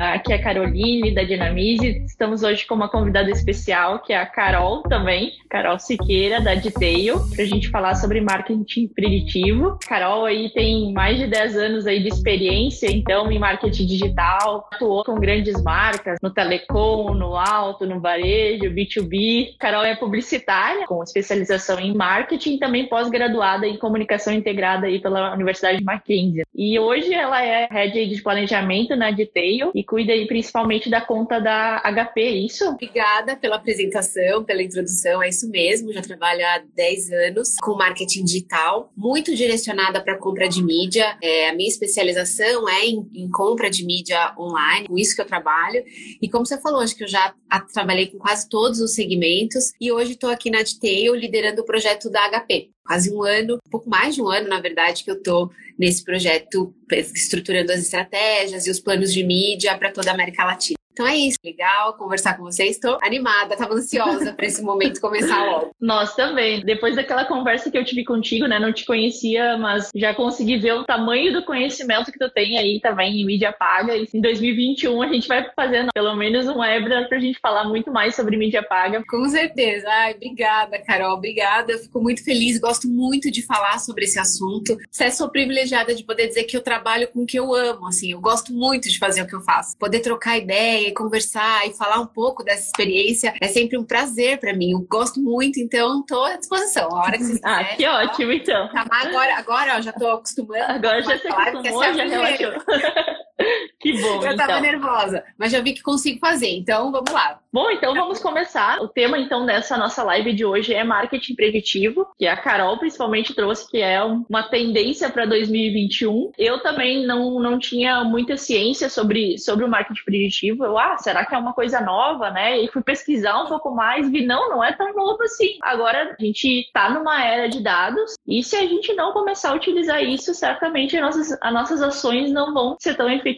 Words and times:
Aqui 0.00 0.32
é 0.32 0.36
a 0.36 0.42
Caroline, 0.42 1.14
da 1.14 1.22
Dinamize. 1.22 2.02
Estamos 2.06 2.42
hoje 2.42 2.66
com 2.66 2.74
uma 2.74 2.88
convidada 2.88 3.30
especial, 3.30 3.98
que 3.98 4.14
é 4.14 4.16
a 4.16 4.24
Carol 4.24 4.80
também, 4.84 5.34
Carol 5.50 5.78
Siqueira, 5.78 6.40
da 6.40 6.54
Detail, 6.54 7.20
para 7.28 7.44
a 7.44 7.46
gente 7.46 7.68
falar 7.68 7.94
sobre 7.96 8.18
marketing 8.22 8.88
preditivo. 8.88 9.78
Carol 9.86 10.24
aí 10.24 10.48
tem 10.54 10.90
mais 10.94 11.18
de 11.18 11.26
10 11.26 11.54
anos 11.54 11.86
aí 11.86 12.02
de 12.02 12.08
experiência, 12.08 12.90
então, 12.90 13.30
em 13.30 13.38
marketing 13.38 13.84
digital, 13.84 14.66
atuou 14.72 15.04
com 15.04 15.16
grandes 15.16 15.62
marcas, 15.62 16.18
no 16.22 16.30
telecom, 16.30 17.12
no 17.12 17.36
alto, 17.36 17.84
no 17.84 18.00
varejo, 18.00 18.70
B2B. 18.70 19.56
Carol 19.58 19.84
é 19.84 19.94
publicitária, 19.94 20.86
com 20.86 21.02
especialização 21.02 21.78
em 21.78 21.94
marketing, 21.94 22.56
também 22.56 22.88
pós-graduada 22.88 23.66
em 23.66 23.76
comunicação 23.76 24.32
integrada 24.32 24.86
aí 24.86 24.98
pela 24.98 25.34
Universidade 25.34 25.76
de 25.76 25.84
Mackenzie. 25.84 26.44
E 26.54 26.78
hoje 26.78 27.12
ela 27.12 27.44
é 27.44 27.68
head 27.70 28.06
de 28.06 28.22
planejamento 28.22 28.96
na 28.96 29.10
Detail 29.10 29.72
e 29.74 29.89
cuida 29.90 30.12
aí 30.12 30.24
principalmente 30.24 30.88
da 30.88 31.00
conta 31.00 31.40
da 31.40 31.82
HP, 31.82 32.20
é 32.20 32.30
isso? 32.30 32.64
Obrigada 32.68 33.36
pela 33.36 33.56
apresentação, 33.56 34.44
pela 34.44 34.62
introdução, 34.62 35.20
é 35.20 35.28
isso 35.28 35.50
mesmo. 35.50 35.92
Já 35.92 36.00
trabalho 36.00 36.46
há 36.46 36.62
10 36.76 37.10
anos 37.10 37.56
com 37.60 37.74
marketing 37.74 38.24
digital, 38.24 38.92
muito 38.96 39.34
direcionada 39.34 40.00
para 40.00 40.16
compra 40.16 40.48
de 40.48 40.62
mídia. 40.62 41.18
É, 41.20 41.48
a 41.48 41.54
minha 41.56 41.68
especialização 41.68 42.68
é 42.68 42.86
em, 42.86 43.10
em, 43.12 43.28
compra 43.30 43.68
de 43.68 43.84
mídia 43.84 44.32
online, 44.38 44.86
com 44.86 44.96
isso 44.96 45.16
que 45.16 45.22
eu 45.22 45.26
trabalho. 45.26 45.82
E 46.22 46.30
como 46.30 46.46
você 46.46 46.60
falou, 46.60 46.80
acho 46.80 46.94
que 46.94 47.02
eu 47.02 47.08
já 47.08 47.34
trabalhei 47.74 48.06
com 48.06 48.18
quase 48.18 48.48
todos 48.48 48.80
os 48.80 48.94
segmentos 48.94 49.72
e 49.80 49.90
hoje 49.90 50.12
estou 50.12 50.30
aqui 50.30 50.50
na 50.50 50.62
Detail 50.62 51.16
liderando 51.16 51.62
o 51.62 51.64
projeto 51.64 52.08
da 52.08 52.30
HP 52.30 52.70
quase 52.90 53.08
um 53.14 53.22
ano, 53.22 53.54
um 53.54 53.70
pouco 53.70 53.88
mais 53.88 54.16
de 54.16 54.20
um 54.20 54.28
ano, 54.28 54.48
na 54.48 54.60
verdade, 54.60 55.04
que 55.04 55.10
eu 55.12 55.14
estou 55.14 55.48
nesse 55.78 56.02
projeto 56.02 56.74
estruturando 57.14 57.70
as 57.70 57.78
estratégias 57.78 58.66
e 58.66 58.70
os 58.70 58.80
planos 58.80 59.12
de 59.12 59.22
mídia 59.22 59.78
para 59.78 59.92
toda 59.92 60.10
a 60.10 60.14
América 60.14 60.44
Latina. 60.44 60.79
Então 61.00 61.08
é 61.08 61.16
isso, 61.16 61.38
legal 61.42 61.94
conversar 61.94 62.36
com 62.36 62.42
vocês. 62.42 62.72
Estou 62.72 62.98
animada, 63.00 63.54
estava 63.54 63.72
ansiosa 63.72 64.34
para 64.34 64.44
esse 64.44 64.62
momento 64.62 65.00
começar 65.00 65.46
logo. 65.46 65.70
Nós 65.80 66.14
também. 66.14 66.62
Depois 66.62 66.94
daquela 66.94 67.24
conversa 67.24 67.70
que 67.70 67.78
eu 67.78 67.84
tive 67.86 68.04
contigo, 68.04 68.46
né? 68.46 68.58
Não 68.58 68.70
te 68.70 68.84
conhecia, 68.84 69.56
mas 69.56 69.88
já 69.96 70.12
consegui 70.14 70.58
ver 70.58 70.74
o 70.74 70.84
tamanho 70.84 71.32
do 71.32 71.42
conhecimento 71.42 72.12
que 72.12 72.18
tu 72.18 72.28
tem 72.28 72.58
aí 72.58 72.78
também 72.82 73.18
em 73.18 73.24
mídia 73.24 73.50
paga. 73.50 73.96
E 73.96 74.06
em 74.12 74.20
2021 74.20 75.00
a 75.00 75.08
gente 75.08 75.26
vai 75.26 75.50
fazendo 75.56 75.88
pelo 75.94 76.14
menos 76.14 76.46
um 76.46 76.58
webinar 76.58 77.08
para 77.08 77.16
a 77.16 77.20
gente 77.20 77.38
falar 77.40 77.64
muito 77.64 77.90
mais 77.90 78.14
sobre 78.14 78.36
mídia 78.36 78.62
paga. 78.62 79.02
Com 79.08 79.26
certeza. 79.26 79.88
Ai, 79.88 80.12
obrigada, 80.12 80.78
Carol. 80.80 81.14
Obrigada. 81.14 81.72
Eu 81.72 81.78
fico 81.78 81.98
muito 81.98 82.22
feliz, 82.22 82.60
gosto 82.60 82.86
muito 82.86 83.30
de 83.30 83.40
falar 83.40 83.78
sobre 83.78 84.04
esse 84.04 84.18
assunto. 84.18 84.76
Você 84.90 85.04
é 85.04 85.10
sou 85.10 85.30
privilegiada 85.30 85.94
de 85.94 86.04
poder 86.04 86.26
dizer 86.26 86.44
que 86.44 86.58
eu 86.58 86.60
trabalho 86.60 87.08
com 87.08 87.22
o 87.22 87.26
que 87.26 87.38
eu 87.38 87.54
amo, 87.54 87.86
assim. 87.86 88.12
Eu 88.12 88.20
gosto 88.20 88.52
muito 88.52 88.90
de 88.90 88.98
fazer 88.98 89.22
o 89.22 89.26
que 89.26 89.34
eu 89.34 89.40
faço. 89.40 89.78
Poder 89.78 90.00
trocar 90.00 90.36
ideia 90.36 90.89
conversar 90.92 91.66
e 91.66 91.72
falar 91.72 92.00
um 92.00 92.06
pouco 92.06 92.42
dessa 92.42 92.66
experiência 92.66 93.34
é 93.40 93.48
sempre 93.48 93.78
um 93.78 93.84
prazer 93.84 94.38
para 94.38 94.54
mim. 94.54 94.72
Eu 94.72 94.80
gosto 94.80 95.20
muito, 95.20 95.58
então 95.58 96.00
estou 96.00 96.24
à 96.24 96.36
disposição. 96.36 96.88
A 96.94 97.02
hora 97.02 97.18
que 97.18 97.24
vocês 97.24 97.40
Ah, 97.44 97.64
que 97.64 97.86
ótimo, 97.86 98.32
então. 98.32 98.68
Tá, 98.68 98.86
agora, 98.90 99.36
agora 99.36 99.76
ó, 99.76 99.80
já 99.80 99.90
estou 99.90 100.12
acostumando. 100.12 100.72
Agora 100.72 101.02
já 101.02 101.18
se 101.18 101.28
acostumou, 101.28 101.94
já 101.94 102.04
relaxou. 102.04 102.52
que 103.78 104.00
bom, 104.00 104.22
Eu 104.22 104.32
então. 104.32 104.36
tava 104.36 104.60
nervosa, 104.60 105.24
mas 105.38 105.52
já 105.52 105.60
vi 105.60 105.72
que 105.72 105.82
consigo 105.82 106.18
fazer, 106.18 106.50
então 106.50 106.90
vamos 106.92 107.10
lá. 107.12 107.40
Bom, 107.52 107.68
então 107.68 107.92
vamos 107.94 108.20
começar. 108.20 108.80
O 108.80 108.86
tema, 108.86 109.18
então, 109.18 109.44
dessa 109.44 109.76
nossa 109.76 110.04
live 110.04 110.32
de 110.32 110.44
hoje 110.44 110.72
é 110.72 110.84
marketing 110.84 111.34
preditivo, 111.34 112.06
que 112.16 112.24
a 112.24 112.36
Carol 112.36 112.78
principalmente 112.78 113.34
trouxe, 113.34 113.68
que 113.68 113.78
é 113.78 114.00
uma 114.04 114.44
tendência 114.44 115.10
para 115.10 115.26
2021. 115.26 116.30
Eu 116.38 116.62
também 116.62 117.04
não, 117.04 117.40
não 117.40 117.58
tinha 117.58 118.04
muita 118.04 118.36
ciência 118.36 118.88
sobre, 118.88 119.36
sobre 119.36 119.64
o 119.64 119.68
marketing 119.68 120.04
preditivo. 120.04 120.64
Eu, 120.64 120.78
ah, 120.78 120.96
será 120.98 121.26
que 121.26 121.34
é 121.34 121.38
uma 121.38 121.52
coisa 121.52 121.80
nova, 121.80 122.30
né? 122.30 122.60
E 122.60 122.68
fui 122.68 122.82
pesquisar 122.82 123.42
um 123.42 123.46
pouco 123.46 123.74
mais, 123.74 124.08
vi, 124.08 124.24
não, 124.24 124.48
não 124.48 124.62
é 124.62 124.72
tão 124.72 124.92
novo 124.94 125.20
assim. 125.24 125.58
Agora 125.60 126.16
a 126.16 126.24
gente 126.24 126.46
está 126.46 126.88
numa 126.88 127.24
era 127.24 127.48
de 127.48 127.60
dados, 127.60 128.14
e 128.28 128.44
se 128.44 128.54
a 128.54 128.60
gente 128.60 128.92
não 128.94 129.12
começar 129.12 129.50
a 129.50 129.54
utilizar 129.54 130.00
isso, 130.04 130.32
certamente 130.34 130.96
as 130.96 131.02
nossas, 131.02 131.38
as 131.42 131.52
nossas 131.52 131.82
ações 131.82 132.30
não 132.30 132.54
vão 132.54 132.76
ser 132.78 132.94
tão 132.94 133.10
efetivas, 133.10 133.29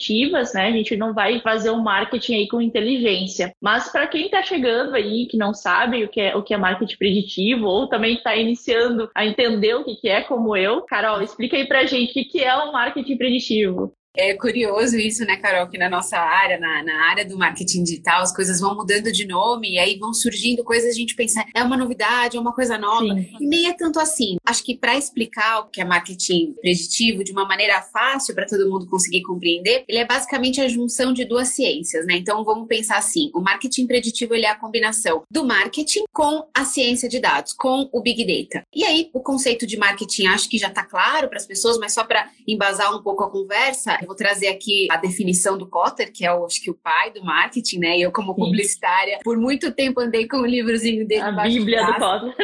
né? 0.54 0.66
A 0.66 0.72
gente 0.72 0.96
não 0.96 1.14
vai 1.14 1.40
fazer 1.40 1.70
um 1.70 1.82
marketing 1.82 2.34
aí 2.34 2.48
com 2.48 2.60
inteligência. 2.60 3.52
Mas 3.60 3.90
para 3.90 4.06
quem 4.06 4.26
está 4.26 4.42
chegando 4.42 4.94
aí, 4.94 5.26
que 5.26 5.36
não 5.36 5.52
sabe 5.54 6.04
o 6.04 6.08
que 6.08 6.20
é, 6.20 6.36
o 6.36 6.42
que 6.42 6.54
é 6.54 6.56
marketing 6.56 6.96
preditivo, 6.96 7.66
ou 7.66 7.88
também 7.88 8.14
está 8.14 8.36
iniciando 8.36 9.10
a 9.14 9.24
entender 9.26 9.74
o 9.74 9.84
que, 9.84 9.96
que 9.96 10.08
é, 10.08 10.22
como 10.22 10.56
eu, 10.56 10.82
Carol, 10.82 11.22
explica 11.22 11.56
aí 11.56 11.66
pra 11.66 11.84
gente 11.84 12.10
o 12.10 12.12
que, 12.14 12.24
que 12.24 12.42
é 12.42 12.54
o 12.54 12.72
marketing 12.72 13.16
preditivo. 13.16 13.92
É 14.14 14.34
curioso 14.34 14.96
isso, 14.96 15.24
né, 15.24 15.36
Carol, 15.36 15.68
que 15.68 15.78
na 15.78 15.88
nossa 15.88 16.18
área, 16.18 16.58
na, 16.58 16.82
na, 16.82 17.10
área 17.10 17.24
do 17.24 17.38
marketing 17.38 17.82
digital, 17.82 18.20
as 18.20 18.34
coisas 18.34 18.60
vão 18.60 18.74
mudando 18.74 19.10
de 19.10 19.26
nome 19.26 19.72
e 19.72 19.78
aí 19.78 19.98
vão 19.98 20.12
surgindo 20.12 20.62
coisas 20.62 20.90
a 20.90 20.98
gente 20.98 21.14
pensa, 21.14 21.42
é 21.54 21.62
uma 21.62 21.76
novidade, 21.76 22.36
é 22.36 22.40
uma 22.40 22.54
coisa 22.54 22.76
nova. 22.76 23.14
Sim. 23.14 23.36
E 23.40 23.46
nem 23.46 23.68
é 23.68 23.72
tanto 23.72 23.98
assim. 23.98 24.36
Acho 24.44 24.62
que 24.64 24.76
para 24.76 24.96
explicar 24.96 25.60
o 25.60 25.70
que 25.70 25.80
é 25.80 25.84
marketing 25.84 26.54
preditivo 26.60 27.24
de 27.24 27.32
uma 27.32 27.46
maneira 27.46 27.80
fácil 27.80 28.34
para 28.34 28.46
todo 28.46 28.68
mundo 28.70 28.86
conseguir 28.86 29.22
compreender, 29.22 29.84
ele 29.88 29.98
é 29.98 30.06
basicamente 30.06 30.60
a 30.60 30.68
junção 30.68 31.12
de 31.12 31.24
duas 31.24 31.48
ciências, 31.48 32.04
né? 32.06 32.16
Então 32.16 32.44
vamos 32.44 32.68
pensar 32.68 32.98
assim, 32.98 33.30
o 33.34 33.40
marketing 33.40 33.86
preditivo 33.86 34.34
ele 34.34 34.44
é 34.44 34.50
a 34.50 34.58
combinação 34.58 35.22
do 35.30 35.44
marketing 35.44 36.04
com 36.12 36.46
a 36.54 36.64
ciência 36.66 37.08
de 37.08 37.18
dados, 37.18 37.54
com 37.54 37.88
o 37.90 38.02
big 38.02 38.24
data. 38.24 38.66
E 38.74 38.84
aí 38.84 39.08
o 39.14 39.20
conceito 39.20 39.66
de 39.66 39.78
marketing 39.78 40.26
acho 40.26 40.50
que 40.50 40.58
já 40.58 40.68
está 40.68 40.84
claro 40.84 41.28
para 41.28 41.38
as 41.38 41.46
pessoas, 41.46 41.78
mas 41.78 41.94
só 41.94 42.04
para 42.04 42.30
embasar 42.46 42.94
um 42.94 43.02
pouco 43.02 43.24
a 43.24 43.30
conversa, 43.30 43.98
eu 44.02 44.06
vou 44.06 44.16
trazer 44.16 44.48
aqui 44.48 44.88
a 44.90 44.96
definição 44.96 45.56
do 45.56 45.66
Cotter, 45.66 46.12
que 46.12 46.26
é 46.26 46.32
o, 46.32 46.44
acho 46.44 46.60
que 46.60 46.70
o 46.70 46.74
pai 46.74 47.12
do 47.12 47.24
marketing, 47.24 47.78
né? 47.78 47.98
Eu, 47.98 48.12
como 48.12 48.34
publicitária, 48.34 49.20
por 49.22 49.36
muito 49.38 49.72
tempo 49.72 50.00
andei 50.00 50.26
com 50.26 50.38
o 50.38 50.42
um 50.42 50.46
livrozinho 50.46 51.06
dele. 51.06 51.22
A 51.22 51.30
Bíblia 51.30 51.86
do 51.86 51.94
Cotter. 51.94 52.34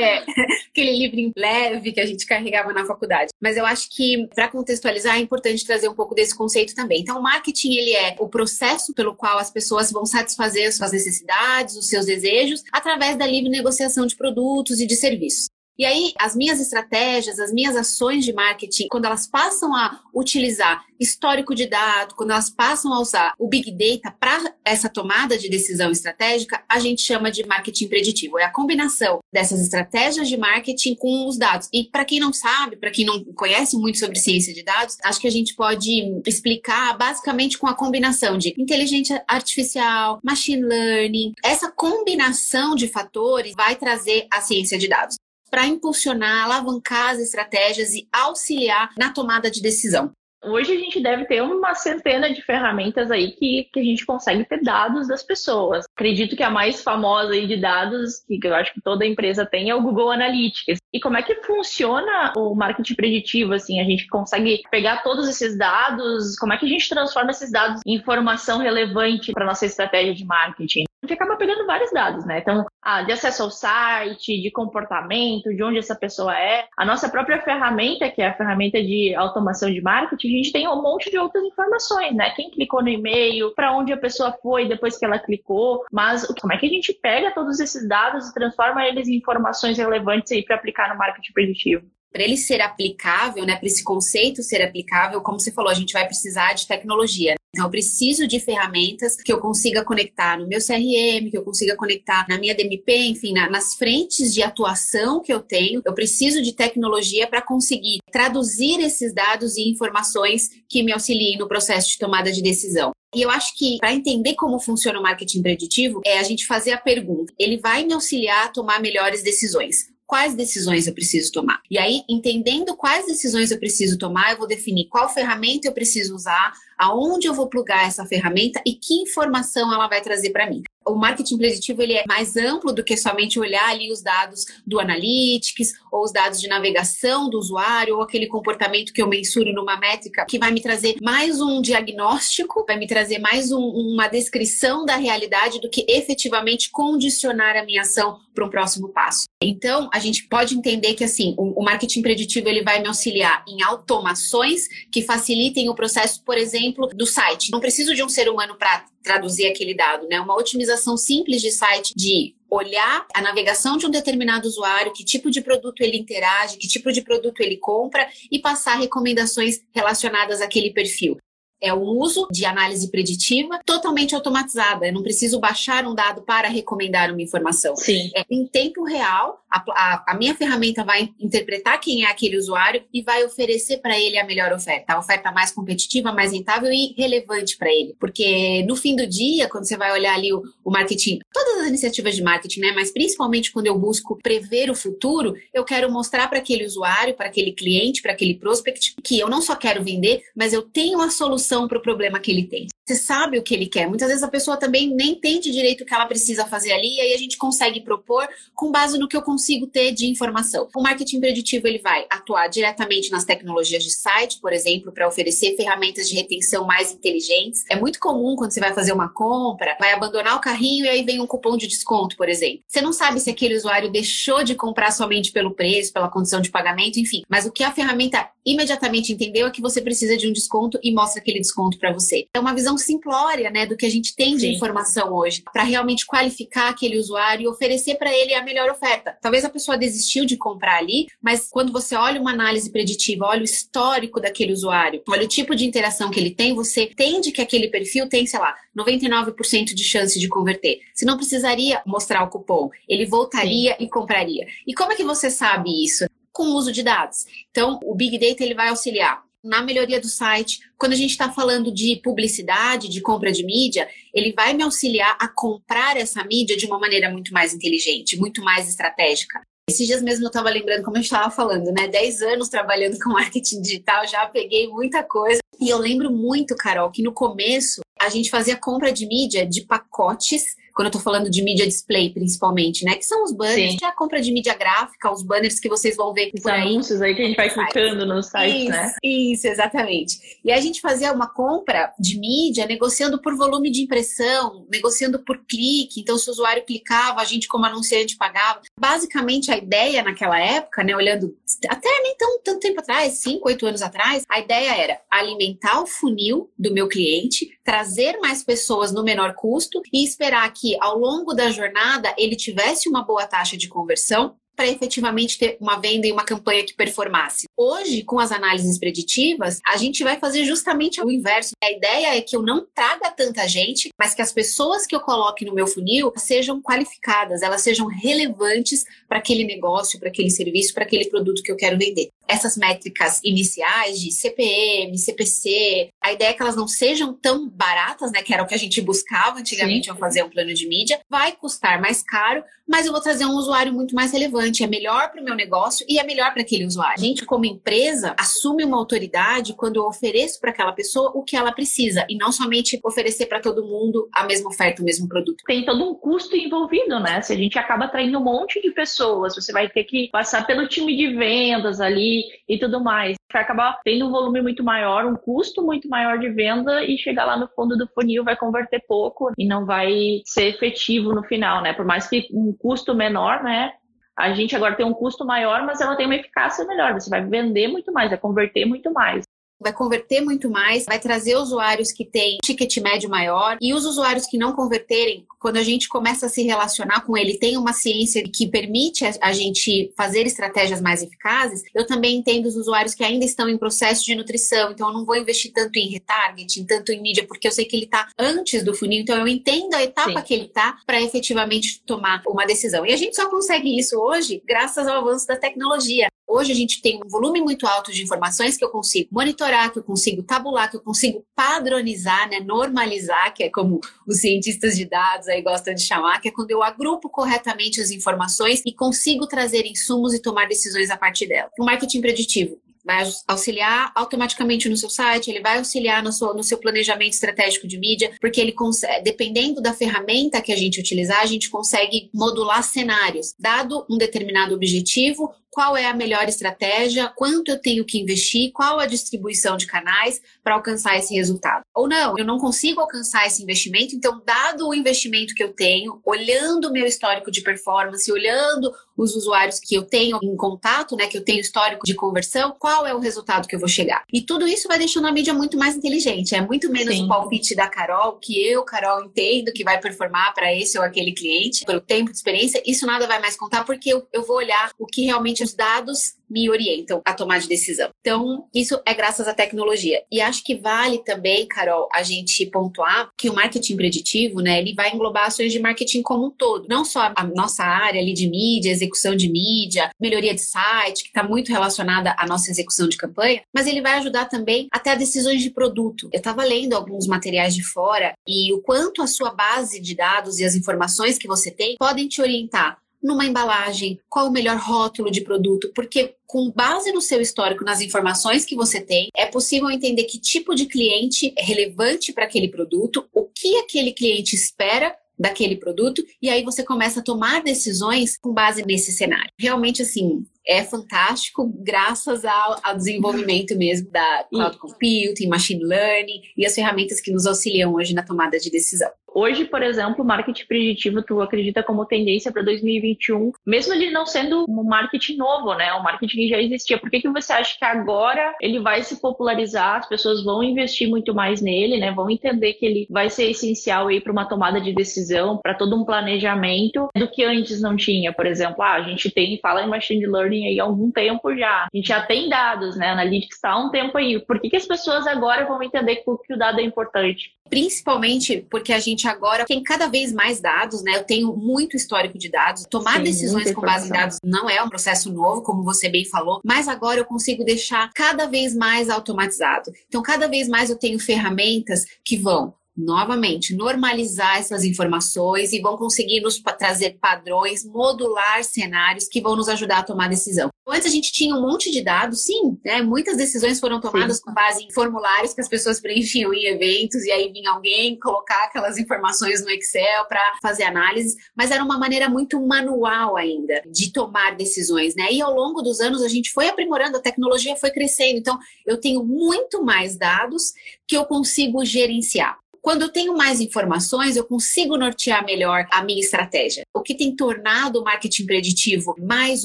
é, 0.00 0.24
aquele 0.70 0.98
livrinho 0.98 1.32
leve 1.36 1.92
que 1.92 2.00
a 2.00 2.06
gente 2.06 2.26
carregava 2.26 2.72
na 2.72 2.84
faculdade. 2.86 3.30
Mas 3.40 3.56
eu 3.56 3.66
acho 3.66 3.88
que, 3.94 4.26
para 4.34 4.48
contextualizar, 4.48 5.16
é 5.16 5.20
importante 5.20 5.66
trazer 5.66 5.88
um 5.88 5.94
pouco 5.94 6.14
desse 6.14 6.36
conceito 6.36 6.74
também. 6.74 7.00
Então, 7.00 7.18
o 7.18 7.22
marketing, 7.22 7.74
ele 7.74 7.92
é 7.92 8.16
o 8.18 8.28
processo 8.28 8.94
pelo 8.94 9.14
qual 9.14 9.38
as 9.38 9.50
pessoas 9.50 9.92
vão 9.92 10.06
satisfazer 10.06 10.68
as 10.68 10.76
suas 10.76 10.92
necessidades, 10.92 11.76
os 11.76 11.88
seus 11.88 12.06
desejos, 12.06 12.62
através 12.72 13.16
da 13.16 13.26
livre 13.26 13.50
negociação 13.50 14.06
de 14.06 14.16
produtos 14.16 14.80
e 14.80 14.86
de 14.86 14.96
serviços. 14.96 15.48
E 15.78 15.86
aí, 15.86 16.12
as 16.18 16.36
minhas 16.36 16.60
estratégias, 16.60 17.38
as 17.38 17.50
minhas 17.50 17.74
ações 17.74 18.24
de 18.24 18.32
marketing, 18.32 18.88
quando 18.88 19.06
elas 19.06 19.26
passam 19.26 19.74
a 19.74 20.00
utilizar 20.14 20.84
histórico 21.00 21.54
de 21.54 21.66
dados, 21.66 22.14
quando 22.14 22.30
elas 22.30 22.50
passam 22.50 22.92
a 22.92 23.00
usar 23.00 23.34
o 23.38 23.48
Big 23.48 23.72
Data 23.72 24.14
para 24.20 24.54
essa 24.64 24.88
tomada 24.88 25.36
de 25.36 25.48
decisão 25.48 25.90
estratégica, 25.90 26.62
a 26.68 26.78
gente 26.78 27.02
chama 27.02 27.30
de 27.30 27.44
marketing 27.44 27.88
preditivo. 27.88 28.38
É 28.38 28.44
a 28.44 28.52
combinação 28.52 29.18
dessas 29.32 29.60
estratégias 29.60 30.28
de 30.28 30.36
marketing 30.36 30.94
com 30.94 31.26
os 31.26 31.38
dados. 31.38 31.68
E 31.72 31.84
para 31.84 32.04
quem 32.04 32.20
não 32.20 32.32
sabe, 32.32 32.76
para 32.76 32.90
quem 32.90 33.04
não 33.04 33.24
conhece 33.34 33.76
muito 33.76 33.98
sobre 33.98 34.18
ciência 34.18 34.54
de 34.54 34.62
dados, 34.62 34.98
acho 35.02 35.20
que 35.20 35.26
a 35.26 35.32
gente 35.32 35.54
pode 35.56 36.22
explicar 36.26 36.96
basicamente 36.96 37.58
com 37.58 37.66
a 37.66 37.74
combinação 37.74 38.36
de 38.36 38.54
inteligência 38.58 39.24
artificial, 39.26 40.20
machine 40.22 40.62
learning. 40.62 41.32
Essa 41.42 41.70
combinação 41.70 42.74
de 42.74 42.86
fatores 42.88 43.54
vai 43.56 43.74
trazer 43.74 44.26
a 44.30 44.40
ciência 44.40 44.78
de 44.78 44.86
dados 44.86 45.16
para 45.52 45.66
impulsionar, 45.66 46.46
alavancar 46.46 47.10
as 47.10 47.18
estratégias 47.18 47.92
e 47.92 48.08
auxiliar 48.10 48.88
na 48.96 49.12
tomada 49.12 49.50
de 49.50 49.60
decisão. 49.60 50.10
Hoje 50.44 50.72
a 50.72 50.76
gente 50.76 51.00
deve 51.00 51.24
ter 51.26 51.40
uma 51.40 51.72
centena 51.74 52.32
de 52.32 52.42
ferramentas 52.42 53.12
aí 53.12 53.30
que, 53.30 53.68
que 53.72 53.78
a 53.78 53.82
gente 53.82 54.04
consegue 54.04 54.44
ter 54.44 54.60
dados 54.60 55.06
das 55.06 55.22
pessoas. 55.22 55.84
Acredito 55.96 56.34
que 56.34 56.42
a 56.42 56.50
mais 56.50 56.82
famosa 56.82 57.34
aí 57.34 57.46
de 57.46 57.56
dados, 57.58 58.24
que 58.26 58.40
eu 58.42 58.54
acho 58.54 58.74
que 58.74 58.80
toda 58.82 59.06
empresa 59.06 59.46
tem, 59.46 59.70
é 59.70 59.74
o 59.74 59.82
Google 59.82 60.10
Analytics. 60.10 60.78
E 60.92 60.98
como 60.98 61.16
é 61.16 61.22
que 61.22 61.44
funciona 61.44 62.32
o 62.36 62.56
marketing 62.56 62.94
preditivo? 62.94 63.52
Assim, 63.52 63.78
a 63.78 63.84
gente 63.84 64.08
consegue 64.08 64.62
pegar 64.68 65.04
todos 65.04 65.28
esses 65.28 65.56
dados, 65.56 66.34
como 66.36 66.52
é 66.52 66.56
que 66.56 66.66
a 66.66 66.68
gente 66.68 66.88
transforma 66.88 67.30
esses 67.30 67.52
dados 67.52 67.80
em 67.86 67.94
informação 67.94 68.58
relevante 68.58 69.30
para 69.32 69.46
nossa 69.46 69.66
estratégia 69.66 70.14
de 70.14 70.24
marketing? 70.24 70.84
Gente 71.02 71.14
acaba 71.14 71.36
pegando 71.36 71.66
vários 71.66 71.90
dados, 71.90 72.24
né? 72.24 72.38
Então, 72.38 72.64
ah, 72.80 73.02
de 73.02 73.10
acesso 73.10 73.42
ao 73.42 73.50
site, 73.50 74.40
de 74.40 74.50
comportamento, 74.52 75.52
de 75.52 75.60
onde 75.60 75.78
essa 75.78 75.96
pessoa 75.96 76.38
é. 76.38 76.68
A 76.78 76.84
nossa 76.84 77.08
própria 77.08 77.42
ferramenta, 77.42 78.08
que 78.08 78.22
é 78.22 78.28
a 78.28 78.36
ferramenta 78.36 78.80
de 78.80 79.12
automação 79.16 79.68
de 79.68 79.80
marketing, 79.80 80.28
a 80.28 80.36
gente 80.36 80.52
tem 80.52 80.68
um 80.68 80.80
monte 80.80 81.10
de 81.10 81.18
outras 81.18 81.42
informações, 81.42 82.14
né? 82.14 82.30
Quem 82.36 82.52
clicou 82.52 82.80
no 82.82 82.88
e-mail, 82.88 83.52
para 83.52 83.76
onde 83.76 83.92
a 83.92 83.96
pessoa 83.96 84.32
foi 84.40 84.68
depois 84.68 84.96
que 84.96 85.04
ela 85.04 85.18
clicou. 85.18 85.84
Mas 85.90 86.24
como 86.40 86.52
é 86.52 86.56
que 86.56 86.66
a 86.66 86.70
gente 86.70 86.92
pega 86.92 87.32
todos 87.32 87.58
esses 87.58 87.88
dados 87.88 88.28
e 88.28 88.34
transforma 88.34 88.86
eles 88.86 89.08
em 89.08 89.16
informações 89.16 89.76
relevantes 89.76 90.30
aí 90.30 90.44
para 90.44 90.54
aplicar 90.54 90.88
no 90.88 90.98
marketing 90.98 91.32
preditivo? 91.32 91.84
para 92.12 92.22
ele 92.22 92.36
ser 92.36 92.60
aplicável, 92.60 93.46
né, 93.46 93.56
para 93.56 93.66
esse 93.66 93.82
conceito 93.82 94.42
ser 94.42 94.62
aplicável, 94.62 95.22
como 95.22 95.40
você 95.40 95.50
falou, 95.50 95.70
a 95.70 95.74
gente 95.74 95.94
vai 95.94 96.04
precisar 96.04 96.52
de 96.52 96.68
tecnologia. 96.68 97.36
Então, 97.54 97.66
eu 97.66 97.70
preciso 97.70 98.26
de 98.26 98.40
ferramentas 98.40 99.14
que 99.14 99.30
eu 99.30 99.38
consiga 99.38 99.84
conectar 99.84 100.38
no 100.38 100.48
meu 100.48 100.58
CRM, 100.58 101.30
que 101.30 101.36
eu 101.36 101.44
consiga 101.44 101.76
conectar 101.76 102.24
na 102.26 102.38
minha 102.38 102.54
DMP, 102.54 103.08
enfim, 103.08 103.34
na, 103.34 103.50
nas 103.50 103.74
frentes 103.74 104.32
de 104.32 104.42
atuação 104.42 105.20
que 105.20 105.30
eu 105.30 105.38
tenho. 105.38 105.82
Eu 105.84 105.92
preciso 105.92 106.40
de 106.40 106.54
tecnologia 106.54 107.26
para 107.26 107.42
conseguir 107.42 107.98
traduzir 108.10 108.80
esses 108.80 109.12
dados 109.12 109.58
e 109.58 109.68
informações 109.68 110.48
que 110.66 110.82
me 110.82 110.92
auxiliem 110.92 111.36
no 111.36 111.46
processo 111.46 111.90
de 111.90 111.98
tomada 111.98 112.32
de 112.32 112.40
decisão. 112.40 112.92
E 113.14 113.20
eu 113.20 113.28
acho 113.28 113.54
que 113.58 113.76
para 113.76 113.92
entender 113.92 114.34
como 114.34 114.58
funciona 114.58 114.98
o 114.98 115.02
marketing 115.02 115.42
preditivo, 115.42 116.00
é 116.06 116.18
a 116.18 116.22
gente 116.22 116.46
fazer 116.46 116.72
a 116.72 116.78
pergunta: 116.78 117.34
ele 117.38 117.58
vai 117.58 117.84
me 117.84 117.92
auxiliar 117.92 118.46
a 118.46 118.48
tomar 118.48 118.80
melhores 118.80 119.22
decisões 119.22 119.92
quais 120.12 120.34
decisões 120.34 120.86
eu 120.86 120.92
preciso 120.92 121.32
tomar. 121.32 121.62
E 121.70 121.78
aí, 121.78 122.02
entendendo 122.06 122.76
quais 122.76 123.06
decisões 123.06 123.50
eu 123.50 123.58
preciso 123.58 123.96
tomar, 123.96 124.32
eu 124.32 124.36
vou 124.36 124.46
definir 124.46 124.86
qual 124.90 125.08
ferramenta 125.08 125.66
eu 125.66 125.72
preciso 125.72 126.14
usar, 126.14 126.52
aonde 126.78 127.26
eu 127.26 127.34
vou 127.34 127.48
plugar 127.48 127.86
essa 127.86 128.04
ferramenta 128.06 128.60
e 128.66 128.74
que 128.74 128.94
informação 128.94 129.72
ela 129.72 129.88
vai 129.88 130.00
trazer 130.00 130.30
para 130.30 130.48
mim. 130.48 130.62
O 130.86 130.96
marketing 130.96 131.38
preditivo 131.38 131.82
ele 131.82 131.94
é 131.94 132.04
mais 132.06 132.36
amplo 132.36 132.72
do 132.72 132.82
que 132.82 132.96
somente 132.96 133.38
olhar 133.38 133.68
ali 133.68 133.92
os 133.92 134.02
dados 134.02 134.44
do 134.66 134.80
Analytics 134.80 135.74
ou 135.90 136.02
os 136.02 136.12
dados 136.12 136.40
de 136.40 136.48
navegação 136.48 137.30
do 137.30 137.38
usuário 137.38 137.96
ou 137.96 138.02
aquele 138.02 138.26
comportamento 138.26 138.92
que 138.92 139.00
eu 139.00 139.06
mensuro 139.06 139.52
numa 139.52 139.76
métrica 139.76 140.26
que 140.26 140.38
vai 140.38 140.50
me 140.50 140.60
trazer 140.60 140.96
mais 141.00 141.40
um 141.40 141.60
diagnóstico, 141.60 142.64
vai 142.66 142.76
me 142.76 142.86
trazer 142.86 143.18
mais 143.20 143.52
um, 143.52 143.60
uma 143.60 144.08
descrição 144.08 144.84
da 144.84 144.96
realidade 144.96 145.60
do 145.60 145.70
que 145.70 145.84
efetivamente 145.88 146.70
condicionar 146.70 147.56
a 147.56 147.64
minha 147.64 147.82
ação 147.82 148.18
para 148.34 148.44
um 148.44 148.50
próximo 148.50 148.88
passo. 148.88 149.26
Então, 149.42 149.88
a 149.92 149.98
gente 149.98 150.26
pode 150.26 150.56
entender 150.56 150.94
que 150.94 151.04
assim, 151.04 151.34
o, 151.38 151.60
o 151.60 151.64
marketing 151.64 152.02
preditivo 152.02 152.48
ele 152.48 152.62
vai 152.62 152.80
me 152.80 152.88
auxiliar 152.88 153.44
em 153.46 153.62
automações 153.62 154.66
que 154.90 155.02
facilitem 155.02 155.68
o 155.68 155.74
processo, 155.74 156.22
por 156.24 156.36
exemplo, 156.36 156.61
do 156.70 157.06
site. 157.06 157.50
Não 157.50 157.60
preciso 157.60 157.94
de 157.94 158.02
um 158.02 158.08
ser 158.08 158.28
humano 158.28 158.56
para 158.56 158.84
traduzir 159.02 159.46
aquele 159.46 159.74
dado, 159.74 160.06
né? 160.06 160.20
Uma 160.20 160.36
otimização 160.36 160.96
simples 160.96 161.40
de 161.40 161.50
site 161.50 161.92
de 161.96 162.34
olhar 162.50 163.06
a 163.14 163.22
navegação 163.22 163.76
de 163.76 163.86
um 163.86 163.90
determinado 163.90 164.46
usuário, 164.46 164.92
que 164.92 165.04
tipo 165.04 165.30
de 165.30 165.40
produto 165.40 165.80
ele 165.80 165.96
interage, 165.96 166.58
que 166.58 166.68
tipo 166.68 166.92
de 166.92 167.00
produto 167.00 167.40
ele 167.40 167.56
compra 167.56 168.06
e 168.30 168.38
passar 168.38 168.76
recomendações 168.76 169.60
relacionadas 169.74 170.40
àquele 170.40 170.70
perfil 170.70 171.16
é 171.62 171.72
o 171.72 171.80
uso 171.80 172.26
de 172.30 172.44
análise 172.44 172.90
preditiva 172.90 173.60
totalmente 173.64 174.14
automatizada. 174.14 174.86
Eu 174.86 174.92
não 174.92 175.02
preciso 175.02 175.38
baixar 175.38 175.86
um 175.86 175.94
dado 175.94 176.22
para 176.22 176.48
recomendar 176.48 177.10
uma 177.10 177.22
informação. 177.22 177.76
Sim. 177.76 178.10
É, 178.16 178.24
em 178.28 178.44
tempo 178.46 178.82
real, 178.84 179.42
a, 179.48 179.62
a, 179.70 180.04
a, 180.08 180.14
minha 180.14 180.34
ferramenta 180.34 180.82
vai 180.82 181.10
interpretar 181.20 181.78
quem 181.78 182.04
é 182.04 182.10
aquele 182.10 182.36
usuário 182.36 182.82
e 182.92 183.02
vai 183.02 183.24
oferecer 183.24 183.78
para 183.78 183.98
ele 183.98 184.18
a 184.18 184.26
melhor 184.26 184.52
oferta, 184.52 184.94
a 184.94 184.98
oferta 184.98 185.30
mais 185.30 185.52
competitiva, 185.52 186.10
mais 186.10 186.32
rentável 186.32 186.72
e 186.72 186.94
relevante 186.96 187.56
para 187.56 187.70
ele. 187.70 187.94
Porque 188.00 188.64
no 188.66 188.74
fim 188.74 188.96
do 188.96 189.06
dia, 189.06 189.48
quando 189.48 189.66
você 189.66 189.76
vai 189.76 189.92
olhar 189.92 190.14
ali 190.14 190.32
o, 190.32 190.42
o 190.64 190.70
marketing, 190.70 191.20
todas 191.32 191.60
as 191.60 191.68
iniciativas 191.68 192.16
de 192.16 192.22
marketing, 192.22 192.60
né? 192.60 192.72
Mas 192.74 192.90
principalmente 192.90 193.52
quando 193.52 193.66
eu 193.66 193.78
busco 193.78 194.18
prever 194.22 194.70
o 194.70 194.74
futuro, 194.74 195.34
eu 195.54 195.64
quero 195.64 195.90
mostrar 195.92 196.28
para 196.28 196.38
aquele 196.38 196.66
usuário, 196.66 197.14
para 197.14 197.26
aquele 197.26 197.52
cliente, 197.52 198.02
para 198.02 198.12
aquele 198.12 198.34
prospect, 198.34 198.94
que 199.02 199.20
eu 199.20 199.28
não 199.28 199.42
só 199.42 199.54
quero 199.54 199.84
vender, 199.84 200.22
mas 200.34 200.52
eu 200.52 200.62
tenho 200.62 201.00
a 201.00 201.10
solução 201.10 201.51
solução 201.52 201.68
para 201.68 201.78
o 201.78 201.82
problema 201.82 202.18
que 202.18 202.30
ele 202.30 202.46
tem. 202.46 202.66
Você 202.84 202.96
sabe 202.96 203.38
o 203.38 203.42
que 203.42 203.54
ele 203.54 203.66
quer. 203.66 203.86
Muitas 203.86 204.08
vezes 204.08 204.24
a 204.24 204.28
pessoa 204.28 204.56
também 204.56 204.92
nem 204.92 205.12
entende 205.12 205.52
direito 205.52 205.82
o 205.82 205.86
que 205.86 205.94
ela 205.94 206.06
precisa 206.06 206.46
fazer 206.46 206.72
ali, 206.72 206.96
e 206.96 207.00
aí 207.00 207.14
a 207.14 207.18
gente 207.18 207.36
consegue 207.36 207.80
propor 207.80 208.28
com 208.54 208.72
base 208.72 208.98
no 208.98 209.06
que 209.06 209.16
eu 209.16 209.22
consigo 209.22 209.66
ter 209.66 209.92
de 209.92 210.06
informação. 210.06 210.68
O 210.74 210.82
marketing 210.82 211.20
preditivo 211.20 211.68
ele 211.68 211.78
vai 211.78 212.06
atuar 212.10 212.48
diretamente 212.48 213.10
nas 213.10 213.24
tecnologias 213.24 213.84
de 213.84 213.90
site, 213.92 214.40
por 214.40 214.52
exemplo, 214.52 214.90
para 214.90 215.06
oferecer 215.06 215.54
ferramentas 215.56 216.08
de 216.08 216.16
retenção 216.16 216.66
mais 216.66 216.92
inteligentes. 216.92 217.64
É 217.70 217.76
muito 217.76 218.00
comum 218.00 218.34
quando 218.34 218.52
você 218.52 218.60
vai 218.60 218.74
fazer 218.74 218.92
uma 218.92 219.08
compra, 219.08 219.76
vai 219.78 219.92
abandonar 219.92 220.36
o 220.36 220.40
carrinho 220.40 220.84
e 220.84 220.88
aí 220.88 221.04
vem 221.04 221.20
um 221.20 221.26
cupom 221.26 221.56
de 221.56 221.68
desconto, 221.68 222.16
por 222.16 222.28
exemplo. 222.28 222.60
Você 222.66 222.80
não 222.80 222.92
sabe 222.92 223.20
se 223.20 223.30
aquele 223.30 223.56
usuário 223.56 223.92
deixou 223.92 224.42
de 224.42 224.54
comprar 224.54 224.90
somente 224.90 225.30
pelo 225.30 225.54
preço, 225.54 225.92
pela 225.92 226.10
condição 226.10 226.40
de 226.40 226.50
pagamento, 226.50 226.98
enfim. 226.98 227.22
Mas 227.28 227.46
o 227.46 227.52
que 227.52 227.62
a 227.62 227.70
ferramenta 227.70 228.28
imediatamente 228.44 229.12
entendeu 229.12 229.46
é 229.46 229.50
que 229.50 229.62
você 229.62 229.80
precisa 229.80 230.16
de 230.16 230.28
um 230.28 230.32
desconto 230.32 230.78
e 230.82 230.92
mostra 230.92 231.20
aquele 231.20 231.41
desconto 231.42 231.78
para 231.78 231.92
você. 231.92 232.26
É 232.34 232.40
uma 232.40 232.54
visão 232.54 232.78
simplória, 232.78 233.50
né, 233.50 233.66
do 233.66 233.76
que 233.76 233.84
a 233.84 233.90
gente 233.90 234.14
tem 234.16 234.34
de 234.34 234.46
Sim. 234.46 234.54
informação 234.54 235.12
hoje, 235.12 235.42
para 235.52 235.62
realmente 235.62 236.06
qualificar 236.06 236.70
aquele 236.70 236.98
usuário 236.98 237.44
e 237.44 237.48
oferecer 237.48 237.96
para 237.96 238.12
ele 238.12 238.34
a 238.34 238.42
melhor 238.42 238.70
oferta. 238.70 239.16
Talvez 239.20 239.44
a 239.44 239.50
pessoa 239.50 239.76
desistiu 239.76 240.24
de 240.24 240.36
comprar 240.36 240.78
ali, 240.78 241.06
mas 241.20 241.48
quando 241.50 241.72
você 241.72 241.94
olha 241.94 242.20
uma 242.20 242.32
análise 242.32 242.70
preditiva, 242.70 243.26
olha 243.26 243.42
o 243.42 243.44
histórico 243.44 244.20
daquele 244.20 244.52
usuário, 244.52 245.02
olha 245.08 245.24
o 245.24 245.28
tipo 245.28 245.54
de 245.54 245.66
interação 245.66 246.10
que 246.10 246.18
ele 246.18 246.30
tem, 246.30 246.54
você 246.54 246.84
entende 246.84 247.32
que 247.32 247.42
aquele 247.42 247.68
perfil 247.68 248.08
tem, 248.08 248.26
sei 248.26 248.40
lá, 248.40 248.54
99% 248.76 249.74
de 249.74 249.84
chance 249.84 250.18
de 250.18 250.28
converter. 250.28 250.80
Se 250.94 251.04
não 251.04 251.16
precisaria 251.16 251.82
mostrar 251.86 252.22
o 252.22 252.30
cupom, 252.30 252.70
ele 252.88 253.06
voltaria 253.06 253.76
Sim. 253.76 253.84
e 253.84 253.88
compraria. 253.88 254.46
E 254.66 254.74
como 254.74 254.92
é 254.92 254.96
que 254.96 255.04
você 255.04 255.30
sabe 255.30 255.84
isso? 255.84 256.06
Com 256.32 256.44
o 256.44 256.54
uso 256.54 256.72
de 256.72 256.82
dados. 256.82 257.26
Então, 257.50 257.78
o 257.84 257.94
Big 257.94 258.18
Data 258.18 258.42
ele 258.42 258.54
vai 258.54 258.68
auxiliar 258.68 259.22
na 259.42 259.62
melhoria 259.62 260.00
do 260.00 260.08
site. 260.08 260.60
Quando 260.78 260.92
a 260.92 260.96
gente 260.96 261.10
está 261.10 261.30
falando 261.30 261.72
de 261.72 262.00
publicidade, 262.02 262.88
de 262.88 263.00
compra 263.00 263.32
de 263.32 263.44
mídia, 263.44 263.88
ele 264.14 264.32
vai 264.32 264.54
me 264.54 264.62
auxiliar 264.62 265.16
a 265.20 265.28
comprar 265.28 265.96
essa 265.96 266.22
mídia 266.24 266.56
de 266.56 266.66
uma 266.66 266.78
maneira 266.78 267.10
muito 267.10 267.32
mais 267.32 267.52
inteligente, 267.52 268.18
muito 268.18 268.42
mais 268.42 268.68
estratégica. 268.68 269.40
Esses 269.68 269.86
dias 269.86 270.02
mesmo 270.02 270.24
eu 270.24 270.28
estava 270.28 270.50
lembrando, 270.50 270.82
como 270.82 270.96
eu 270.96 271.02
estava 271.02 271.30
falando, 271.30 271.72
né? 271.72 271.88
10 271.88 272.22
anos 272.22 272.48
trabalhando 272.48 272.98
com 272.98 273.10
marketing 273.10 273.62
digital, 273.62 274.06
já 274.06 274.26
peguei 274.26 274.68
muita 274.68 275.02
coisa. 275.02 275.40
E 275.60 275.68
eu 275.68 275.78
lembro 275.78 276.10
muito, 276.10 276.56
Carol, 276.56 276.90
que 276.90 277.02
no 277.02 277.12
começo 277.12 277.80
a 278.00 278.08
gente 278.08 278.30
fazia 278.30 278.56
compra 278.56 278.92
de 278.92 279.06
mídia 279.06 279.46
de 279.46 279.62
pacotes 279.62 280.42
quando 280.74 280.86
eu 280.86 280.92
tô 280.92 280.98
falando 280.98 281.30
de 281.30 281.42
mídia 281.42 281.66
display, 281.66 282.10
principalmente, 282.10 282.84
né? 282.84 282.94
Que 282.94 283.04
são 283.04 283.24
os 283.24 283.32
banners, 283.32 283.72
Sim. 283.72 283.84
a 283.84 283.92
compra 283.92 284.20
de 284.20 284.32
mídia 284.32 284.54
gráfica, 284.54 285.12
os 285.12 285.22
banners 285.22 285.58
que 285.58 285.68
vocês 285.68 285.96
vão 285.96 286.12
ver 286.12 286.30
por 286.30 286.50
aí. 286.50 286.62
anúncios 286.62 287.00
aí 287.00 287.14
que 287.14 287.22
a 287.22 287.26
gente 287.26 287.36
vai 287.36 287.50
clicando 287.50 288.06
no 288.06 288.22
site, 288.22 288.62
isso, 288.62 288.70
né? 288.70 288.94
Isso, 289.02 289.46
exatamente. 289.46 290.18
E 290.44 290.50
a 290.50 290.60
gente 290.60 290.80
fazia 290.80 291.12
uma 291.12 291.28
compra 291.28 291.92
de 291.98 292.18
mídia 292.18 292.66
negociando 292.66 293.20
por 293.20 293.36
volume 293.36 293.70
de 293.70 293.82
impressão, 293.82 294.66
negociando 294.70 295.22
por 295.24 295.38
clique. 295.46 296.00
Então, 296.00 296.18
se 296.18 296.28
o 296.28 296.32
usuário 296.32 296.64
clicava, 296.64 297.20
a 297.20 297.24
gente, 297.24 297.48
como 297.48 297.66
anunciante, 297.66 298.16
pagava. 298.16 298.60
Basicamente, 298.78 299.50
a 299.50 299.56
ideia 299.56 300.02
naquela 300.02 300.38
época, 300.38 300.82
né, 300.82 300.96
olhando 300.96 301.36
até 301.68 301.88
nem 302.02 302.16
tão 302.16 302.40
tanto 302.42 302.60
tempo 302.60 302.80
atrás, 302.80 303.14
cinco, 303.14 303.48
oito 303.48 303.66
anos 303.66 303.82
atrás, 303.82 304.24
a 304.28 304.40
ideia 304.40 304.74
era 304.74 305.00
alimentar 305.10 305.80
o 305.82 305.86
funil 305.86 306.50
do 306.58 306.72
meu 306.72 306.88
cliente, 306.88 307.48
trazer 307.64 308.18
mais 308.18 308.42
pessoas 308.42 308.92
no 308.92 309.04
menor 309.04 309.34
custo 309.34 309.80
e 309.92 310.04
esperar 310.04 310.52
que 310.52 310.61
ao 310.80 310.98
longo 310.98 311.34
da 311.34 311.50
jornada 311.50 312.14
ele 312.16 312.36
tivesse 312.36 312.88
uma 312.88 313.02
boa 313.04 313.26
taxa 313.26 313.56
de 313.56 313.68
conversão 313.68 314.36
para 314.62 314.70
efetivamente 314.70 315.36
ter 315.36 315.56
uma 315.60 315.80
venda 315.80 316.06
e 316.06 316.12
uma 316.12 316.24
campanha 316.24 316.64
que 316.64 316.72
performasse. 316.72 317.46
Hoje, 317.56 318.04
com 318.04 318.20
as 318.20 318.30
análises 318.30 318.78
preditivas, 318.78 319.60
a 319.66 319.76
gente 319.76 320.04
vai 320.04 320.20
fazer 320.20 320.44
justamente 320.44 321.02
o 321.02 321.10
inverso. 321.10 321.50
A 321.60 321.72
ideia 321.72 322.16
é 322.16 322.20
que 322.20 322.36
eu 322.36 322.42
não 322.42 322.64
traga 322.72 323.10
tanta 323.10 323.48
gente, 323.48 323.88
mas 323.98 324.14
que 324.14 324.22
as 324.22 324.32
pessoas 324.32 324.86
que 324.86 324.94
eu 324.94 325.00
coloque 325.00 325.44
no 325.44 325.52
meu 325.52 325.66
funil 325.66 326.12
sejam 326.16 326.62
qualificadas, 326.62 327.42
elas 327.42 327.62
sejam 327.62 327.88
relevantes 327.88 328.84
para 329.08 329.18
aquele 329.18 329.42
negócio, 329.42 329.98
para 329.98 330.10
aquele 330.10 330.30
serviço, 330.30 330.72
para 330.72 330.84
aquele 330.84 331.10
produto 331.10 331.42
que 331.42 331.50
eu 331.50 331.56
quero 331.56 331.76
vender 331.76 332.10
essas 332.32 332.56
métricas 332.56 333.20
iniciais 333.22 334.00
de 334.00 334.10
CPM, 334.10 334.96
CPC, 334.96 335.90
a 336.02 336.12
ideia 336.12 336.30
é 336.30 336.32
que 336.32 336.42
elas 336.42 336.56
não 336.56 336.66
sejam 336.66 337.12
tão 337.12 337.48
baratas, 337.48 338.10
né, 338.10 338.22
que 338.22 338.32
era 338.32 338.42
o 338.42 338.46
que 338.46 338.54
a 338.54 338.58
gente 338.58 338.80
buscava 338.80 339.38
antigamente 339.38 339.90
ao 339.90 339.96
fazer 339.96 340.22
um 340.22 340.30
plano 340.30 340.54
de 340.54 340.66
mídia, 340.66 341.00
vai 341.10 341.32
custar 341.32 341.80
mais 341.80 342.02
caro, 342.02 342.42
mas 342.66 342.86
eu 342.86 342.92
vou 342.92 343.00
trazer 343.00 343.26
um 343.26 343.34
usuário 343.34 343.72
muito 343.72 343.94
mais 343.94 344.12
relevante, 344.12 344.51
é 344.60 344.66
melhor 344.66 345.12
para 345.12 345.20
o 345.20 345.24
meu 345.24 345.36
negócio 345.36 345.86
e 345.88 346.00
é 346.00 346.02
melhor 346.02 346.32
para 346.32 346.42
aquele 346.42 346.66
usuário. 346.66 346.94
A 346.98 347.00
gente, 347.00 347.24
como 347.24 347.44
empresa, 347.44 348.16
assume 348.18 348.64
uma 348.64 348.76
autoridade 348.76 349.54
quando 349.54 349.76
eu 349.76 349.84
ofereço 349.84 350.40
para 350.40 350.50
aquela 350.50 350.72
pessoa 350.72 351.12
o 351.14 351.22
que 351.22 351.36
ela 351.36 351.52
precisa 351.52 352.04
e 352.08 352.16
não 352.16 352.32
somente 352.32 352.80
oferecer 352.82 353.26
para 353.26 353.40
todo 353.40 353.64
mundo 353.64 354.08
a 354.12 354.24
mesma 354.24 354.50
oferta, 354.50 354.82
o 354.82 354.84
mesmo 354.84 355.06
produto. 355.06 355.44
Tem 355.46 355.64
todo 355.64 355.88
um 355.88 355.94
custo 355.94 356.36
envolvido, 356.36 356.98
né? 356.98 357.22
Se 357.22 357.32
a 357.32 357.36
gente 357.36 357.56
acaba 357.56 357.84
atraindo 357.84 358.18
um 358.18 358.24
monte 358.24 358.60
de 358.60 358.72
pessoas, 358.72 359.36
você 359.36 359.52
vai 359.52 359.68
ter 359.68 359.84
que 359.84 360.08
passar 360.10 360.44
pelo 360.44 360.66
time 360.66 360.96
de 360.96 361.14
vendas 361.14 361.80
ali, 361.80 362.24
e, 362.48 362.58
tudo 362.58 362.82
mais. 362.82 363.16
Vai 363.32 363.42
acabar 363.42 363.80
tendo 363.84 364.06
um 364.06 364.10
volume 364.10 364.42
muito 364.42 364.62
maior, 364.62 365.06
um 365.06 365.16
custo 365.16 365.62
muito 365.62 365.88
maior 365.88 366.18
de 366.18 366.28
venda 366.28 366.84
e 366.84 366.98
chegar 366.98 367.24
lá 367.24 367.36
no 367.36 367.48
fundo 367.48 367.76
do 367.76 367.88
funil 367.88 368.24
vai 368.24 368.36
converter 368.36 368.84
pouco 368.86 369.32
e 369.38 369.46
não 369.46 369.64
vai 369.64 370.20
ser 370.24 370.48
efetivo 370.48 371.14
no 371.14 371.22
final, 371.22 371.62
né? 371.62 371.72
Por 371.72 371.84
mais 371.84 372.08
que 372.08 372.28
um 372.32 372.52
custo 372.52 372.94
menor, 372.94 373.42
né? 373.42 373.72
A 374.16 374.32
gente 374.32 374.54
agora 374.54 374.76
tem 374.76 374.84
um 374.84 374.94
custo 374.94 375.24
maior, 375.24 375.64
mas 375.64 375.80
ela 375.80 375.96
tem 375.96 376.06
uma 376.06 376.16
eficácia 376.16 376.64
melhor. 376.66 376.94
Você 376.94 377.08
vai 377.08 377.24
vender 377.24 377.68
muito 377.68 377.92
mais, 377.92 378.10
vai 378.10 378.18
converter 378.18 378.66
muito 378.66 378.92
mais 378.92 379.24
vai 379.62 379.72
converter 379.72 380.20
muito 380.20 380.50
mais, 380.50 380.84
vai 380.84 380.98
trazer 380.98 381.36
usuários 381.36 381.92
que 381.92 382.04
têm 382.04 382.38
ticket 382.42 382.76
médio 382.78 383.08
maior 383.08 383.56
e 383.60 383.72
os 383.72 383.84
usuários 383.84 384.26
que 384.26 384.38
não 384.38 384.52
converterem, 384.52 385.26
quando 385.38 385.56
a 385.56 385.62
gente 385.62 385.88
começa 385.88 386.26
a 386.26 386.28
se 386.28 386.42
relacionar 386.42 387.00
com 387.02 387.16
ele, 387.16 387.38
tem 387.38 387.56
uma 387.56 387.72
ciência 387.72 388.22
que 388.22 388.46
permite 388.48 389.04
a 389.20 389.32
gente 389.32 389.92
fazer 389.96 390.26
estratégias 390.26 390.80
mais 390.80 391.02
eficazes. 391.02 391.62
Eu 391.74 391.86
também 391.86 392.16
entendo 392.16 392.46
os 392.46 392.56
usuários 392.56 392.94
que 392.94 393.02
ainda 393.02 393.24
estão 393.24 393.48
em 393.48 393.58
processo 393.58 394.04
de 394.04 394.14
nutrição, 394.14 394.72
então 394.72 394.88
eu 394.88 394.94
não 394.94 395.04
vou 395.04 395.16
investir 395.16 395.52
tanto 395.52 395.78
em 395.78 395.88
retargeting, 395.88 396.64
tanto 396.64 396.92
em 396.92 397.00
mídia, 397.00 397.26
porque 397.26 397.48
eu 397.48 397.52
sei 397.52 397.64
que 397.64 397.76
ele 397.76 397.84
está 397.84 398.08
antes 398.18 398.62
do 398.64 398.74
funil, 398.74 399.00
então 399.00 399.16
eu 399.18 399.26
entendo 399.26 399.74
a 399.74 399.82
etapa 399.82 400.20
Sim. 400.20 400.24
que 400.24 400.34
ele 400.34 400.46
está 400.46 400.78
para 400.86 401.00
efetivamente 401.00 401.82
tomar 401.84 402.22
uma 402.26 402.46
decisão. 402.46 402.86
E 402.86 402.92
a 402.92 402.96
gente 402.96 403.16
só 403.16 403.28
consegue 403.28 403.78
isso 403.78 403.98
hoje 403.98 404.42
graças 404.46 404.86
ao 404.86 404.98
avanço 404.98 405.26
da 405.26 405.36
tecnologia. 405.36 406.11
Hoje 406.34 406.50
a 406.50 406.54
gente 406.54 406.80
tem 406.80 406.98
um 407.04 407.08
volume 407.10 407.42
muito 407.42 407.66
alto 407.66 407.92
de 407.92 408.02
informações 408.02 408.56
que 408.56 408.64
eu 408.64 408.70
consigo 408.70 409.10
monitorar, 409.12 409.70
que 409.70 409.78
eu 409.78 409.82
consigo 409.84 410.22
tabular, 410.22 410.70
que 410.70 410.78
eu 410.78 410.80
consigo 410.80 411.22
padronizar, 411.36 412.26
né, 412.30 412.40
normalizar, 412.40 413.34
que 413.34 413.42
é 413.44 413.50
como 413.50 413.80
os 414.08 414.20
cientistas 414.20 414.74
de 414.74 414.86
dados 414.86 415.28
aí 415.28 415.42
gostam 415.42 415.74
de 415.74 415.82
chamar, 415.82 416.22
que 416.22 416.28
é 416.28 416.32
quando 416.32 416.50
eu 416.50 416.62
agrupo 416.62 417.10
corretamente 417.10 417.82
as 417.82 417.90
informações 417.90 418.62
e 418.64 418.72
consigo 418.72 419.26
trazer 419.26 419.66
insumos 419.66 420.14
e 420.14 420.22
tomar 420.22 420.48
decisões 420.48 420.88
a 420.88 420.96
partir 420.96 421.26
dela. 421.26 421.50
O 421.58 421.66
marketing 421.66 422.00
preditivo 422.00 422.58
vai 422.84 423.08
auxiliar 423.28 423.92
automaticamente 423.94 424.68
no 424.68 424.76
seu 424.76 424.90
site, 424.90 425.30
ele 425.30 425.40
vai 425.40 425.58
auxiliar 425.58 426.02
no 426.02 426.12
seu, 426.12 426.34
no 426.34 426.42
seu 426.42 426.58
planejamento 426.58 427.12
estratégico 427.12 427.66
de 427.66 427.78
mídia, 427.78 428.10
porque 428.20 428.40
ele 428.40 428.52
consegue, 428.52 429.04
dependendo 429.04 429.60
da 429.60 429.72
ferramenta 429.72 430.40
que 430.40 430.52
a 430.52 430.56
gente 430.56 430.80
utilizar, 430.80 431.20
a 431.20 431.26
gente 431.26 431.48
consegue 431.48 432.10
modular 432.12 432.62
cenários. 432.62 433.34
Dado 433.38 433.86
um 433.88 433.96
determinado 433.96 434.54
objetivo, 434.54 435.32
qual 435.52 435.76
é 435.76 435.84
a 435.84 435.94
melhor 435.94 436.26
estratégia, 436.26 437.12
quanto 437.14 437.50
eu 437.50 437.60
tenho 437.60 437.84
que 437.84 438.00
investir, 438.00 438.50
qual 438.52 438.80
a 438.80 438.86
distribuição 438.86 439.58
de 439.58 439.66
canais 439.66 440.20
para 440.42 440.54
alcançar 440.54 440.96
esse 440.96 441.14
resultado. 441.14 441.62
Ou 441.74 441.86
não, 441.86 442.18
eu 442.18 442.24
não 442.24 442.38
consigo 442.38 442.80
alcançar 442.80 443.26
esse 443.26 443.42
investimento, 443.42 443.94
então, 443.94 444.22
dado 444.24 444.66
o 444.66 444.74
investimento 444.74 445.34
que 445.34 445.44
eu 445.44 445.52
tenho, 445.52 446.00
olhando 446.06 446.68
o 446.68 446.72
meu 446.72 446.86
histórico 446.86 447.30
de 447.30 447.42
performance, 447.42 448.10
olhando 448.10 448.72
os 448.96 449.14
usuários 449.14 449.58
que 449.58 449.74
eu 449.74 449.82
tenho 449.82 450.18
em 450.22 450.36
contato, 450.36 450.96
né, 450.96 451.06
que 451.06 451.16
eu 451.16 451.24
tenho 451.24 451.40
histórico 451.40 451.84
de 451.84 451.94
conversão, 451.94 452.54
qual 452.58 452.86
é 452.86 452.94
o 452.94 452.98
resultado 452.98 453.46
que 453.46 453.54
eu 453.54 453.60
vou 453.60 453.68
chegar. 453.68 454.04
E 454.12 454.22
tudo 454.22 454.46
isso 454.46 454.68
vai 454.68 454.78
deixando 454.78 455.06
a 455.06 455.12
mídia 455.12 455.34
muito 455.34 455.58
mais 455.58 455.76
inteligente, 455.76 456.34
é 456.34 456.40
muito 456.40 456.70
menos 456.70 456.94
Sim. 456.94 457.04
o 457.04 457.08
palpite 457.08 457.54
da 457.54 457.68
Carol, 457.68 458.18
que 458.18 458.42
eu, 458.42 458.62
Carol, 458.64 459.04
entendo 459.04 459.52
que 459.52 459.64
vai 459.64 459.78
performar 459.80 460.32
para 460.34 460.54
esse 460.54 460.78
ou 460.78 460.84
aquele 460.84 461.12
cliente, 461.12 461.64
pelo 461.64 461.80
tempo 461.80 462.10
de 462.10 462.16
experiência, 462.16 462.62
isso 462.66 462.86
nada 462.86 463.06
vai 463.06 463.20
mais 463.20 463.36
contar, 463.36 463.64
porque 463.64 463.92
eu, 463.92 464.06
eu 464.12 464.24
vou 464.24 464.36
olhar 464.36 464.70
o 464.78 464.86
que 464.86 465.04
realmente 465.04 465.41
os 465.42 465.54
dados 465.54 466.14
me 466.32 466.48
orientam 466.48 467.02
a 467.04 467.12
tomar 467.12 467.38
de 467.38 467.46
decisão. 467.46 467.90
Então, 468.00 468.48
isso 468.54 468.80
é 468.86 468.94
graças 468.94 469.28
à 469.28 469.34
tecnologia. 469.34 470.02
E 470.10 470.20
acho 470.20 470.42
que 470.42 470.54
vale 470.54 470.98
também, 471.04 471.46
Carol, 471.46 471.88
a 471.92 472.02
gente 472.02 472.46
pontuar 472.46 473.10
que 473.18 473.28
o 473.28 473.34
marketing 473.34 473.76
preditivo, 473.76 474.40
né, 474.40 474.58
ele 474.58 474.74
vai 474.74 474.90
englobar 474.94 475.26
ações 475.26 475.52
de 475.52 475.58
marketing 475.58 476.00
como 476.00 476.26
um 476.26 476.30
todo. 476.30 476.66
Não 476.68 476.86
só 476.86 477.12
a 477.14 477.24
nossa 477.24 477.62
área 477.62 478.00
ali 478.00 478.14
de 478.14 478.28
mídia, 478.30 478.70
execução 478.70 479.14
de 479.14 479.28
mídia, 479.28 479.90
melhoria 480.00 480.34
de 480.34 480.40
site, 480.40 481.02
que 481.02 481.08
está 481.10 481.22
muito 481.22 481.52
relacionada 481.52 482.14
à 482.18 482.26
nossa 482.26 482.50
execução 482.50 482.88
de 482.88 482.96
campanha, 482.96 483.42
mas 483.54 483.66
ele 483.66 483.82
vai 483.82 483.98
ajudar 483.98 484.24
também 484.24 484.68
até 484.72 484.90
a 484.90 484.94
decisões 484.94 485.42
de 485.42 485.50
produto. 485.50 486.08
Eu 486.12 486.18
estava 486.18 486.42
lendo 486.44 486.72
alguns 486.72 487.06
materiais 487.06 487.54
de 487.54 487.62
fora 487.62 488.14
e 488.26 488.52
o 488.54 488.62
quanto 488.62 489.02
a 489.02 489.06
sua 489.06 489.32
base 489.34 489.80
de 489.80 489.94
dados 489.94 490.38
e 490.38 490.44
as 490.44 490.54
informações 490.54 491.18
que 491.18 491.28
você 491.28 491.50
tem 491.50 491.76
podem 491.78 492.08
te 492.08 492.22
orientar 492.22 492.78
numa 493.02 493.26
embalagem, 493.26 493.98
qual 494.08 494.28
o 494.28 494.32
melhor 494.32 494.56
rótulo 494.58 495.10
de 495.10 495.20
produto, 495.22 495.70
porque 495.74 496.14
com 496.26 496.50
base 496.50 496.92
no 496.92 497.00
seu 497.00 497.20
histórico, 497.20 497.64
nas 497.64 497.80
informações 497.80 498.44
que 498.44 498.54
você 498.54 498.80
tem, 498.80 499.08
é 499.16 499.26
possível 499.26 499.70
entender 499.70 500.04
que 500.04 500.18
tipo 500.18 500.54
de 500.54 500.66
cliente 500.66 501.34
é 501.36 501.42
relevante 501.42 502.12
para 502.12 502.24
aquele 502.24 502.48
produto, 502.48 503.06
o 503.12 503.24
que 503.24 503.56
aquele 503.58 503.92
cliente 503.92 504.34
espera 504.34 504.96
daquele 505.18 505.56
produto, 505.56 506.02
e 506.20 506.28
aí 506.28 506.42
você 506.42 506.64
começa 506.64 507.00
a 507.00 507.02
tomar 507.02 507.42
decisões 507.42 508.18
com 508.18 508.32
base 508.32 508.64
nesse 508.66 508.90
cenário. 508.90 509.30
Realmente, 509.38 509.82
assim, 509.82 510.24
é 510.46 510.64
fantástico 510.64 511.46
graças 511.58 512.24
ao, 512.24 512.60
ao 512.62 512.76
desenvolvimento 512.76 513.56
mesmo 513.56 513.90
da 513.90 514.24
cloud 514.30 514.58
computing, 514.58 515.28
machine 515.28 515.62
learning 515.62 516.22
e 516.36 516.44
as 516.44 516.54
ferramentas 516.54 517.00
que 517.00 517.12
nos 517.12 517.26
auxiliam 517.26 517.74
hoje 517.74 517.94
na 517.94 518.02
tomada 518.02 518.38
de 518.38 518.50
decisão. 518.50 518.90
Hoje, 519.14 519.44
por 519.44 519.62
exemplo, 519.62 520.02
o 520.02 520.06
marketing 520.06 520.46
preditivo, 520.46 521.02
tu 521.02 521.20
acredita 521.20 521.62
como 521.62 521.84
tendência 521.84 522.32
para 522.32 522.42
2021, 522.42 523.32
mesmo 523.46 523.74
ele 523.74 523.90
não 523.90 524.06
sendo 524.06 524.44
um 524.48 524.64
marketing 524.64 525.16
novo, 525.16 525.54
né? 525.54 525.72
Um 525.74 525.82
marketing 525.82 526.16
que 526.16 526.28
já 526.28 526.40
existia. 526.40 526.78
Por 526.78 526.90
que, 526.90 527.00
que 527.00 527.08
você 527.08 527.32
acha 527.32 527.58
que 527.58 527.64
agora 527.64 528.34
ele 528.40 528.58
vai 528.58 528.82
se 528.82 529.00
popularizar, 529.00 529.78
as 529.78 529.88
pessoas 529.88 530.24
vão 530.24 530.42
investir 530.42 530.88
muito 530.88 531.14
mais 531.14 531.40
nele, 531.40 531.78
né? 531.78 531.92
Vão 531.92 532.10
entender 532.10 532.54
que 532.54 532.64
ele 532.64 532.86
vai 532.88 533.10
ser 533.10 533.30
essencial 533.30 533.88
aí 533.88 534.00
para 534.00 534.12
uma 534.12 534.24
tomada 534.24 534.60
de 534.60 534.72
decisão, 534.72 535.38
para 535.42 535.54
todo 535.54 535.76
um 535.76 535.84
planejamento 535.84 536.88
do 536.94 537.08
que 537.08 537.24
antes 537.24 537.60
não 537.60 537.76
tinha. 537.76 538.12
Por 538.12 538.26
exemplo, 538.26 538.62
ah, 538.62 538.74
a 538.74 538.82
gente 538.82 539.10
tem, 539.10 539.38
fala 539.40 539.62
em 539.62 539.68
machine 539.68 540.06
learning 540.06 540.46
aí 540.46 540.60
há 540.60 540.64
algum 540.64 540.90
tempo 540.90 541.34
já. 541.36 541.64
A 541.64 541.76
gente 541.76 541.88
já 541.88 542.00
tem 542.00 542.28
dados, 542.28 542.76
né? 542.76 542.88
Analytics 542.88 543.36
está 543.36 543.50
há 543.50 543.58
um 543.58 543.70
tempo 543.70 543.98
aí. 543.98 544.18
Por 544.20 544.40
que, 544.40 544.48
que 544.48 544.56
as 544.56 544.66
pessoas 544.66 545.06
agora 545.06 545.44
vão 545.44 545.62
entender 545.62 545.96
que 545.96 546.10
o 546.10 546.38
dado 546.38 546.60
é 546.60 546.62
importante? 546.62 547.32
Principalmente 547.48 548.46
porque 548.50 548.72
a 548.72 548.78
gente 548.78 549.01
agora 549.08 549.44
tem 549.44 549.62
cada 549.62 549.86
vez 549.86 550.12
mais 550.12 550.40
dados, 550.40 550.82
né? 550.82 550.96
Eu 550.96 551.04
tenho 551.04 551.36
muito 551.36 551.76
histórico 551.76 552.18
de 552.18 552.30
dados. 552.30 552.66
Tomar 552.68 552.98
Sim, 552.98 553.04
decisões 553.04 553.52
com 553.52 553.60
base 553.60 553.88
em 553.88 553.92
dados 553.92 554.18
não 554.24 554.48
é 554.48 554.62
um 554.62 554.68
processo 554.68 555.12
novo, 555.12 555.42
como 555.42 555.62
você 555.62 555.88
bem 555.88 556.04
falou, 556.04 556.40
mas 556.44 556.68
agora 556.68 557.00
eu 557.00 557.04
consigo 557.04 557.44
deixar 557.44 557.90
cada 557.94 558.26
vez 558.26 558.54
mais 558.54 558.88
automatizado. 558.88 559.72
Então, 559.88 560.02
cada 560.02 560.26
vez 560.28 560.48
mais 560.48 560.70
eu 560.70 560.76
tenho 560.76 560.98
ferramentas 560.98 561.84
que 562.04 562.16
vão 562.16 562.54
novamente, 562.76 563.54
normalizar 563.54 564.38
essas 564.38 564.64
informações 564.64 565.52
e 565.52 565.60
vão 565.60 565.76
conseguir 565.76 566.20
nos 566.20 566.40
trazer 566.58 566.98
padrões, 567.00 567.64
modular 567.64 568.42
cenários 568.44 569.08
que 569.08 569.20
vão 569.20 569.36
nos 569.36 569.48
ajudar 569.48 569.78
a 569.78 569.82
tomar 569.82 570.08
decisão. 570.08 570.50
Antes 570.66 570.86
a 570.86 570.90
gente 570.90 571.12
tinha 571.12 571.34
um 571.34 571.42
monte 571.42 571.70
de 571.70 571.82
dados, 571.82 572.22
sim, 572.22 572.58
né? 572.64 572.80
Muitas 572.82 573.16
decisões 573.16 573.58
foram 573.58 573.80
tomadas 573.80 574.18
sim. 574.18 574.22
com 574.24 574.32
base 574.32 574.64
em 574.64 574.72
formulários 574.72 575.34
que 575.34 575.40
as 575.40 575.48
pessoas 575.48 575.80
preenchiam 575.80 576.32
em 576.32 576.46
eventos 576.46 577.04
e 577.04 577.10
aí 577.10 577.30
vinha 577.32 577.50
alguém 577.50 577.98
colocar 577.98 578.44
aquelas 578.44 578.78
informações 578.78 579.42
no 579.42 579.50
Excel 579.50 580.06
para 580.08 580.20
fazer 580.40 580.62
análise, 580.62 581.16
mas 581.36 581.50
era 581.50 581.64
uma 581.64 581.78
maneira 581.78 582.08
muito 582.08 582.40
manual 582.40 583.16
ainda 583.16 583.62
de 583.70 583.92
tomar 583.92 584.36
decisões, 584.36 584.94
né? 584.94 585.12
E 585.12 585.20
ao 585.20 585.34
longo 585.34 585.62
dos 585.62 585.80
anos 585.80 586.00
a 586.00 586.08
gente 586.08 586.30
foi 586.30 586.48
aprimorando, 586.48 586.96
a 586.96 587.02
tecnologia 587.02 587.56
foi 587.56 587.70
crescendo, 587.70 588.18
então 588.18 588.38
eu 588.64 588.80
tenho 588.80 589.04
muito 589.04 589.64
mais 589.64 589.98
dados 589.98 590.52
que 590.86 590.96
eu 590.96 591.04
consigo 591.04 591.64
gerenciar. 591.64 592.41
Quando 592.62 592.82
eu 592.82 592.92
tenho 592.92 593.16
mais 593.16 593.40
informações, 593.40 594.14
eu 594.14 594.22
consigo 594.22 594.76
nortear 594.76 595.24
melhor 595.26 595.66
a 595.72 595.82
minha 595.82 595.98
estratégia. 595.98 596.62
O 596.72 596.80
que 596.80 596.94
tem 596.94 597.14
tornado 597.16 597.80
o 597.80 597.84
marketing 597.84 598.24
preditivo 598.24 598.94
mais 599.00 599.44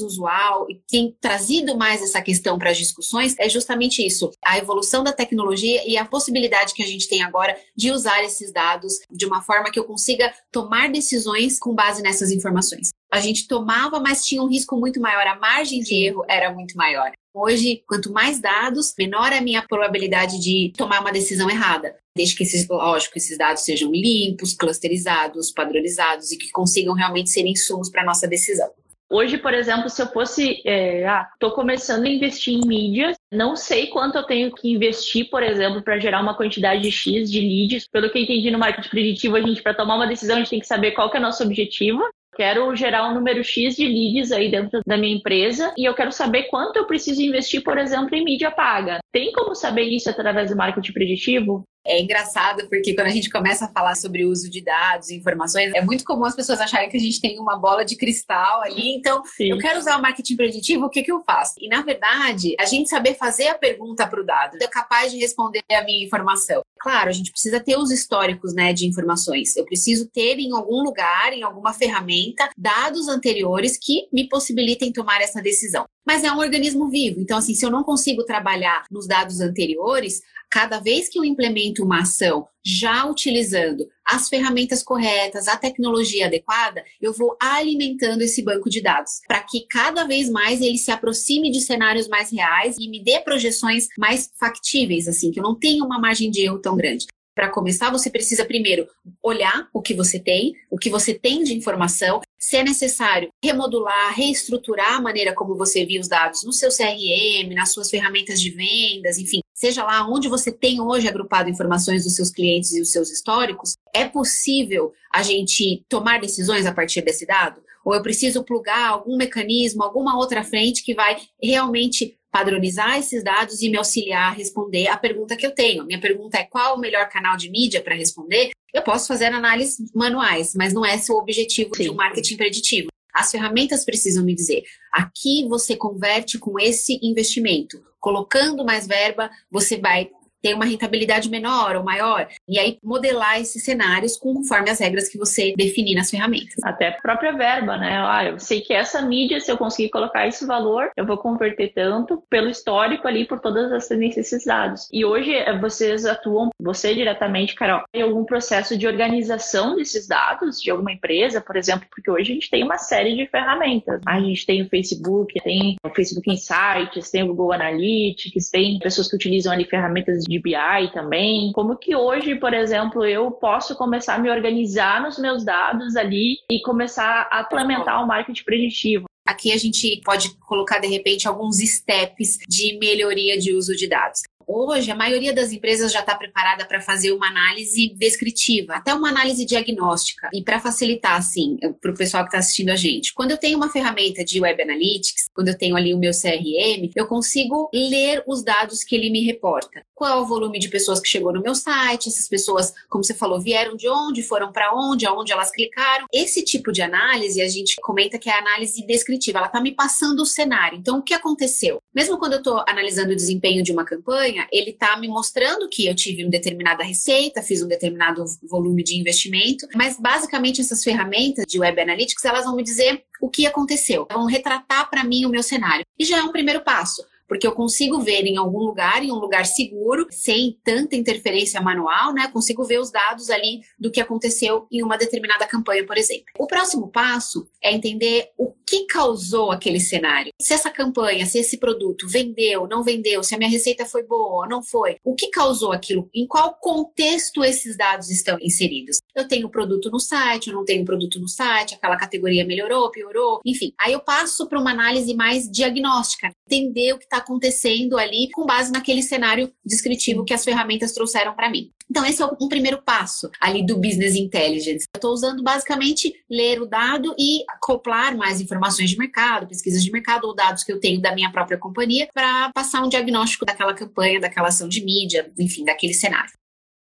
usual 0.00 0.70
e 0.70 0.80
tem 0.88 1.16
trazido 1.20 1.76
mais 1.76 2.00
essa 2.00 2.22
questão 2.22 2.56
para 2.56 2.70
as 2.70 2.78
discussões 2.78 3.34
é 3.36 3.48
justamente 3.48 4.06
isso: 4.06 4.30
a 4.44 4.56
evolução 4.56 5.02
da 5.02 5.12
tecnologia 5.12 5.82
e 5.84 5.96
a 5.96 6.04
possibilidade 6.04 6.72
que 6.72 6.82
a 6.82 6.86
gente 6.86 7.08
tem 7.08 7.20
agora 7.20 7.58
de 7.76 7.90
usar 7.90 8.22
esses 8.22 8.52
dados 8.52 9.00
de 9.10 9.26
uma 9.26 9.42
forma 9.42 9.72
que 9.72 9.80
eu 9.80 9.84
consiga 9.84 10.32
tomar 10.52 10.88
decisões 10.88 11.58
com 11.58 11.74
base 11.74 12.00
nessas 12.02 12.30
informações. 12.30 12.90
A 13.12 13.18
gente 13.18 13.48
tomava, 13.48 13.98
mas 13.98 14.24
tinha 14.24 14.40
um 14.40 14.48
risco 14.48 14.76
muito 14.76 15.00
maior, 15.00 15.26
a 15.26 15.38
margem 15.40 15.80
de 15.80 16.06
erro 16.06 16.24
era 16.28 16.52
muito 16.52 16.76
maior. 16.76 17.10
Hoje, 17.34 17.82
quanto 17.86 18.12
mais 18.12 18.40
dados, 18.40 18.94
menor 18.98 19.32
é 19.32 19.38
a 19.38 19.40
minha 19.40 19.62
probabilidade 19.62 20.40
de 20.40 20.72
tomar 20.76 21.00
uma 21.00 21.12
decisão 21.12 21.48
errada. 21.48 21.94
Desde 22.18 22.34
que, 22.34 22.42
esses, 22.42 22.66
lógico, 22.68 23.16
esses 23.16 23.38
dados 23.38 23.62
sejam 23.62 23.92
limpos, 23.92 24.52
clusterizados, 24.52 25.52
padronizados 25.52 26.32
e 26.32 26.36
que 26.36 26.50
consigam 26.50 26.92
realmente 26.92 27.30
ser 27.30 27.46
insumos 27.46 27.88
para 27.88 28.04
nossa 28.04 28.26
decisão. 28.26 28.68
Hoje, 29.08 29.38
por 29.38 29.54
exemplo, 29.54 29.88
se 29.88 30.02
eu 30.02 30.08
fosse, 30.08 30.60
é, 30.66 31.06
ah, 31.06 31.28
estou 31.32 31.52
começando 31.52 32.06
a 32.06 32.08
investir 32.08 32.54
em 32.54 32.66
mídias, 32.66 33.16
não 33.32 33.54
sei 33.54 33.86
quanto 33.86 34.18
eu 34.18 34.24
tenho 34.24 34.52
que 34.52 34.68
investir, 34.68 35.30
por 35.30 35.44
exemplo, 35.44 35.80
para 35.80 36.00
gerar 36.00 36.20
uma 36.20 36.36
quantidade 36.36 36.90
X 36.90 37.30
de 37.30 37.40
leads. 37.40 37.86
Pelo 37.88 38.10
que 38.10 38.18
eu 38.18 38.22
entendi 38.22 38.50
no 38.50 38.58
marketing 38.58 38.90
preditivo, 38.90 39.36
a 39.36 39.40
gente, 39.40 39.62
para 39.62 39.74
tomar 39.74 39.94
uma 39.94 40.08
decisão, 40.08 40.34
a 40.34 40.38
gente 40.40 40.50
tem 40.50 40.60
que 40.60 40.66
saber 40.66 40.90
qual 40.90 41.08
que 41.08 41.16
é 41.16 41.20
o 41.20 41.22
nosso 41.22 41.44
objetivo 41.44 42.02
quero 42.38 42.72
gerar 42.76 43.10
um 43.10 43.14
número 43.14 43.42
X 43.42 43.74
de 43.74 43.84
leads 43.84 44.30
aí 44.30 44.48
dentro 44.48 44.80
da 44.86 44.96
minha 44.96 45.16
empresa 45.16 45.74
e 45.76 45.84
eu 45.84 45.92
quero 45.92 46.12
saber 46.12 46.44
quanto 46.44 46.76
eu 46.76 46.86
preciso 46.86 47.20
investir, 47.20 47.64
por 47.64 47.76
exemplo, 47.76 48.14
em 48.14 48.24
mídia 48.24 48.48
paga. 48.48 49.00
Tem 49.12 49.32
como 49.32 49.56
saber 49.56 49.82
isso 49.82 50.08
através 50.08 50.48
do 50.48 50.56
marketing 50.56 50.92
preditivo? 50.92 51.64
É 51.88 52.00
engraçado 52.00 52.68
porque 52.68 52.94
quando 52.94 53.06
a 53.06 53.10
gente 53.10 53.30
começa 53.30 53.64
a 53.64 53.68
falar 53.68 53.94
sobre 53.94 54.24
o 54.24 54.30
uso 54.30 54.50
de 54.50 54.60
dados 54.60 55.08
e 55.08 55.16
informações, 55.16 55.72
é 55.74 55.80
muito 55.80 56.04
comum 56.04 56.24
as 56.24 56.36
pessoas 56.36 56.60
acharem 56.60 56.90
que 56.90 56.96
a 56.96 57.00
gente 57.00 57.20
tem 57.20 57.38
uma 57.40 57.58
bola 57.58 57.84
de 57.84 57.96
cristal 57.96 58.62
ali. 58.62 58.94
Então, 58.94 59.22
Sim. 59.36 59.50
eu 59.50 59.58
quero 59.58 59.78
usar 59.78 59.96
o 59.96 60.02
marketing 60.02 60.36
preditivo, 60.36 60.84
o 60.84 60.90
que, 60.90 61.02
que 61.02 61.10
eu 61.10 61.22
faço? 61.24 61.54
E, 61.58 61.68
na 61.68 61.82
verdade, 61.82 62.54
a 62.60 62.66
gente 62.66 62.90
saber 62.90 63.14
fazer 63.14 63.48
a 63.48 63.54
pergunta 63.54 64.06
para 64.06 64.20
o 64.20 64.24
dado, 64.24 64.58
é 64.60 64.66
capaz 64.68 65.10
de 65.10 65.18
responder 65.18 65.62
a 65.70 65.82
minha 65.82 66.04
informação. 66.04 66.62
Claro, 66.78 67.08
a 67.08 67.12
gente 67.12 67.32
precisa 67.32 67.58
ter 67.58 67.76
os 67.76 67.90
históricos 67.90 68.54
né, 68.54 68.72
de 68.72 68.86
informações. 68.86 69.56
Eu 69.56 69.64
preciso 69.64 70.08
ter 70.08 70.38
em 70.38 70.52
algum 70.52 70.82
lugar, 70.82 71.32
em 71.32 71.42
alguma 71.42 71.72
ferramenta, 71.72 72.48
dados 72.56 73.08
anteriores 73.08 73.78
que 73.80 74.08
me 74.12 74.28
possibilitem 74.28 74.92
tomar 74.92 75.20
essa 75.20 75.42
decisão. 75.42 75.86
Mas 76.06 76.22
é 76.22 76.30
um 76.30 76.38
organismo 76.38 76.88
vivo. 76.88 77.20
Então, 77.20 77.38
assim, 77.38 77.54
se 77.54 77.66
eu 77.66 77.70
não 77.70 77.82
consigo 77.82 78.24
trabalhar 78.24 78.84
nos 78.90 79.06
dados 79.06 79.40
anteriores, 79.40 80.22
cada 80.50 80.80
vez 80.80 81.08
que 81.08 81.18
eu 81.18 81.24
implemento 81.24 81.77
uma 81.82 82.00
ação 82.00 82.46
já 82.64 83.06
utilizando 83.06 83.86
as 84.04 84.28
ferramentas 84.28 84.82
corretas, 84.82 85.48
a 85.48 85.56
tecnologia 85.56 86.26
adequada, 86.26 86.84
eu 87.00 87.12
vou 87.12 87.36
alimentando 87.40 88.22
esse 88.22 88.42
banco 88.42 88.68
de 88.68 88.82
dados 88.82 89.20
para 89.26 89.42
que 89.42 89.66
cada 89.68 90.04
vez 90.04 90.28
mais 90.28 90.60
ele 90.60 90.78
se 90.78 90.90
aproxime 90.90 91.50
de 91.50 91.60
cenários 91.60 92.08
mais 92.08 92.30
reais 92.30 92.76
e 92.78 92.88
me 92.88 93.02
dê 93.02 93.20
projeções 93.20 93.86
mais 93.98 94.30
factíveis, 94.38 95.08
assim, 95.08 95.30
que 95.30 95.38
eu 95.38 95.44
não 95.44 95.54
tenha 95.54 95.84
uma 95.84 95.98
margem 95.98 96.30
de 96.30 96.42
erro 96.42 96.58
tão 96.58 96.76
grande. 96.76 97.06
Para 97.38 97.50
começar, 97.50 97.92
você 97.92 98.10
precisa 98.10 98.44
primeiro 98.44 98.88
olhar 99.22 99.68
o 99.72 99.80
que 99.80 99.94
você 99.94 100.18
tem, 100.18 100.54
o 100.68 100.76
que 100.76 100.90
você 100.90 101.14
tem 101.14 101.44
de 101.44 101.54
informação, 101.54 102.20
se 102.36 102.56
é 102.56 102.64
necessário 102.64 103.28
remodular, 103.40 104.12
reestruturar 104.12 104.94
a 104.94 105.00
maneira 105.00 105.32
como 105.32 105.56
você 105.56 105.86
via 105.86 106.00
os 106.00 106.08
dados 106.08 106.42
no 106.42 106.52
seu 106.52 106.68
CRM, 106.68 107.54
nas 107.54 107.72
suas 107.72 107.88
ferramentas 107.90 108.40
de 108.40 108.50
vendas, 108.50 109.18
enfim, 109.18 109.38
seja 109.54 109.84
lá 109.84 110.04
onde 110.10 110.28
você 110.28 110.50
tem 110.50 110.80
hoje 110.80 111.06
agrupado 111.06 111.48
informações 111.48 112.02
dos 112.02 112.16
seus 112.16 112.32
clientes 112.32 112.74
e 112.74 112.80
os 112.80 112.90
seus 112.90 113.08
históricos, 113.08 113.76
é 113.94 114.04
possível 114.04 114.92
a 115.14 115.22
gente 115.22 115.84
tomar 115.88 116.20
decisões 116.20 116.66
a 116.66 116.74
partir 116.74 117.02
desse 117.02 117.24
dado? 117.24 117.62
Ou 117.84 117.94
eu 117.94 118.02
preciso 118.02 118.42
plugar 118.42 118.88
algum 118.88 119.16
mecanismo, 119.16 119.84
alguma 119.84 120.18
outra 120.18 120.42
frente 120.42 120.82
que 120.82 120.92
vai 120.92 121.16
realmente 121.40 122.17
padronizar 122.30 122.98
esses 122.98 123.22
dados 123.24 123.62
e 123.62 123.68
me 123.68 123.78
auxiliar 123.78 124.32
a 124.32 124.34
responder 124.34 124.88
a 124.88 124.96
pergunta 124.96 125.36
que 125.36 125.46
eu 125.46 125.54
tenho. 125.54 125.84
Minha 125.84 126.00
pergunta 126.00 126.38
é 126.38 126.44
qual 126.44 126.76
o 126.76 126.80
melhor 126.80 127.08
canal 127.08 127.36
de 127.36 127.50
mídia 127.50 127.82
para 127.82 127.94
responder? 127.94 128.50
Eu 128.72 128.82
posso 128.82 129.08
fazer 129.08 129.26
análises 129.26 129.90
manuais, 129.94 130.54
mas 130.54 130.72
não 130.72 130.84
é 130.84 130.94
esse 130.94 131.10
o 131.10 131.16
objetivo 131.16 131.74
Sim. 131.74 131.84
de 131.84 131.90
um 131.90 131.94
marketing 131.94 132.36
preditivo. 132.36 132.88
As 133.14 133.30
ferramentas 133.30 133.84
precisam 133.84 134.24
me 134.24 134.34
dizer: 134.34 134.62
aqui 134.92 135.46
você 135.48 135.74
converte 135.74 136.38
com 136.38 136.58
esse 136.58 137.00
investimento. 137.02 137.82
Colocando 137.98 138.64
mais 138.64 138.86
verba, 138.86 139.30
você 139.50 139.76
vai 139.76 140.08
ter 140.42 140.54
uma 140.54 140.64
rentabilidade 140.64 141.30
menor 141.30 141.76
ou 141.76 141.84
maior. 141.84 142.28
E 142.48 142.58
aí 142.58 142.78
modelar 142.82 143.40
esses 143.40 143.64
cenários 143.64 144.16
conforme 144.16 144.70
as 144.70 144.78
regras 144.78 145.08
que 145.08 145.18
você 145.18 145.52
definir 145.56 145.94
nas 145.94 146.10
ferramentas. 146.10 146.56
Até 146.64 146.88
a 146.88 146.92
própria 146.92 147.32
verba, 147.32 147.76
né? 147.76 147.98
Ah, 148.04 148.24
eu 148.24 148.38
sei 148.38 148.60
que 148.60 148.72
essa 148.72 149.02
mídia, 149.02 149.40
se 149.40 149.50
eu 149.50 149.58
conseguir 149.58 149.90
colocar 149.90 150.26
esse 150.26 150.46
valor, 150.46 150.90
eu 150.96 151.06
vou 151.06 151.18
converter 151.18 151.72
tanto 151.74 152.22
pelo 152.30 152.48
histórico 152.48 153.06
ali, 153.06 153.26
por 153.26 153.40
todas 153.40 153.72
essas 153.72 153.98
necessidades. 153.98 154.88
E 154.92 155.04
hoje 155.04 155.34
eh, 155.34 155.58
vocês 155.58 156.04
atuam, 156.06 156.50
você 156.60 156.94
diretamente, 156.94 157.54
Carol, 157.54 157.82
em 157.92 158.02
algum 158.02 158.24
processo 158.24 158.76
de 158.76 158.86
organização 158.86 159.76
desses 159.76 160.06
dados 160.06 160.60
de 160.60 160.70
alguma 160.70 160.92
empresa, 160.92 161.40
por 161.40 161.56
exemplo, 161.56 161.86
porque 161.90 162.10
hoje 162.10 162.32
a 162.32 162.34
gente 162.34 162.50
tem 162.50 162.62
uma 162.62 162.78
série 162.78 163.16
de 163.16 163.26
ferramentas. 163.26 164.00
A 164.06 164.20
gente 164.20 164.46
tem 164.46 164.62
o 164.62 164.68
Facebook, 164.68 165.40
tem 165.42 165.76
o 165.82 165.90
Facebook 165.90 166.30
Insights, 166.30 167.10
tem 167.10 167.22
o 167.22 167.28
Google 167.28 167.52
Analytics, 167.52 168.50
tem 168.50 168.78
pessoas 168.78 169.08
que 169.08 169.16
utilizam 169.16 169.52
ali 169.52 169.64
ferramentas 169.64 170.24
de 170.28 170.38
BI 170.38 170.92
também. 170.92 171.50
Como 171.52 171.74
que 171.74 171.96
hoje, 171.96 172.34
por 172.34 172.52
exemplo, 172.52 173.02
eu 173.06 173.30
posso 173.30 173.74
começar 173.74 174.16
a 174.16 174.18
me 174.18 174.30
organizar 174.30 175.02
nos 175.02 175.18
meus 175.18 175.42
dados 175.42 175.96
ali 175.96 176.36
e 176.50 176.60
começar 176.60 177.26
a 177.32 177.40
implementar 177.40 178.04
o 178.04 178.06
marketing 178.06 178.44
preditivo? 178.44 179.06
Aqui 179.26 179.52
a 179.52 179.56
gente 179.56 180.02
pode 180.04 180.36
colocar 180.40 180.80
de 180.80 180.86
repente 180.86 181.26
alguns 181.26 181.56
steps 181.58 182.38
de 182.46 182.78
melhoria 182.78 183.38
de 183.38 183.54
uso 183.54 183.74
de 183.74 183.88
dados. 183.88 184.20
Hoje, 184.50 184.90
a 184.90 184.94
maioria 184.94 185.34
das 185.34 185.52
empresas 185.52 185.92
já 185.92 186.00
está 186.00 186.14
preparada 186.14 186.64
para 186.64 186.80
fazer 186.80 187.12
uma 187.12 187.28
análise 187.28 187.92
descritiva, 187.94 188.76
até 188.76 188.94
uma 188.94 189.10
análise 189.10 189.44
diagnóstica. 189.44 190.30
E 190.32 190.42
para 190.42 190.58
facilitar, 190.58 191.16
assim, 191.16 191.58
para 191.82 191.90
o 191.90 191.94
pessoal 191.94 192.22
que 192.22 192.28
está 192.28 192.38
assistindo 192.38 192.70
a 192.70 192.76
gente, 192.76 193.12
quando 193.12 193.32
eu 193.32 193.36
tenho 193.36 193.58
uma 193.58 193.70
ferramenta 193.70 194.24
de 194.24 194.40
Web 194.40 194.62
Analytics, 194.62 195.28
quando 195.34 195.48
eu 195.48 195.58
tenho 195.58 195.76
ali 195.76 195.92
o 195.92 195.98
meu 195.98 196.12
CRM, 196.12 196.90
eu 196.96 197.06
consigo 197.06 197.68
ler 197.74 198.24
os 198.26 198.42
dados 198.42 198.82
que 198.82 198.96
ele 198.96 199.10
me 199.10 199.22
reporta. 199.22 199.82
Qual 199.94 200.10
é 200.10 200.22
o 200.22 200.26
volume 200.26 200.58
de 200.58 200.70
pessoas 200.70 200.98
que 200.98 201.08
chegou 201.08 201.30
no 201.32 201.42
meu 201.42 201.54
site? 201.54 202.08
Essas 202.08 202.26
pessoas, 202.26 202.72
como 202.88 203.04
você 203.04 203.12
falou, 203.12 203.38
vieram 203.38 203.76
de 203.76 203.86
onde, 203.88 204.22
foram 204.22 204.50
para 204.50 204.72
onde, 204.74 205.04
aonde 205.04 205.30
elas 205.30 205.50
clicaram. 205.50 206.06
Esse 206.10 206.42
tipo 206.42 206.72
de 206.72 206.80
análise, 206.80 207.42
a 207.42 207.48
gente 207.48 207.74
comenta 207.82 208.18
que 208.18 208.30
é 208.30 208.38
análise 208.38 208.86
descritiva. 208.86 209.38
Ela 209.38 209.48
está 209.48 209.60
me 209.60 209.74
passando 209.74 210.20
o 210.20 210.26
cenário. 210.26 210.78
Então, 210.78 210.98
o 210.98 211.02
que 211.02 211.12
aconteceu? 211.12 211.82
Mesmo 211.94 212.16
quando 212.16 212.34
eu 212.34 212.38
estou 212.38 212.64
analisando 212.66 213.12
o 213.12 213.16
desempenho 213.16 213.62
de 213.62 213.72
uma 213.72 213.84
campanha, 213.84 214.37
campanha, 214.38 214.46
ele 214.52 214.70
está 214.70 214.96
me 214.96 215.08
mostrando 215.08 215.68
que 215.68 215.86
eu 215.86 215.94
tive 215.94 216.22
uma 216.22 216.30
determinada 216.30 216.84
receita, 216.84 217.42
fiz 217.42 217.62
um 217.62 217.68
determinado 217.68 218.24
volume 218.48 218.84
de 218.84 218.98
investimento, 218.98 219.66
mas 219.74 219.98
basicamente 219.98 220.60
essas 220.60 220.84
ferramentas 220.84 221.44
de 221.46 221.58
Web 221.58 221.80
Analytics, 221.80 222.24
elas 222.24 222.44
vão 222.44 222.54
me 222.54 222.62
dizer 222.62 223.02
o 223.20 223.28
que 223.28 223.46
aconteceu, 223.46 224.06
vão 224.10 224.26
retratar 224.26 224.88
para 224.88 225.02
mim 225.02 225.24
o 225.24 225.30
meu 225.30 225.42
cenário. 225.42 225.84
E 225.98 226.04
já 226.04 226.18
é 226.18 226.22
um 226.22 226.32
primeiro 226.32 226.62
passo 226.62 227.02
porque 227.28 227.46
eu 227.46 227.52
consigo 227.52 228.00
ver 228.00 228.24
em 228.24 228.36
algum 228.36 228.60
lugar, 228.60 229.04
em 229.04 229.12
um 229.12 229.18
lugar 229.18 229.44
seguro, 229.44 230.06
sem 230.10 230.58
tanta 230.64 230.96
interferência 230.96 231.60
manual, 231.60 232.12
né? 232.12 232.28
Consigo 232.32 232.64
ver 232.64 232.80
os 232.80 232.90
dados 232.90 233.30
ali 233.30 233.60
do 233.78 233.90
que 233.90 234.00
aconteceu 234.00 234.66
em 234.72 234.82
uma 234.82 234.96
determinada 234.96 235.46
campanha, 235.46 235.84
por 235.86 235.98
exemplo. 235.98 236.24
O 236.38 236.46
próximo 236.46 236.88
passo 236.88 237.46
é 237.62 237.72
entender 237.72 238.30
o 238.36 238.52
que 238.66 238.86
causou 238.86 239.50
aquele 239.50 239.80
cenário. 239.80 240.32
Se 240.40 240.54
essa 240.54 240.70
campanha, 240.70 241.26
se 241.26 241.38
esse 241.38 241.58
produto 241.58 242.08
vendeu, 242.08 242.66
não 242.66 242.82
vendeu, 242.82 243.22
se 243.22 243.34
a 243.34 243.38
minha 243.38 243.50
receita 243.50 243.84
foi 243.84 244.02
boa 244.02 244.42
ou 244.42 244.48
não 244.48 244.62
foi, 244.62 244.96
o 245.04 245.14
que 245.14 245.28
causou 245.28 245.72
aquilo? 245.72 246.08
Em 246.14 246.26
qual 246.26 246.54
contexto 246.54 247.44
esses 247.44 247.76
dados 247.76 248.10
estão 248.10 248.38
inseridos? 248.40 248.98
Eu 249.14 249.26
tenho 249.26 249.50
produto 249.50 249.90
no 249.90 250.00
site, 250.00 250.48
eu 250.48 250.54
não 250.54 250.64
tenho 250.64 250.84
produto 250.84 251.20
no 251.20 251.28
site, 251.28 251.74
aquela 251.74 251.96
categoria 251.96 252.44
melhorou, 252.44 252.90
piorou, 252.90 253.40
enfim. 253.44 253.72
Aí 253.78 253.92
eu 253.92 254.00
passo 254.00 254.46
para 254.46 254.60
uma 254.60 254.70
análise 254.70 255.14
mais 255.14 255.50
diagnóstica, 255.50 256.30
entender 256.46 256.92
o 256.92 256.98
que 256.98 257.04
está 257.04 257.17
acontecendo 257.18 257.98
ali 257.98 258.30
com 258.32 258.46
base 258.46 258.72
naquele 258.72 259.02
cenário 259.02 259.52
descritivo 259.64 260.24
que 260.24 260.34
as 260.34 260.44
ferramentas 260.44 260.92
trouxeram 260.92 261.34
para 261.34 261.50
mim. 261.50 261.70
Então, 261.90 262.04
esse 262.04 262.22
é 262.22 262.26
um 262.26 262.48
primeiro 262.48 262.82
passo 262.82 263.30
ali 263.40 263.64
do 263.64 263.76
Business 263.76 264.14
Intelligence. 264.14 264.86
Eu 264.92 264.98
estou 264.98 265.12
usando 265.12 265.42
basicamente 265.42 266.12
ler 266.28 266.60
o 266.60 266.66
dado 266.66 267.14
e 267.18 267.42
acoplar 267.48 268.16
mais 268.16 268.40
informações 268.40 268.90
de 268.90 268.98
mercado, 268.98 269.48
pesquisas 269.48 269.82
de 269.82 269.90
mercado 269.90 270.24
ou 270.26 270.34
dados 270.34 270.62
que 270.62 270.72
eu 270.72 270.80
tenho 270.80 271.00
da 271.00 271.14
minha 271.14 271.32
própria 271.32 271.56
companhia 271.56 272.06
para 272.12 272.50
passar 272.54 272.82
um 272.82 272.88
diagnóstico 272.88 273.46
daquela 273.46 273.72
campanha, 273.72 274.20
daquela 274.20 274.48
ação 274.48 274.68
de 274.68 274.84
mídia, 274.84 275.32
enfim, 275.38 275.64
daquele 275.64 275.94
cenário. 275.94 276.32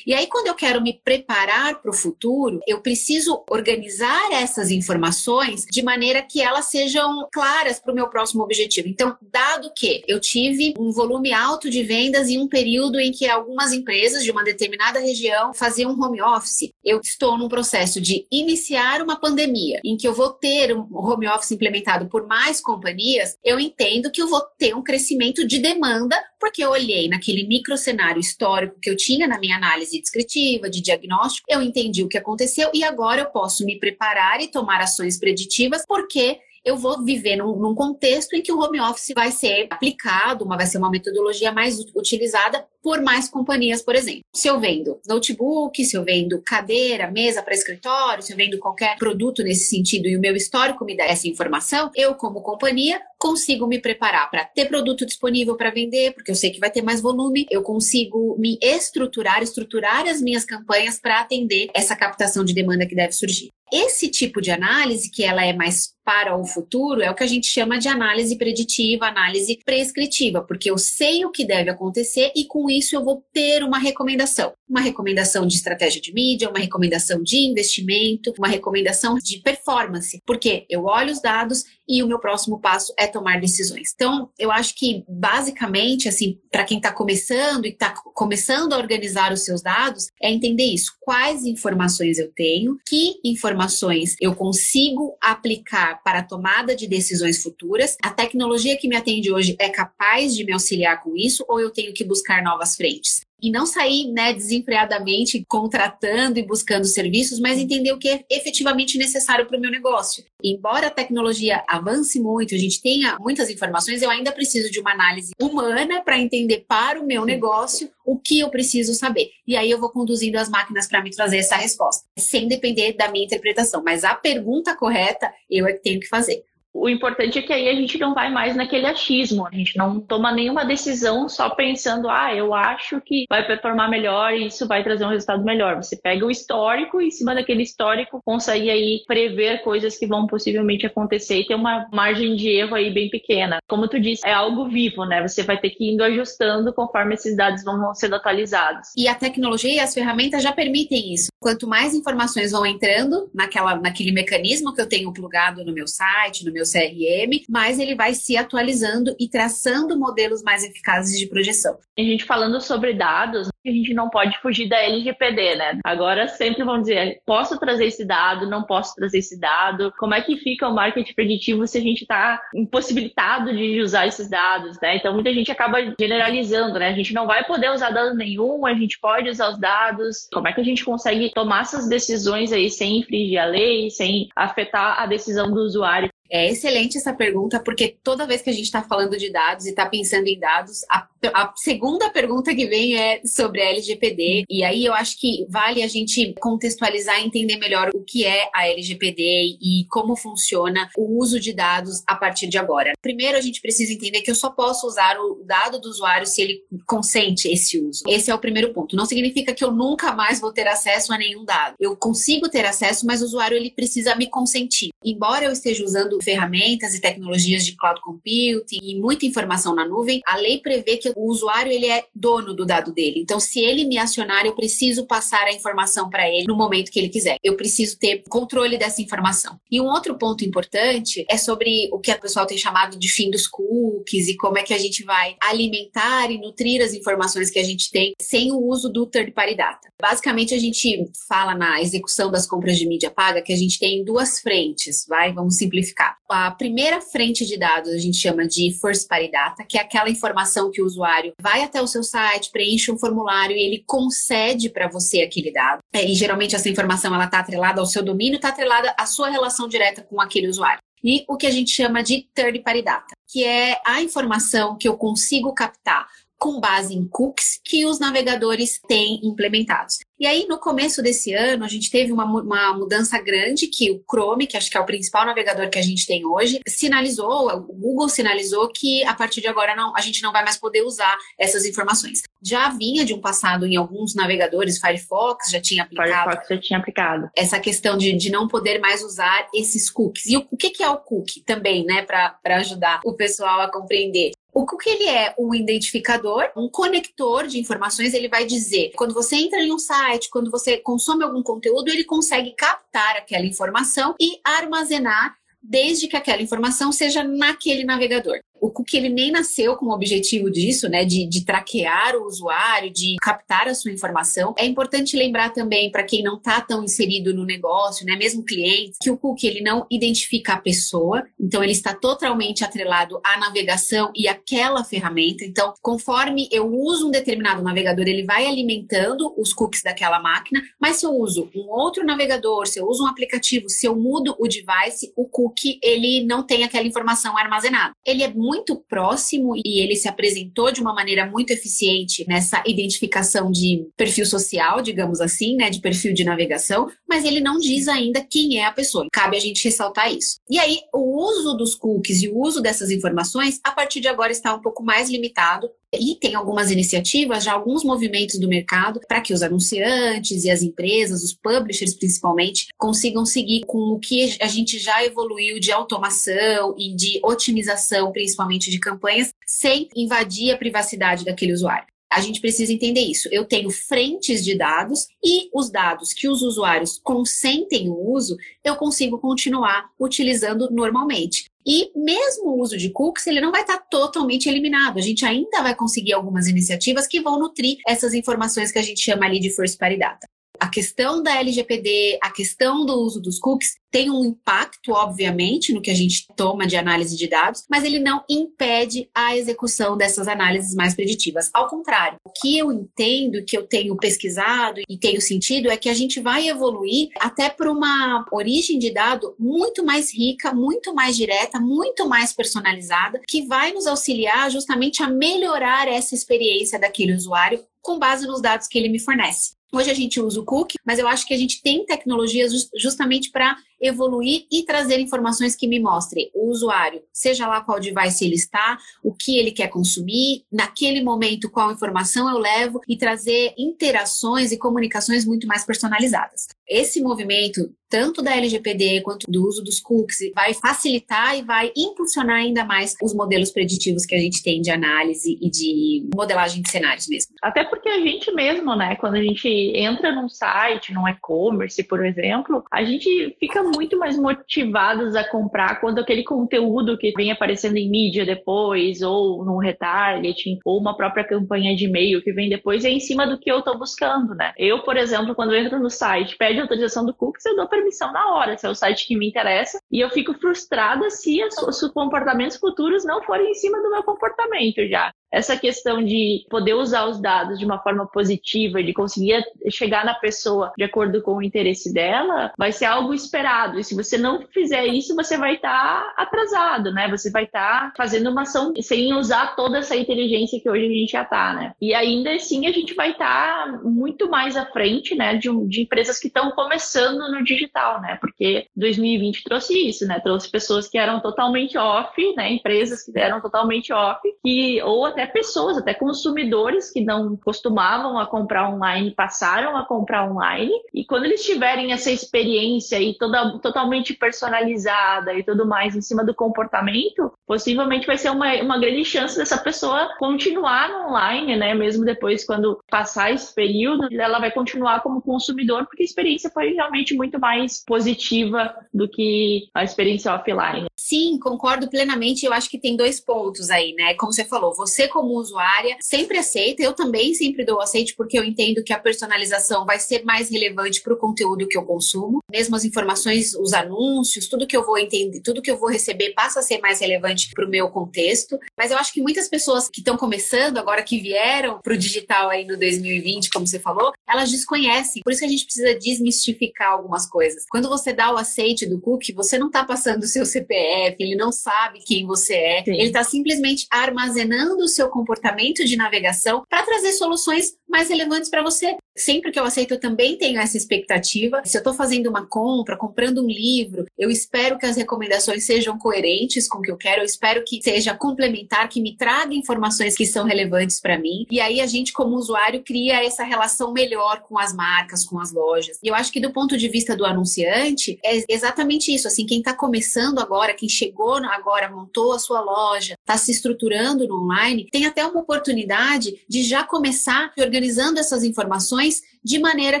E 0.06 0.12
aí, 0.12 0.26
quando 0.26 0.48
eu 0.48 0.54
quero 0.54 0.82
me 0.82 1.00
preparar 1.02 1.80
para 1.80 1.90
o 1.90 1.94
futuro, 1.94 2.60
eu 2.66 2.80
preciso 2.80 3.42
organizar 3.48 4.32
essas 4.32 4.70
informações 4.70 5.64
de 5.70 5.82
maneira 5.82 6.20
que 6.20 6.42
elas 6.42 6.66
sejam 6.66 7.26
claras 7.32 7.78
para 7.78 7.92
o 7.92 7.94
meu 7.94 8.08
próximo 8.08 8.42
objetivo. 8.42 8.88
Então, 8.88 9.16
dado 9.22 9.72
que 9.74 10.02
eu 10.06 10.20
tive 10.20 10.74
um 10.78 10.90
volume 10.90 11.32
alto 11.32 11.70
de 11.70 11.82
vendas 11.82 12.28
em 12.28 12.38
um 12.38 12.48
período 12.48 13.00
em 13.00 13.12
que 13.12 13.28
algumas 13.28 13.72
empresas 13.72 14.22
de 14.22 14.30
uma 14.30 14.44
determinada 14.44 14.98
região 14.98 15.54
faziam 15.54 15.98
home 15.98 16.20
office, 16.20 16.70
eu 16.84 17.00
estou 17.00 17.38
num 17.38 17.48
processo 17.48 18.00
de 18.00 18.26
iniciar 18.30 19.00
uma 19.00 19.18
pandemia 19.18 19.80
em 19.84 19.96
que 19.96 20.06
eu 20.06 20.14
vou 20.14 20.30
ter 20.30 20.76
um 20.76 20.86
home 20.92 21.28
office 21.28 21.52
implementado 21.52 22.08
por 22.08 22.26
mais 22.26 22.60
companhias, 22.60 23.36
eu 23.42 23.58
entendo 23.58 24.10
que 24.10 24.20
eu 24.20 24.28
vou 24.28 24.42
ter 24.58 24.74
um 24.74 24.82
crescimento 24.82 25.46
de 25.46 25.58
demanda, 25.58 26.16
porque 26.38 26.62
eu 26.62 26.70
olhei 26.70 27.08
naquele 27.08 27.46
microcenário 27.46 28.20
histórico 28.20 28.78
que 28.80 28.90
eu 28.90 28.96
tinha 28.96 29.26
na 29.26 29.38
minha 29.38 29.56
análise 29.56 29.83
análise 29.84 30.00
descritiva, 30.00 30.70
de 30.70 30.80
diagnóstico, 30.80 31.46
eu 31.50 31.62
entendi 31.62 32.02
o 32.02 32.08
que 32.08 32.18
aconteceu 32.18 32.70
e 32.72 32.82
agora 32.82 33.20
eu 33.20 33.26
posso 33.26 33.64
me 33.64 33.78
preparar 33.78 34.40
e 34.40 34.48
tomar 34.48 34.80
ações 34.80 35.18
preditivas, 35.18 35.84
porque 35.86 36.38
eu 36.64 36.76
vou 36.76 37.04
viver 37.04 37.36
num, 37.36 37.54
num, 37.56 37.74
contexto 37.74 38.34
em 38.34 38.42
que 38.42 38.52
o 38.52 38.58
home 38.58 38.80
office 38.80 39.12
vai 39.14 39.30
ser 39.30 39.66
aplicado, 39.70 40.44
uma, 40.44 40.56
vai 40.56 40.66
ser 40.66 40.78
uma 40.78 40.90
metodologia 40.90 41.52
mais 41.52 41.78
utilizada 41.94 42.66
por 42.82 43.02
mais 43.02 43.28
companhias, 43.28 43.82
por 43.82 43.94
exemplo. 43.94 44.22
Se 44.34 44.48
eu 44.48 44.58
vendo 44.58 44.98
notebook, 45.06 45.84
se 45.84 45.96
eu 45.96 46.04
vendo 46.04 46.42
cadeira, 46.42 47.10
mesa 47.10 47.42
para 47.42 47.54
escritório, 47.54 48.22
se 48.22 48.32
eu 48.32 48.36
vendo 48.36 48.58
qualquer 48.58 48.96
produto 48.96 49.42
nesse 49.42 49.66
sentido 49.66 50.06
e 50.06 50.16
o 50.16 50.20
meu 50.20 50.34
histórico 50.34 50.84
me 50.84 50.96
dá 50.96 51.04
essa 51.04 51.28
informação, 51.28 51.90
eu, 51.94 52.14
como 52.14 52.42
companhia, 52.42 53.00
consigo 53.18 53.66
me 53.66 53.78
preparar 53.78 54.30
para 54.30 54.44
ter 54.44 54.66
produto 54.66 55.06
disponível 55.06 55.56
para 55.56 55.70
vender, 55.70 56.12
porque 56.12 56.30
eu 56.30 56.34
sei 56.34 56.50
que 56.50 56.60
vai 56.60 56.70
ter 56.70 56.82
mais 56.82 57.00
volume, 57.00 57.46
eu 57.50 57.62
consigo 57.62 58.36
me 58.38 58.58
estruturar, 58.62 59.42
estruturar 59.42 60.06
as 60.06 60.20
minhas 60.20 60.44
campanhas 60.44 60.98
para 60.98 61.20
atender 61.20 61.68
essa 61.74 61.96
captação 61.96 62.44
de 62.44 62.54
demanda 62.54 62.86
que 62.86 62.94
deve 62.94 63.12
surgir. 63.12 63.48
Esse 63.72 64.08
tipo 64.08 64.40
de 64.40 64.50
análise, 64.50 65.10
que 65.10 65.24
ela 65.24 65.44
é 65.44 65.52
mais 65.52 65.94
para 66.04 66.36
o 66.36 66.44
futuro, 66.44 67.00
é 67.00 67.10
o 67.10 67.14
que 67.14 67.24
a 67.24 67.26
gente 67.26 67.46
chama 67.46 67.78
de 67.78 67.88
análise 67.88 68.36
preditiva, 68.36 69.06
análise 69.06 69.58
prescritiva, 69.64 70.42
porque 70.42 70.70
eu 70.70 70.76
sei 70.76 71.24
o 71.24 71.30
que 71.30 71.46
deve 71.46 71.70
acontecer 71.70 72.30
e 72.36 72.44
com 72.44 72.68
isso 72.68 72.94
eu 72.94 73.02
vou 73.04 73.24
ter 73.32 73.64
uma 73.64 73.78
recomendação. 73.78 74.52
Uma 74.68 74.80
recomendação 74.80 75.46
de 75.46 75.54
estratégia 75.54 76.00
de 76.00 76.12
mídia, 76.12 76.50
uma 76.50 76.58
recomendação 76.58 77.22
de 77.22 77.38
investimento, 77.46 78.32
uma 78.38 78.48
recomendação 78.48 79.16
de 79.16 79.38
performance, 79.40 80.20
porque 80.26 80.66
eu 80.68 80.84
olho 80.84 81.12
os 81.12 81.22
dados 81.22 81.64
e 81.88 82.02
o 82.02 82.06
meu 82.06 82.18
próximo 82.18 82.60
passo 82.60 82.92
é 82.98 83.06
tomar 83.06 83.40
decisões. 83.40 83.92
Então, 83.94 84.30
eu 84.38 84.50
acho 84.50 84.74
que 84.74 85.04
basicamente, 85.08 86.08
assim, 86.08 86.38
para 86.50 86.64
quem 86.64 86.78
está 86.78 86.92
começando 86.92 87.66
e 87.66 87.70
está 87.70 87.94
começando 88.14 88.72
a 88.72 88.78
organizar 88.78 89.32
os 89.32 89.44
seus 89.44 89.62
dados, 89.62 90.08
é 90.22 90.30
entender 90.30 90.64
isso. 90.64 90.92
Quais 91.00 91.44
informações 91.44 92.18
eu 92.18 92.30
tenho, 92.34 92.78
que 92.86 93.20
informações 93.24 94.16
eu 94.20 94.34
consigo 94.34 95.16
aplicar 95.20 95.93
para 95.94 96.20
a 96.20 96.22
tomada 96.22 96.74
de 96.74 96.86
decisões 96.86 97.42
futuras. 97.42 97.96
A 98.02 98.10
tecnologia 98.10 98.76
que 98.76 98.88
me 98.88 98.96
atende 98.96 99.32
hoje 99.32 99.56
é 99.58 99.68
capaz 99.68 100.34
de 100.34 100.44
me 100.44 100.52
auxiliar 100.52 101.02
com 101.02 101.16
isso 101.16 101.44
ou 101.48 101.60
eu 101.60 101.70
tenho 101.70 101.92
que 101.92 102.04
buscar 102.04 102.42
novas 102.42 102.74
frentes? 102.76 103.22
E 103.44 103.50
não 103.50 103.66
sair 103.66 104.10
né, 104.10 104.32
desenfreadamente 104.32 105.44
contratando 105.46 106.38
e 106.38 106.46
buscando 106.46 106.86
serviços, 106.86 107.38
mas 107.38 107.58
entender 107.58 107.92
o 107.92 107.98
que 107.98 108.08
é 108.08 108.24
efetivamente 108.30 108.96
necessário 108.96 109.44
para 109.46 109.58
o 109.58 109.60
meu 109.60 109.70
negócio. 109.70 110.24
Embora 110.42 110.86
a 110.86 110.90
tecnologia 110.90 111.62
avance 111.68 112.18
muito, 112.18 112.54
a 112.54 112.58
gente 112.58 112.80
tenha 112.80 113.18
muitas 113.20 113.50
informações, 113.50 114.00
eu 114.00 114.08
ainda 114.08 114.32
preciso 114.32 114.70
de 114.70 114.80
uma 114.80 114.92
análise 114.92 115.32
humana 115.38 116.02
para 116.02 116.18
entender 116.18 116.64
para 116.66 116.98
o 116.98 117.06
meu 117.06 117.26
negócio 117.26 117.90
o 118.02 118.18
que 118.18 118.40
eu 118.40 118.48
preciso 118.48 118.94
saber. 118.94 119.28
E 119.46 119.58
aí 119.58 119.70
eu 119.70 119.78
vou 119.78 119.90
conduzindo 119.90 120.36
as 120.36 120.48
máquinas 120.48 120.88
para 120.88 121.02
me 121.02 121.10
trazer 121.10 121.36
essa 121.36 121.56
resposta, 121.56 122.02
sem 122.18 122.48
depender 122.48 122.94
da 122.94 123.10
minha 123.10 123.26
interpretação. 123.26 123.82
Mas 123.84 124.04
a 124.04 124.14
pergunta 124.14 124.74
correta 124.74 125.30
eu 125.50 125.66
é 125.66 125.74
que 125.74 125.82
tenho 125.82 126.00
que 126.00 126.08
fazer. 126.08 126.42
O 126.74 126.88
importante 126.88 127.38
é 127.38 127.42
que 127.42 127.52
aí 127.52 127.68
a 127.68 127.74
gente 127.74 127.96
não 127.98 128.12
vai 128.12 128.28
mais 128.30 128.56
naquele 128.56 128.86
achismo, 128.86 129.46
a 129.46 129.50
gente 129.54 129.76
não 129.78 130.00
toma 130.00 130.32
nenhuma 130.32 130.64
decisão 130.64 131.28
só 131.28 131.48
pensando, 131.48 132.10
ah, 132.10 132.34
eu 132.34 132.52
acho 132.52 133.00
que 133.00 133.26
vai 133.30 133.46
performar 133.46 133.88
melhor 133.88 134.32
e 134.32 134.48
isso 134.48 134.66
vai 134.66 134.82
trazer 134.82 135.04
um 135.04 135.10
resultado 135.10 135.44
melhor. 135.44 135.76
Você 135.76 135.96
pega 135.96 136.26
o 136.26 136.30
histórico 136.32 137.00
e 137.00 137.06
em 137.06 137.10
cima 137.12 137.32
daquele 137.32 137.62
histórico 137.62 138.20
consegue 138.24 138.68
aí 138.68 139.04
prever 139.06 139.62
coisas 139.62 139.96
que 139.96 140.06
vão 140.06 140.26
possivelmente 140.26 140.84
acontecer 140.84 141.38
e 141.38 141.46
ter 141.46 141.54
uma 141.54 141.86
margem 141.92 142.34
de 142.34 142.48
erro 142.48 142.74
aí 142.74 142.92
bem 142.92 143.08
pequena. 143.08 143.58
Como 143.68 143.86
tu 143.86 144.00
disse, 144.00 144.26
é 144.26 144.32
algo 144.32 144.68
vivo, 144.68 145.04
né? 145.04 145.26
Você 145.26 145.44
vai 145.44 145.58
ter 145.60 145.70
que 145.70 145.84
ir 145.84 145.94
indo 145.94 146.02
ajustando 146.02 146.74
conforme 146.74 147.14
esses 147.14 147.36
dados 147.36 147.62
vão 147.62 147.94
sendo 147.94 148.16
atualizados. 148.16 148.88
E 148.96 149.06
a 149.06 149.14
tecnologia 149.14 149.74
e 149.74 149.78
as 149.78 149.94
ferramentas 149.94 150.42
já 150.42 150.52
permitem 150.52 151.14
isso. 151.14 151.28
Quanto 151.38 151.68
mais 151.68 151.94
informações 151.94 152.50
vão 152.50 152.66
entrando 152.66 153.30
naquela, 153.32 153.76
naquele 153.76 154.10
mecanismo 154.10 154.74
que 154.74 154.80
eu 154.80 154.88
tenho 154.88 155.12
plugado 155.12 155.64
no 155.64 155.72
meu 155.72 155.86
site, 155.86 156.44
no 156.44 156.52
meu 156.52 156.63
CRM, 156.64 157.44
mas 157.48 157.78
ele 157.78 157.94
vai 157.94 158.14
se 158.14 158.36
atualizando 158.36 159.14
e 159.18 159.28
traçando 159.28 159.98
modelos 159.98 160.42
mais 160.42 160.64
eficazes 160.64 161.18
de 161.18 161.26
projeção. 161.26 161.78
A 161.98 162.02
gente 162.02 162.24
falando 162.24 162.60
sobre 162.60 162.92
dados, 162.94 163.48
a 163.66 163.70
gente 163.70 163.94
não 163.94 164.10
pode 164.10 164.36
fugir 164.40 164.68
da 164.68 164.76
LGPD, 164.78 165.56
né? 165.56 165.78
Agora 165.84 166.28
sempre 166.28 166.64
vão 166.64 166.80
dizer, 166.80 167.20
posso 167.24 167.58
trazer 167.58 167.86
esse 167.86 168.04
dado, 168.04 168.48
não 168.48 168.64
posso 168.64 168.94
trazer 168.94 169.18
esse 169.18 169.38
dado. 169.38 169.92
Como 169.98 170.14
é 170.14 170.20
que 170.20 170.36
fica 170.36 170.68
o 170.68 170.74
marketing 170.74 171.14
preditivo 171.14 171.66
se 171.66 171.78
a 171.78 171.80
gente 171.80 172.02
está 172.02 172.40
impossibilitado 172.54 173.54
de 173.56 173.80
usar 173.80 174.06
esses 174.06 174.28
dados, 174.28 174.78
né? 174.82 174.96
Então 174.96 175.14
muita 175.14 175.32
gente 175.32 175.50
acaba 175.50 175.78
generalizando, 175.98 176.78
né? 176.78 176.88
A 176.88 176.94
gente 176.94 177.14
não 177.14 177.26
vai 177.26 177.44
poder 177.44 177.70
usar 177.70 177.90
dado 177.90 178.14
nenhum, 178.14 178.66
a 178.66 178.74
gente 178.74 178.98
pode 178.98 179.30
usar 179.30 179.50
os 179.50 179.58
dados. 179.58 180.28
Como 180.32 180.48
é 180.48 180.52
que 180.52 180.60
a 180.60 180.64
gente 180.64 180.84
consegue 180.84 181.30
tomar 181.32 181.62
essas 181.62 181.88
decisões 181.88 182.52
aí 182.52 182.68
sem 182.70 182.98
infringir 182.98 183.40
a 183.40 183.46
lei, 183.46 183.90
sem 183.90 184.28
afetar 184.36 185.00
a 185.00 185.06
decisão 185.06 185.50
do 185.50 185.60
usuário? 185.60 186.10
É 186.30 186.50
excelente 186.50 186.96
essa 186.96 187.12
pergunta, 187.12 187.60
porque 187.60 187.96
toda 188.02 188.26
vez 188.26 188.42
que 188.42 188.50
a 188.50 188.52
gente 188.52 188.64
está 188.64 188.82
falando 188.82 189.16
de 189.16 189.30
dados 189.30 189.66
e 189.66 189.70
está 189.70 189.86
pensando 189.86 190.26
em 190.26 190.38
dados, 190.38 190.84
a, 190.90 191.06
a, 191.32 191.52
segunda 191.56 192.10
pergunta 192.10 192.54
que 192.54 192.66
vem 192.66 192.96
é 192.96 193.20
sobre 193.24 193.62
a 193.62 193.70
LGPD. 193.70 194.44
E 194.48 194.64
aí 194.64 194.84
eu 194.84 194.92
acho 194.92 195.18
que 195.18 195.46
vale 195.48 195.82
a 195.82 195.88
gente 195.88 196.34
contextualizar 196.40 197.20
e 197.20 197.26
entender 197.26 197.56
melhor 197.56 197.90
o 197.94 198.02
que 198.02 198.24
é 198.24 198.48
a 198.54 198.68
LGPD 198.68 199.58
e 199.60 199.86
como 199.90 200.16
funciona 200.16 200.88
o 200.96 201.18
uso 201.18 201.38
de 201.40 201.52
dados 201.52 202.02
a 202.06 202.14
partir 202.14 202.46
de 202.46 202.58
agora. 202.58 202.92
Primeiro, 203.00 203.36
a 203.36 203.40
gente 203.40 203.60
precisa 203.60 203.92
entender 203.92 204.22
que 204.22 204.30
eu 204.30 204.34
só 204.34 204.50
posso 204.50 204.86
usar 204.86 205.16
o 205.18 205.42
dado 205.44 205.80
do 205.80 205.88
usuário 205.88 206.26
se 206.26 206.42
ele 206.42 206.62
consente 206.86 207.48
esse 207.48 207.78
uso. 207.80 208.02
Esse 208.08 208.30
é 208.30 208.34
o 208.34 208.38
primeiro 208.38 208.72
ponto. 208.72 208.96
Não 208.96 209.06
significa 209.06 209.52
que 209.54 209.64
eu 209.64 209.72
nunca 209.72 210.12
mais 210.12 210.40
vou 210.40 210.52
ter 210.52 210.66
acesso 210.66 211.12
a 211.12 211.18
nenhum 211.18 211.44
dado. 211.44 211.76
Eu 211.78 211.96
consigo 211.96 212.48
ter 212.48 212.64
acesso, 212.64 213.06
mas 213.06 213.22
o 213.22 213.24
usuário 213.24 213.56
ele 213.56 213.70
precisa 213.70 214.14
me 214.14 214.28
consentir. 214.28 214.90
Embora 215.04 215.44
eu 215.44 215.52
esteja 215.52 215.84
usando 215.84 216.22
ferramentas 216.22 216.94
e 216.94 217.00
tecnologias 217.00 217.64
de 217.64 217.76
cloud 217.76 218.00
computing 218.00 218.78
e 218.82 218.98
muita 218.98 219.26
informação 219.26 219.74
na 219.74 219.86
nuvem, 219.86 220.20
a 220.26 220.36
lei 220.36 220.58
prevê 220.58 220.96
que 220.96 221.08
o 221.16 221.30
usuário 221.30 221.72
ele 221.72 221.86
é 221.86 222.04
dono 222.14 222.54
do 222.54 222.64
dado 222.64 222.92
dele. 222.92 223.20
Então, 223.20 223.40
se 223.40 223.60
ele 223.60 223.84
me 223.84 223.98
acionar, 223.98 224.46
eu 224.46 224.54
preciso 224.54 225.06
passar 225.06 225.44
a 225.44 225.52
informação 225.52 226.08
para 226.08 226.28
ele 226.28 226.46
no 226.46 226.56
momento 226.56 226.90
que 226.90 226.98
ele 226.98 227.08
quiser. 227.08 227.36
Eu 227.42 227.56
preciso 227.56 227.98
ter 227.98 228.22
controle 228.28 228.76
dessa 228.76 229.02
informação. 229.02 229.58
E 229.70 229.80
um 229.80 229.86
outro 229.86 230.16
ponto 230.16 230.44
importante 230.44 231.24
é 231.28 231.36
sobre 231.36 231.88
o 231.92 231.98
que 231.98 232.10
a 232.10 232.18
pessoal 232.18 232.46
tem 232.46 232.58
chamado 232.58 232.98
de 232.98 233.08
fim 233.08 233.30
dos 233.30 233.46
cookies 233.46 234.28
e 234.28 234.36
como 234.36 234.58
é 234.58 234.62
que 234.62 234.74
a 234.74 234.78
gente 234.78 235.04
vai 235.04 235.36
alimentar 235.40 236.30
e 236.30 236.38
nutrir 236.38 236.82
as 236.82 236.92
informações 236.92 237.50
que 237.50 237.58
a 237.58 237.64
gente 237.64 237.90
tem 237.90 238.14
sem 238.20 238.52
o 238.52 238.58
uso 238.58 238.88
do 238.90 239.06
third 239.06 239.32
party 239.32 239.56
data. 239.56 239.88
Basicamente, 240.00 240.54
a 240.54 240.58
gente 240.58 241.10
fala 241.28 241.54
na 241.54 241.80
execução 241.80 242.30
das 242.30 242.46
compras 242.46 242.78
de 242.78 242.86
mídia 242.86 243.10
paga 243.10 243.42
que 243.42 243.52
a 243.52 243.56
gente 243.56 243.78
tem 243.78 244.04
duas 244.04 244.40
frentes, 244.40 245.06
vai? 245.08 245.32
Vamos 245.32 245.56
simplificar. 245.56 246.16
A 246.28 246.50
primeira 246.50 247.00
frente 247.00 247.46
de 247.46 247.56
dados 247.56 247.90
a 247.90 247.98
gente 247.98 248.16
chama 248.16 248.46
de 248.46 248.76
first 248.80 249.08
party 249.08 249.30
data, 249.30 249.64
que 249.64 249.78
é 249.78 249.80
aquela 249.80 250.10
informação 250.10 250.70
que 250.70 250.82
o 250.82 250.84
usuário 250.84 251.03
vai 251.40 251.62
até 251.62 251.80
o 251.82 251.86
seu 251.86 252.02
site, 252.02 252.50
preenche 252.50 252.90
um 252.90 252.98
formulário 252.98 253.56
e 253.56 253.60
ele 253.60 253.84
concede 253.86 254.68
para 254.68 254.88
você 254.88 255.22
aquele 255.22 255.52
dado. 255.52 255.80
É, 255.92 256.04
e 256.04 256.14
geralmente 256.14 256.54
essa 256.54 256.68
informação 256.68 257.14
ela 257.14 257.24
está 257.24 257.40
atrelada 257.40 257.80
ao 257.80 257.86
seu 257.86 258.02
domínio, 258.02 258.36
está 258.36 258.48
atrelada 258.48 258.94
à 258.98 259.06
sua 259.06 259.28
relação 259.28 259.68
direta 259.68 260.02
com 260.02 260.20
aquele 260.20 260.48
usuário. 260.48 260.80
E 261.02 261.24
o 261.28 261.36
que 261.36 261.46
a 261.46 261.50
gente 261.50 261.70
chama 261.70 262.02
de 262.02 262.26
third 262.34 262.60
party 262.60 262.82
data, 262.82 263.14
que 263.28 263.44
é 263.44 263.78
a 263.84 264.00
informação 264.00 264.76
que 264.76 264.88
eu 264.88 264.96
consigo 264.96 265.52
captar 265.52 266.06
com 266.38 266.60
base 266.60 266.94
em 266.94 267.06
cookies 267.06 267.58
que 267.64 267.86
os 267.86 267.98
navegadores 267.98 268.80
têm 268.86 269.20
implementados. 269.22 269.98
E 270.24 270.26
aí, 270.26 270.46
no 270.48 270.56
começo 270.56 271.02
desse 271.02 271.34
ano, 271.34 271.66
a 271.66 271.68
gente 271.68 271.90
teve 271.90 272.10
uma, 272.10 272.24
uma 272.24 272.72
mudança 272.72 273.20
grande 273.20 273.66
que 273.66 273.90
o 273.90 274.02
Chrome, 274.10 274.46
que 274.46 274.56
acho 274.56 274.70
que 274.70 274.76
é 274.78 274.80
o 274.80 274.86
principal 274.86 275.26
navegador 275.26 275.68
que 275.68 275.78
a 275.78 275.82
gente 275.82 276.06
tem 276.06 276.24
hoje, 276.24 276.60
sinalizou, 276.66 277.54
o 277.54 277.74
Google 277.74 278.08
sinalizou 278.08 278.70
que 278.70 279.04
a 279.04 279.12
partir 279.12 279.42
de 279.42 279.48
agora 279.48 279.76
não, 279.76 279.94
a 279.94 280.00
gente 280.00 280.22
não 280.22 280.32
vai 280.32 280.42
mais 280.42 280.56
poder 280.56 280.80
usar 280.80 281.14
essas 281.38 281.66
informações. 281.66 282.22
Já 282.42 282.70
vinha 282.70 283.04
de 283.04 283.12
um 283.12 283.20
passado 283.20 283.66
em 283.66 283.76
alguns 283.76 284.14
navegadores, 284.14 284.78
Firefox 284.78 285.50
já 285.50 285.60
tinha 285.60 285.82
aplicado. 285.82 286.30
Firefox 286.30 286.48
já 286.48 286.58
tinha 286.58 286.78
aplicado. 286.78 287.28
Essa 287.36 287.60
questão 287.60 287.98
de, 287.98 288.14
de 288.14 288.30
não 288.30 288.48
poder 288.48 288.78
mais 288.78 289.02
usar 289.02 289.46
esses 289.52 289.90
cookies. 289.90 290.24
E 290.24 290.38
o, 290.38 290.48
o 290.50 290.56
que, 290.56 290.70
que 290.70 290.82
é 290.82 290.88
o 290.88 290.96
cookie 290.96 291.42
também, 291.42 291.84
né, 291.84 292.00
para 292.00 292.56
ajudar 292.56 293.00
o 293.04 293.12
pessoal 293.12 293.60
a 293.60 293.70
compreender? 293.70 294.32
O 294.54 294.64
que 294.78 294.88
ele 294.88 295.08
é? 295.08 295.34
Um 295.36 295.52
identificador, 295.52 296.48
um 296.56 296.68
conector 296.68 297.46
de 297.46 297.58
informações. 297.58 298.14
Ele 298.14 298.28
vai 298.28 298.46
dizer, 298.46 298.92
quando 298.94 299.12
você 299.12 299.34
entra 299.34 299.60
em 299.60 299.72
um 299.72 299.78
site, 299.78 300.30
quando 300.30 300.48
você 300.48 300.76
consome 300.76 301.24
algum 301.24 301.42
conteúdo, 301.42 301.88
ele 301.88 302.04
consegue 302.04 302.52
captar 302.52 303.16
aquela 303.16 303.44
informação 303.44 304.14
e 304.20 304.38
armazenar 304.44 305.34
desde 305.60 306.06
que 306.06 306.16
aquela 306.16 306.42
informação 306.42 306.92
seja 306.92 307.24
naquele 307.24 307.84
navegador 307.84 308.38
o 308.64 308.70
cookie 308.70 308.96
ele 308.96 309.10
nem 309.10 309.30
nasceu 309.30 309.76
com 309.76 309.86
o 309.86 309.92
objetivo 309.92 310.50
disso, 310.50 310.88
né, 310.88 311.04
de, 311.04 311.26
de 311.28 311.44
traquear 311.44 312.16
o 312.16 312.24
usuário, 312.24 312.90
de 312.90 313.16
captar 313.20 313.68
a 313.68 313.74
sua 313.74 313.92
informação. 313.92 314.54
É 314.56 314.64
importante 314.64 315.18
lembrar 315.18 315.52
também 315.52 315.90
para 315.90 316.02
quem 316.02 316.22
não 316.22 316.38
está 316.38 316.62
tão 316.62 316.82
inserido 316.82 317.34
no 317.34 317.44
negócio, 317.44 318.06
né, 318.06 318.16
mesmo 318.16 318.42
clientes, 318.42 318.96
que 319.02 319.10
o 319.10 319.18
cookie 319.18 319.46
ele 319.46 319.60
não 319.60 319.86
identifica 319.90 320.54
a 320.54 320.56
pessoa, 320.58 321.26
então 321.38 321.62
ele 321.62 321.72
está 321.72 321.92
totalmente 321.94 322.64
atrelado 322.64 323.20
à 323.22 323.38
navegação 323.38 324.10
e 324.16 324.26
àquela 324.26 324.82
ferramenta. 324.82 325.44
Então, 325.44 325.74
conforme 325.82 326.48
eu 326.50 326.66
uso 326.66 327.08
um 327.08 327.10
determinado 327.10 327.62
navegador, 327.62 328.08
ele 328.08 328.24
vai 328.24 328.46
alimentando 328.46 329.34
os 329.36 329.52
cookies 329.52 329.82
daquela 329.82 330.20
máquina, 330.20 330.62
mas 330.80 330.96
se 330.96 331.04
eu 331.04 331.12
uso 331.12 331.50
um 331.54 331.70
outro 331.70 332.02
navegador, 332.02 332.66
se 332.66 332.80
eu 332.80 332.86
uso 332.86 333.04
um 333.04 333.08
aplicativo, 333.08 333.68
se 333.68 333.84
eu 333.86 333.94
mudo 333.94 334.34
o 334.38 334.48
device, 334.48 335.12
o 335.14 335.28
cookie 335.28 335.78
ele 335.82 336.24
não 336.24 336.42
tem 336.42 336.64
aquela 336.64 336.86
informação 336.86 337.36
armazenada. 337.36 337.92
Ele 338.06 338.22
é 338.22 338.32
muito 338.32 338.53
muito 338.54 338.76
próximo 338.88 339.56
e 339.56 339.80
ele 339.80 339.96
se 339.96 340.08
apresentou 340.08 340.70
de 340.70 340.80
uma 340.80 340.94
maneira 340.94 341.28
muito 341.28 341.50
eficiente 341.50 342.24
nessa 342.28 342.62
identificação 342.66 343.50
de 343.50 343.84
perfil 343.96 344.24
social, 344.24 344.80
digamos 344.80 345.20
assim, 345.20 345.56
né, 345.56 345.70
de 345.70 345.80
perfil 345.80 346.14
de 346.14 346.24
navegação, 346.24 346.88
mas 347.08 347.24
ele 347.24 347.40
não 347.40 347.58
diz 347.58 347.88
ainda 347.88 348.24
quem 348.24 348.58
é 348.58 348.64
a 348.64 348.72
pessoa. 348.72 349.06
Cabe 349.12 349.36
a 349.36 349.40
gente 349.40 349.64
ressaltar 349.64 350.12
isso. 350.12 350.38
E 350.48 350.58
aí, 350.58 350.78
o 350.92 351.20
uso 351.20 351.54
dos 351.54 351.74
cookies 351.74 352.22
e 352.22 352.28
o 352.28 352.38
uso 352.38 352.60
dessas 352.60 352.90
informações, 352.90 353.58
a 353.64 353.72
partir 353.72 354.00
de 354.00 354.08
agora, 354.08 354.30
está 354.30 354.54
um 354.54 354.60
pouco 354.60 354.84
mais 354.84 355.10
limitado 355.10 355.68
e 356.00 356.16
tem 356.16 356.34
algumas 356.34 356.70
iniciativas, 356.70 357.44
já 357.44 357.52
alguns 357.52 357.84
movimentos 357.84 358.38
do 358.38 358.48
mercado, 358.48 359.00
para 359.08 359.20
que 359.20 359.32
os 359.32 359.42
anunciantes 359.42 360.44
e 360.44 360.50
as 360.50 360.62
empresas, 360.62 361.22
os 361.22 361.34
publishers 361.34 361.94
principalmente, 361.94 362.68
consigam 362.76 363.24
seguir 363.24 363.62
com 363.66 363.78
o 363.78 363.98
que 363.98 364.36
a 364.40 364.46
gente 364.46 364.78
já 364.78 365.04
evoluiu 365.04 365.58
de 365.58 365.72
automação 365.72 366.74
e 366.78 366.94
de 366.94 367.20
otimização, 367.22 368.12
principalmente 368.12 368.70
de 368.70 368.78
campanhas, 368.78 369.32
sem 369.46 369.88
invadir 369.94 370.52
a 370.52 370.58
privacidade 370.58 371.24
daquele 371.24 371.52
usuário. 371.52 371.86
A 372.14 372.20
gente 372.20 372.40
precisa 372.40 372.72
entender 372.72 373.00
isso. 373.00 373.28
Eu 373.32 373.44
tenho 373.44 373.70
frentes 373.70 374.44
de 374.44 374.56
dados 374.56 375.08
e 375.22 375.48
os 375.52 375.68
dados 375.68 376.12
que 376.12 376.28
os 376.28 376.42
usuários 376.42 377.00
consentem 377.02 377.88
o 377.88 378.12
uso, 378.12 378.36
eu 378.62 378.76
consigo 378.76 379.18
continuar 379.18 379.90
utilizando 379.98 380.70
normalmente. 380.70 381.46
E 381.66 381.90
mesmo 381.96 382.50
o 382.50 382.60
uso 382.60 382.76
de 382.76 382.90
cookies, 382.90 383.26
ele 383.26 383.40
não 383.40 383.50
vai 383.50 383.62
estar 383.62 383.78
totalmente 383.78 384.48
eliminado. 384.48 384.98
A 384.98 385.02
gente 385.02 385.24
ainda 385.24 385.62
vai 385.62 385.74
conseguir 385.74 386.12
algumas 386.12 386.46
iniciativas 386.46 387.06
que 387.06 387.20
vão 387.20 387.38
nutrir 387.38 387.78
essas 387.86 388.12
informações 388.12 388.70
que 388.70 388.78
a 388.78 388.82
gente 388.82 389.00
chama 389.00 389.24
ali 389.24 389.40
de 389.40 389.50
first 389.50 389.78
party 389.78 389.98
data. 389.98 390.28
A 390.60 390.68
questão 390.68 391.22
da 391.22 391.38
LGPD, 391.38 392.18
a 392.22 392.30
questão 392.30 392.84
do 392.86 392.94
uso 392.94 393.20
dos 393.20 393.38
cookies 393.38 393.74
tem 393.90 394.10
um 394.10 394.24
impacto, 394.24 394.90
obviamente, 394.90 395.72
no 395.72 395.80
que 395.80 395.90
a 395.90 395.94
gente 395.94 396.26
toma 396.36 396.66
de 396.66 396.76
análise 396.76 397.16
de 397.16 397.28
dados, 397.28 397.64
mas 397.70 397.84
ele 397.84 398.00
não 398.00 398.24
impede 398.28 399.08
a 399.14 399.36
execução 399.36 399.96
dessas 399.96 400.26
análises 400.26 400.74
mais 400.74 400.94
preditivas. 400.94 401.48
Ao 401.54 401.68
contrário, 401.68 402.18
o 402.24 402.30
que 402.30 402.58
eu 402.58 402.72
entendo, 402.72 403.44
que 403.44 403.56
eu 403.56 403.64
tenho 403.64 403.96
pesquisado 403.96 404.80
e 404.88 404.98
tenho 404.98 405.20
sentido 405.20 405.70
é 405.70 405.76
que 405.76 405.88
a 405.88 405.94
gente 405.94 406.20
vai 406.20 406.48
evoluir 406.48 407.10
até 407.20 407.48
para 407.48 407.70
uma 407.70 408.26
origem 408.32 408.80
de 408.80 408.92
dado 408.92 409.36
muito 409.38 409.84
mais 409.84 410.12
rica, 410.12 410.52
muito 410.52 410.92
mais 410.92 411.16
direta, 411.16 411.60
muito 411.60 412.08
mais 412.08 412.32
personalizada, 412.32 413.20
que 413.28 413.46
vai 413.46 413.72
nos 413.72 413.86
auxiliar 413.86 414.50
justamente 414.50 415.04
a 415.04 415.08
melhorar 415.08 415.86
essa 415.86 416.16
experiência 416.16 416.80
daquele 416.80 417.14
usuário 417.14 417.64
com 417.80 417.98
base 417.98 418.26
nos 418.26 418.40
dados 418.40 418.66
que 418.66 418.78
ele 418.78 418.88
me 418.88 418.98
fornece. 418.98 419.52
Hoje 419.74 419.90
a 419.90 419.94
gente 419.94 420.20
usa 420.20 420.40
o 420.40 420.44
cookie, 420.44 420.78
mas 420.84 421.00
eu 421.00 421.08
acho 421.08 421.26
que 421.26 421.34
a 421.34 421.36
gente 421.36 421.60
tem 421.60 421.84
tecnologias 421.84 422.52
justamente 422.76 423.30
para 423.30 423.56
evoluir 423.84 424.46
e 424.50 424.64
trazer 424.64 424.98
informações 424.98 425.54
que 425.54 425.68
me 425.68 425.78
mostrem 425.78 426.30
o 426.34 426.50
usuário, 426.50 427.02
seja 427.12 427.46
lá 427.46 427.60
qual 427.60 427.78
device 427.78 428.24
ele 428.24 428.34
está, 428.34 428.78
o 429.02 429.12
que 429.12 429.38
ele 429.38 429.52
quer 429.52 429.68
consumir, 429.68 430.44
naquele 430.50 431.02
momento 431.02 431.50
qual 431.50 431.72
informação 431.72 432.28
eu 432.28 432.38
levo 432.38 432.80
e 432.88 432.96
trazer 432.96 433.52
interações 433.58 434.52
e 434.52 434.58
comunicações 434.58 435.24
muito 435.24 435.46
mais 435.46 435.64
personalizadas. 435.64 436.46
Esse 436.66 437.02
movimento, 437.02 437.70
tanto 437.90 438.22
da 438.22 438.34
LGPD 438.34 439.02
quanto 439.02 439.30
do 439.30 439.46
uso 439.46 439.62
dos 439.62 439.80
cookies, 439.80 440.32
vai 440.34 440.54
facilitar 440.54 441.38
e 441.38 441.42
vai 441.42 441.70
impulsionar 441.76 442.36
ainda 442.36 442.64
mais 442.64 442.94
os 443.02 443.14
modelos 443.14 443.50
preditivos 443.50 444.06
que 444.06 444.14
a 444.14 444.18
gente 444.18 444.42
tem 444.42 444.62
de 444.62 444.70
análise 444.70 445.38
e 445.40 445.50
de 445.50 446.08
modelagem 446.14 446.62
de 446.62 446.70
cenários 446.70 447.06
mesmo. 447.06 447.34
Até 447.42 447.64
porque 447.64 447.88
a 447.88 448.00
gente 448.00 448.32
mesmo, 448.32 448.74
né, 448.74 448.96
quando 448.96 449.16
a 449.16 449.22
gente 449.22 449.46
entra 449.76 450.10
num 450.14 450.28
site, 450.28 450.92
num 450.94 451.06
e-commerce, 451.06 451.82
por 451.82 452.04
exemplo, 452.04 452.64
a 452.72 452.82
gente 452.82 453.36
fica 453.38 453.62
muito 453.74 453.98
mais 453.98 454.16
motivados 454.18 455.16
a 455.16 455.28
comprar 455.28 455.80
quando 455.80 455.98
aquele 455.98 456.22
conteúdo 456.22 456.96
que 456.96 457.12
vem 457.12 457.30
aparecendo 457.30 457.76
em 457.76 457.90
mídia 457.90 458.24
depois, 458.24 459.02
ou 459.02 459.44
num 459.44 459.58
retargeting, 459.58 460.58
ou 460.64 460.80
uma 460.80 460.96
própria 460.96 461.24
campanha 461.24 461.74
de 461.76 461.86
e-mail 461.86 462.22
que 462.22 462.32
vem 462.32 462.48
depois, 462.48 462.84
é 462.84 462.90
em 462.90 463.00
cima 463.00 463.26
do 463.26 463.38
que 463.38 463.50
eu 463.50 463.58
estou 463.58 463.78
buscando, 463.78 464.34
né? 464.34 464.52
Eu, 464.56 464.82
por 464.82 464.96
exemplo, 464.96 465.34
quando 465.34 465.54
entro 465.54 465.78
no 465.78 465.90
site, 465.90 466.36
pede 466.36 466.60
autorização 466.60 467.04
do 467.04 467.14
cookies, 467.14 467.44
eu 467.44 467.56
dou 467.56 467.68
permissão 467.68 468.12
na 468.12 468.34
hora, 468.34 468.56
se 468.56 468.66
é 468.66 468.70
o 468.70 468.74
site 468.74 469.06
que 469.06 469.16
me 469.16 469.28
interessa, 469.28 469.78
e 469.90 470.00
eu 470.00 470.10
fico 470.10 470.34
frustrada 470.34 471.10
se 471.10 471.42
os 471.44 471.80
comportamentos 471.92 472.56
futuros 472.56 473.04
não 473.04 473.22
forem 473.22 473.50
em 473.50 473.54
cima 473.54 473.82
do 473.82 473.90
meu 473.90 474.02
comportamento 474.02 474.86
já 474.88 475.12
essa 475.34 475.56
questão 475.56 476.02
de 476.02 476.46
poder 476.48 476.74
usar 476.74 477.06
os 477.06 477.20
dados 477.20 477.58
de 477.58 477.64
uma 477.64 477.78
forma 477.78 478.06
positiva, 478.06 478.82
de 478.82 478.92
conseguir 478.92 479.44
chegar 479.68 480.04
na 480.04 480.14
pessoa 480.14 480.72
de 480.78 480.84
acordo 480.84 481.20
com 481.22 481.36
o 481.36 481.42
interesse 481.42 481.92
dela, 481.92 482.52
vai 482.56 482.70
ser 482.70 482.84
algo 482.84 483.12
esperado. 483.12 483.78
E 483.78 483.84
se 483.84 483.94
você 483.94 484.16
não 484.16 484.46
fizer 484.48 484.86
isso, 484.86 485.16
você 485.16 485.36
vai 485.36 485.54
estar 485.54 485.70
tá 485.70 486.14
atrasado, 486.16 486.92
né? 486.92 487.08
Você 487.08 487.30
vai 487.30 487.44
estar 487.44 487.90
tá 487.90 487.92
fazendo 487.96 488.30
uma 488.30 488.42
ação 488.42 488.72
sem 488.80 489.12
usar 489.12 489.56
toda 489.56 489.78
essa 489.78 489.96
inteligência 489.96 490.60
que 490.60 490.70
hoje 490.70 490.86
a 490.86 490.88
gente 490.88 491.12
já 491.12 491.22
está, 491.22 491.52
né? 491.52 491.72
E 491.80 491.92
ainda 491.92 492.32
assim 492.32 492.66
a 492.66 492.72
gente 492.72 492.94
vai 492.94 493.10
estar 493.10 493.64
tá 493.64 493.80
muito 493.82 494.30
mais 494.30 494.56
à 494.56 494.66
frente, 494.66 495.14
né, 495.14 495.36
de, 495.36 495.48
de 495.66 495.82
empresas 495.82 496.18
que 496.18 496.28
estão 496.28 496.52
começando 496.52 497.30
no 497.30 497.42
digital, 497.42 498.00
né? 498.00 498.16
Porque 498.20 498.66
2020 498.76 499.42
trouxe 499.42 499.88
isso, 499.88 500.06
né? 500.06 500.20
Trouxe 500.20 500.48
pessoas 500.48 500.88
que 500.88 500.96
eram 500.96 501.20
totalmente 501.20 501.76
off, 501.76 502.34
né? 502.36 502.52
Empresas 502.52 503.02
que 503.04 503.18
eram 503.18 503.40
totalmente 503.40 503.92
off, 503.92 504.20
que 504.42 504.80
ou 504.82 505.04
até 505.04 505.23
até 505.24 505.26
pessoas, 505.26 505.78
até 505.78 505.94
consumidores 505.94 506.90
que 506.90 507.00
não 507.00 507.36
costumavam 507.36 508.18
a 508.18 508.26
comprar 508.26 508.68
online, 508.68 509.10
passaram 509.10 509.76
a 509.76 509.84
comprar 509.84 510.30
online. 510.30 510.72
E 510.92 511.04
quando 511.04 511.24
eles 511.24 511.44
tiverem 511.44 511.92
essa 511.92 512.10
experiência 512.10 513.00
e 513.00 513.14
toda, 513.14 513.58
totalmente 513.58 514.14
personalizada 514.14 515.34
e 515.34 515.42
tudo 515.42 515.66
mais 515.66 515.96
em 515.96 516.00
cima 516.00 516.24
do 516.24 516.34
comportamento, 516.34 517.32
possivelmente 517.46 518.06
vai 518.06 518.18
ser 518.18 518.30
uma, 518.30 518.54
uma 518.62 518.78
grande 518.78 519.04
chance 519.04 519.36
dessa 519.36 519.58
pessoa 519.58 520.14
continuar 520.18 520.90
online, 521.06 521.56
né? 521.56 521.74
Mesmo 521.74 522.04
depois, 522.04 522.44
quando 522.44 522.78
passar 522.90 523.32
esse 523.32 523.54
período, 523.54 524.08
ela 524.12 524.38
vai 524.38 524.50
continuar 524.50 525.02
como 525.02 525.22
consumidor, 525.22 525.86
porque 525.86 526.02
a 526.02 526.06
experiência 526.06 526.50
foi 526.50 526.72
realmente 526.72 527.14
muito 527.14 527.38
mais 527.38 527.82
positiva 527.84 528.74
do 528.92 529.08
que 529.08 529.68
a 529.74 529.82
experiência 529.84 530.34
offline. 530.34 530.86
Sim, 530.96 531.38
concordo 531.38 531.88
plenamente. 531.88 532.46
Eu 532.46 532.52
acho 532.52 532.68
que 532.68 532.78
tem 532.78 532.96
dois 532.96 533.20
pontos 533.20 533.70
aí, 533.70 533.94
né? 533.94 534.14
Como 534.14 534.32
você 534.32 534.44
falou, 534.44 534.74
você 534.74 535.08
como 535.14 535.38
usuária 535.38 535.96
sempre 536.00 536.36
aceita, 536.36 536.82
eu 536.82 536.92
também 536.92 537.32
sempre 537.34 537.64
dou 537.64 537.80
aceite 537.80 538.16
porque 538.16 538.36
eu 538.36 538.42
entendo 538.42 538.82
que 538.82 538.92
a 538.92 538.98
personalização 538.98 539.86
vai 539.86 540.00
ser 540.00 540.24
mais 540.24 540.50
relevante 540.50 541.00
para 541.00 541.14
o 541.14 541.16
conteúdo 541.16 541.68
que 541.68 541.78
eu 541.78 541.84
consumo. 541.84 542.40
Mesmo 542.50 542.74
as 542.74 542.84
informações, 542.84 543.54
os 543.54 543.72
anúncios, 543.72 544.48
tudo 544.48 544.66
que 544.66 544.76
eu 544.76 544.84
vou 544.84 544.98
entender, 544.98 545.40
tudo 545.40 545.62
que 545.62 545.70
eu 545.70 545.78
vou 545.78 545.88
receber 545.88 546.34
passa 546.34 546.58
a 546.58 546.62
ser 546.62 546.80
mais 546.80 546.98
relevante 546.98 547.50
para 547.54 547.64
o 547.64 547.70
meu 547.70 547.88
contexto. 547.88 548.58
Mas 548.76 548.90
eu 548.90 548.98
acho 548.98 549.12
que 549.12 549.22
muitas 549.22 549.46
pessoas 549.46 549.88
que 549.88 550.00
estão 550.00 550.16
começando 550.16 550.78
agora, 550.78 551.00
que 551.04 551.20
vieram 551.20 551.78
para 551.80 551.94
o 551.94 551.96
digital 551.96 552.50
aí 552.50 552.64
no 552.64 552.76
2020, 552.76 553.50
como 553.50 553.68
você 553.68 553.78
falou, 553.78 554.12
elas 554.28 554.50
desconhecem. 554.50 555.22
Por 555.22 555.30
isso 555.30 555.40
que 555.40 555.46
a 555.46 555.50
gente 555.50 555.64
precisa 555.64 555.94
desmistificar 555.94 556.90
algumas 556.90 557.24
coisas. 557.24 557.64
Quando 557.70 557.88
você 557.88 558.12
dá 558.12 558.32
o 558.32 558.36
aceite 558.36 558.84
do 558.84 559.00
cookie, 559.00 559.32
você 559.32 559.56
não 559.58 559.68
está 559.68 559.84
passando 559.84 560.24
o 560.24 560.26
seu 560.26 560.44
CPF, 560.44 561.16
ele 561.20 561.36
não 561.36 561.52
sabe 561.52 562.00
quem 562.04 562.26
você 562.26 562.54
é, 562.54 562.82
Sim. 562.84 562.92
ele 562.94 563.06
está 563.06 563.22
simplesmente 563.22 563.86
armazenando 563.90 564.82
o 564.82 564.88
seu 564.88 565.03
seu 565.04 565.08
comportamento 565.10 565.84
de 565.84 565.96
navegação 565.96 566.64
para 566.68 566.82
trazer 566.82 567.12
soluções 567.12 567.74
mais 567.88 568.08
relevantes 568.08 568.50
para 568.50 568.62
você. 568.62 568.96
Sempre 569.16 569.52
que 569.52 569.60
eu 569.60 569.64
aceito, 569.64 569.94
eu 569.94 570.00
também 570.00 570.36
tenho 570.36 570.58
essa 570.58 570.76
expectativa. 570.76 571.62
Se 571.64 571.76
eu 571.76 571.80
estou 571.80 571.94
fazendo 571.94 572.28
uma 572.28 572.44
compra, 572.44 572.96
comprando 572.96 573.42
um 573.42 573.46
livro, 573.46 574.06
eu 574.18 574.28
espero 574.30 574.76
que 574.76 574.86
as 574.86 574.96
recomendações 574.96 575.64
sejam 575.64 575.96
coerentes 575.96 576.66
com 576.66 576.78
o 576.78 576.82
que 576.82 576.90
eu 576.90 576.96
quero, 576.96 577.20
eu 577.20 577.24
espero 577.24 577.62
que 577.64 577.80
seja 577.80 578.14
complementar, 578.16 578.88
que 578.88 579.00
me 579.00 579.16
traga 579.16 579.54
informações 579.54 580.16
que 580.16 580.26
são 580.26 580.44
relevantes 580.44 581.00
para 581.00 581.18
mim. 581.18 581.46
E 581.48 581.60
aí 581.60 581.80
a 581.80 581.86
gente, 581.86 582.12
como 582.12 582.34
usuário, 582.34 582.82
cria 582.82 583.24
essa 583.24 583.44
relação 583.44 583.92
melhor 583.92 584.40
com 584.40 584.58
as 584.58 584.74
marcas, 584.74 585.24
com 585.24 585.38
as 585.38 585.52
lojas. 585.52 585.98
E 586.02 586.08
eu 586.08 586.14
acho 586.14 586.32
que 586.32 586.40
do 586.40 586.52
ponto 586.52 586.76
de 586.76 586.88
vista 586.88 587.16
do 587.16 587.24
anunciante, 587.24 588.18
é 588.24 588.42
exatamente 588.48 589.14
isso. 589.14 589.28
Assim, 589.28 589.46
quem 589.46 589.58
está 589.58 589.72
começando 589.72 590.40
agora, 590.40 590.74
quem 590.74 590.88
chegou 590.88 591.34
agora, 591.34 591.88
montou 591.88 592.32
a 592.32 592.38
sua 592.38 592.60
loja, 592.60 593.14
está 593.20 593.36
se 593.36 593.52
estruturando 593.52 594.26
no 594.26 594.42
online, 594.42 594.83
tem 594.90 595.06
até 595.06 595.24
uma 595.26 595.40
oportunidade 595.40 596.44
de 596.48 596.62
já 596.62 596.84
começar 596.84 597.52
organizando 597.58 598.18
essas 598.18 598.44
informações 598.44 599.22
de 599.44 599.58
maneira 599.58 600.00